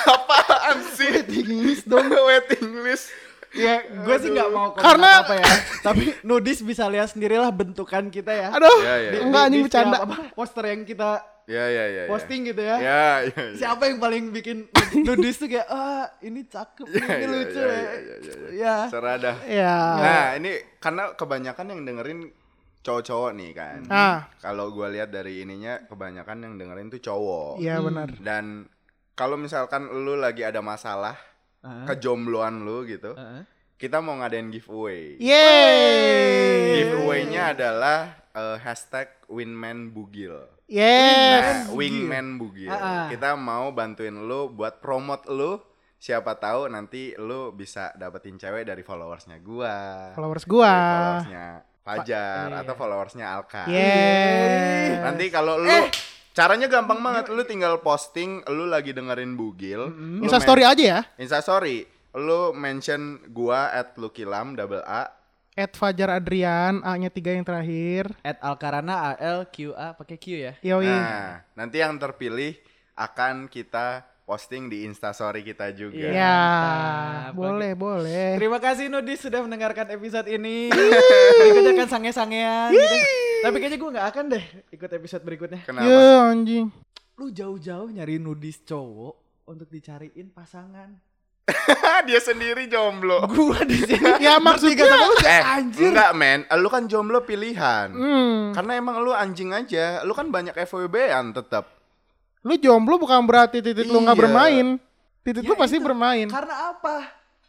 Apaan 0.05 0.78
sih? 0.93 1.09
Waiting 1.11 1.49
list 1.61 1.86
dong. 1.86 2.05
Waiting 2.28 2.82
list. 2.82 3.09
Ya, 3.55 3.80
gue 3.82 4.15
sih 4.19 4.30
nggak 4.30 4.49
mau 4.51 4.76
komen 4.76 4.84
Karena- 4.84 5.23
apa 5.23 5.34
ya. 5.34 5.47
Tapi 5.80 6.11
nudis 6.21 6.59
bisa 6.59 6.91
lihat 6.91 7.07
sendirilah 7.07 7.47
bentukan 7.49 8.11
kita 8.11 8.28
ya. 8.28 8.51
Aduh, 8.51 8.84
Ya, 8.84 8.95
ya. 8.99 9.23
enggak 9.23 9.43
anjing 9.47 9.63
bercanda. 9.63 9.97
apa, 10.03 10.15
poster 10.36 10.63
yang 10.67 10.84
kita 10.84 11.23
Ya 11.45 11.61
ya 11.63 11.86
ya. 11.88 12.03
ya. 12.03 12.09
posting 12.09 12.41
gitu 12.43 12.59
ya. 12.59 12.76
Ya 12.76 13.03
ya. 13.21 13.32
ya. 13.32 13.43
Siapa 13.55 13.88
yang 13.88 14.03
paling 14.03 14.34
bikin 14.34 14.67
nudis 14.99 15.39
tuh 15.39 15.47
kayak 15.47 15.71
ah 15.71 16.03
ini 16.19 16.43
cakep, 16.43 16.84
Ya, 16.89 17.05
ini 17.15 17.23
ya, 17.23 17.28
lucu 17.32 17.55
ya, 17.55 17.63
ya. 17.63 17.71
ya, 17.71 17.93
ya, 17.95 18.15
ya, 18.19 18.36
Ya. 18.51 18.76
Serada. 18.91 19.32
Ya. 19.47 19.76
Nah, 19.95 20.26
ini 20.36 20.51
karena 20.76 21.15
kebanyakan 21.15 21.65
yang 21.69 21.82
dengerin 21.86 22.19
cowok-cowok 22.86 23.32
nih 23.34 23.52
kan. 23.52 23.80
Ah, 23.90 24.30
Kalau 24.38 24.70
gua 24.70 24.88
lihat 24.88 25.10
dari 25.10 25.42
ininya 25.42 25.82
kebanyakan 25.84 26.38
yang 26.40 26.54
dengerin 26.56 26.88
tuh 26.88 27.02
cowok. 27.02 27.58
iya 27.58 27.82
benar. 27.82 28.14
Dan 28.16 28.70
kalau 29.12 29.36
misalkan 29.36 29.90
lu 29.90 30.14
lagi 30.16 30.46
ada 30.46 30.62
masalah 30.62 31.18
Ah. 31.60 31.82
kejombloan 31.90 32.62
lu 32.62 32.86
gitu, 32.86 33.18
Heeh. 33.18 33.42
kita 33.76 33.98
mau 33.98 34.14
ngadain 34.16 34.54
giveaway. 34.54 35.18
Yeay. 35.18 36.86
Giveaway-nya 36.86 37.44
adalah 37.52 38.00
eh, 38.32 38.58
hashtag 38.60 39.10
Winman 39.26 39.90
Bugil. 39.90 40.36
Yes. 40.68 41.70
Nah, 41.70 41.74
Wingman 41.74 42.38
Bugil. 42.38 42.68
Ah. 42.68 43.06
Kita 43.08 43.34
mau 43.34 43.70
bantuin 43.72 44.14
lu 44.14 44.50
buat 44.50 44.78
promote 44.78 45.26
lu. 45.28 45.58
Siapa 45.96 46.36
tahu 46.36 46.68
nanti 46.68 47.16
lu 47.16 47.50
bisa 47.50 47.90
dapetin 47.96 48.36
cewek 48.36 48.62
dari 48.62 48.82
followersnya 48.82 49.40
gua. 49.40 50.12
Followers 50.14 50.46
gua. 50.46 50.70
Dari 50.70 50.92
followersnya 50.92 51.48
Fajar 51.86 52.50
iya. 52.50 52.66
atau 52.66 52.74
followersnya 52.74 53.30
Alka. 53.30 53.70
Yes. 53.70 55.06
Nanti 55.06 55.30
kalau 55.30 55.62
lu 55.62 55.70
Eh. 55.70 55.94
caranya 56.34 56.66
gampang 56.66 56.98
banget, 56.98 57.30
lu 57.30 57.46
tinggal 57.46 57.78
posting 57.80 58.42
lu 58.50 58.66
lagi 58.66 58.90
dengerin 58.90 59.38
Bugil. 59.38 59.94
lu 59.94 60.26
Insta 60.26 60.42
men- 60.42 60.46
story 60.50 60.64
aja 60.66 60.84
ya. 60.84 61.00
Insta 61.16 61.46
story. 61.46 61.86
Lu 62.18 62.52
mention 62.52 63.22
gua 63.30 63.70
at 63.70 63.94
Lukilam 63.96 64.58
double 64.58 64.82
A. 64.82 65.14
At 65.54 65.72
Fajar 65.72 66.12
Adrian, 66.12 66.82
A-nya 66.82 67.08
tiga 67.08 67.32
yang 67.32 67.46
terakhir. 67.46 68.12
At 68.26 68.42
Alkarana 68.42 69.14
A 69.14 69.40
L 69.40 69.48
Q 69.48 69.72
A 69.72 69.94
pakai 69.94 70.18
Q 70.18 70.26
ya. 70.36 70.54
Yoi. 70.60 70.90
Nah, 70.90 71.46
nanti 71.54 71.80
yang 71.80 71.96
terpilih 71.96 72.58
akan 72.92 73.46
kita 73.46 74.04
posting 74.26 74.67
di 74.67 74.84
Insta 74.84 75.13
story 75.13 75.45
kita 75.45 75.69
juga. 75.71 76.01
Iya. 76.01 76.11
ya, 76.11 76.39
boleh, 77.32 77.78
boleh. 77.78 78.36
Terima 78.36 78.57
kasih 78.57 78.89
Nudis 78.89 79.21
sudah 79.21 79.45
mendengarkan 79.45 79.86
episode 79.93 80.26
ini. 80.28 80.73
Berikutnya 80.73 81.71
akan 81.78 81.89
sange-sangean 81.89 82.73
gitu. 82.73 82.97
Tapi 83.45 83.55
kayaknya 83.61 83.78
gue 83.78 83.89
nggak 83.93 84.07
akan 84.09 84.26
deh 84.34 84.45
ikut 84.73 84.89
episode 84.91 85.21
berikutnya. 85.21 85.61
Kenapa? 85.61 85.86
Ya 85.86 86.26
anjing. 86.26 86.73
Lu 87.15 87.30
jauh-jauh 87.30 87.93
nyari 87.93 88.17
Nudis 88.17 88.65
cowok 88.65 89.45
untuk 89.45 89.69
dicariin 89.69 90.34
pasangan. 90.34 90.89
Dia 92.09 92.17
sendiri 92.17 92.65
jomblo. 92.65 93.30
Gua 93.30 93.61
di 93.61 93.78
sini. 93.78 94.01
Ya 94.26 94.41
maksudnya 94.41 94.89
Eh, 95.21 95.41
enggak 95.78 96.11
men, 96.17 96.49
lu 96.57 96.67
kan 96.73 96.89
jomblo 96.89 97.21
pilihan. 97.21 97.93
hmm, 97.93 98.57
Karena 98.57 98.82
emang 98.82 99.05
lu 99.05 99.13
anjing 99.13 99.53
aja, 99.53 100.01
lu 100.01 100.17
kan 100.17 100.34
banyak 100.34 100.57
FWB-an 100.57 101.38
tetap. 101.38 101.69
Lu 102.46 102.54
jomblo 102.56 102.96
bukan 102.96 103.26
berarti 103.26 103.58
titik 103.60 103.86
lu 103.86 104.00
nggak 104.00 104.14
Iya. 104.14 104.22
bermain. 104.22 104.68
Titik 105.20 105.41
Ya 105.41 105.50
lu 105.50 105.56
pasti 105.56 105.78
itu. 105.78 105.84
bermain. 105.84 106.28
Karena 106.30 106.72
apa? 106.72 106.96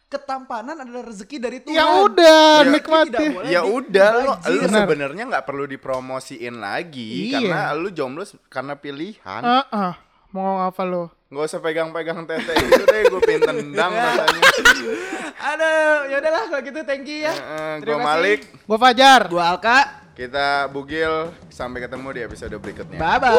Ketampanan 0.07 0.79
adalah 0.79 1.03
rezeki 1.05 1.37
dari 1.37 1.59
Tuhan. 1.59 1.75
Ya 1.75 1.85
udah, 2.01 2.63
Ya, 2.63 2.71
nikmati. 2.71 3.25
Ya 3.45 3.61
udah, 3.61 4.09
lu, 4.17 4.31
lu 4.55 4.61
Benar. 4.63 4.79
sebenarnya 4.81 5.23
nggak 5.27 5.45
perlu 5.45 5.67
dipromosiin 5.67 6.57
lagi 6.57 7.29
Iya. 7.29 7.43
karena 7.43 7.61
lu 7.73 7.89
jomblo 7.91 8.23
karena 8.47 8.73
pilihan. 8.73 9.41
Ah, 9.43 9.67
ah. 9.67 9.93
mau 10.29 10.57
apa 10.59 10.81
lu? 10.81 11.11
Nggak 11.27 11.43
usah 11.45 11.59
pegang-pegang 11.59 12.23
tete 12.23 12.55
gitu 12.55 12.83
deh, 12.83 13.01
gue 13.05 13.21
pengen 13.21 13.41
tendang 13.45 13.91
rasanya. 13.99 14.41
Aduh, 15.37 15.97
ya 16.07 16.15
udahlah 16.17 16.43
kalau 16.47 16.61
gitu 16.63 16.79
thank 16.81 17.03
you 17.03 17.19
ya. 17.21 17.31
Eh, 17.31 17.73
gue 17.77 17.83
Terima 17.83 17.99
kasih. 17.99 18.07
Malik, 18.07 18.39
Gua 18.63 18.77
Fajar. 18.79 19.21
Gua 19.27 19.43
Alka. 19.45 19.79
Kita 20.17 20.65
bugil 20.73 21.29
sampai 21.53 21.85
ketemu 21.85 22.09
di 22.09 22.21
episode 22.25 22.57
berikutnya. 22.57 22.97
Bye 22.97 23.21
bye. 23.21 23.37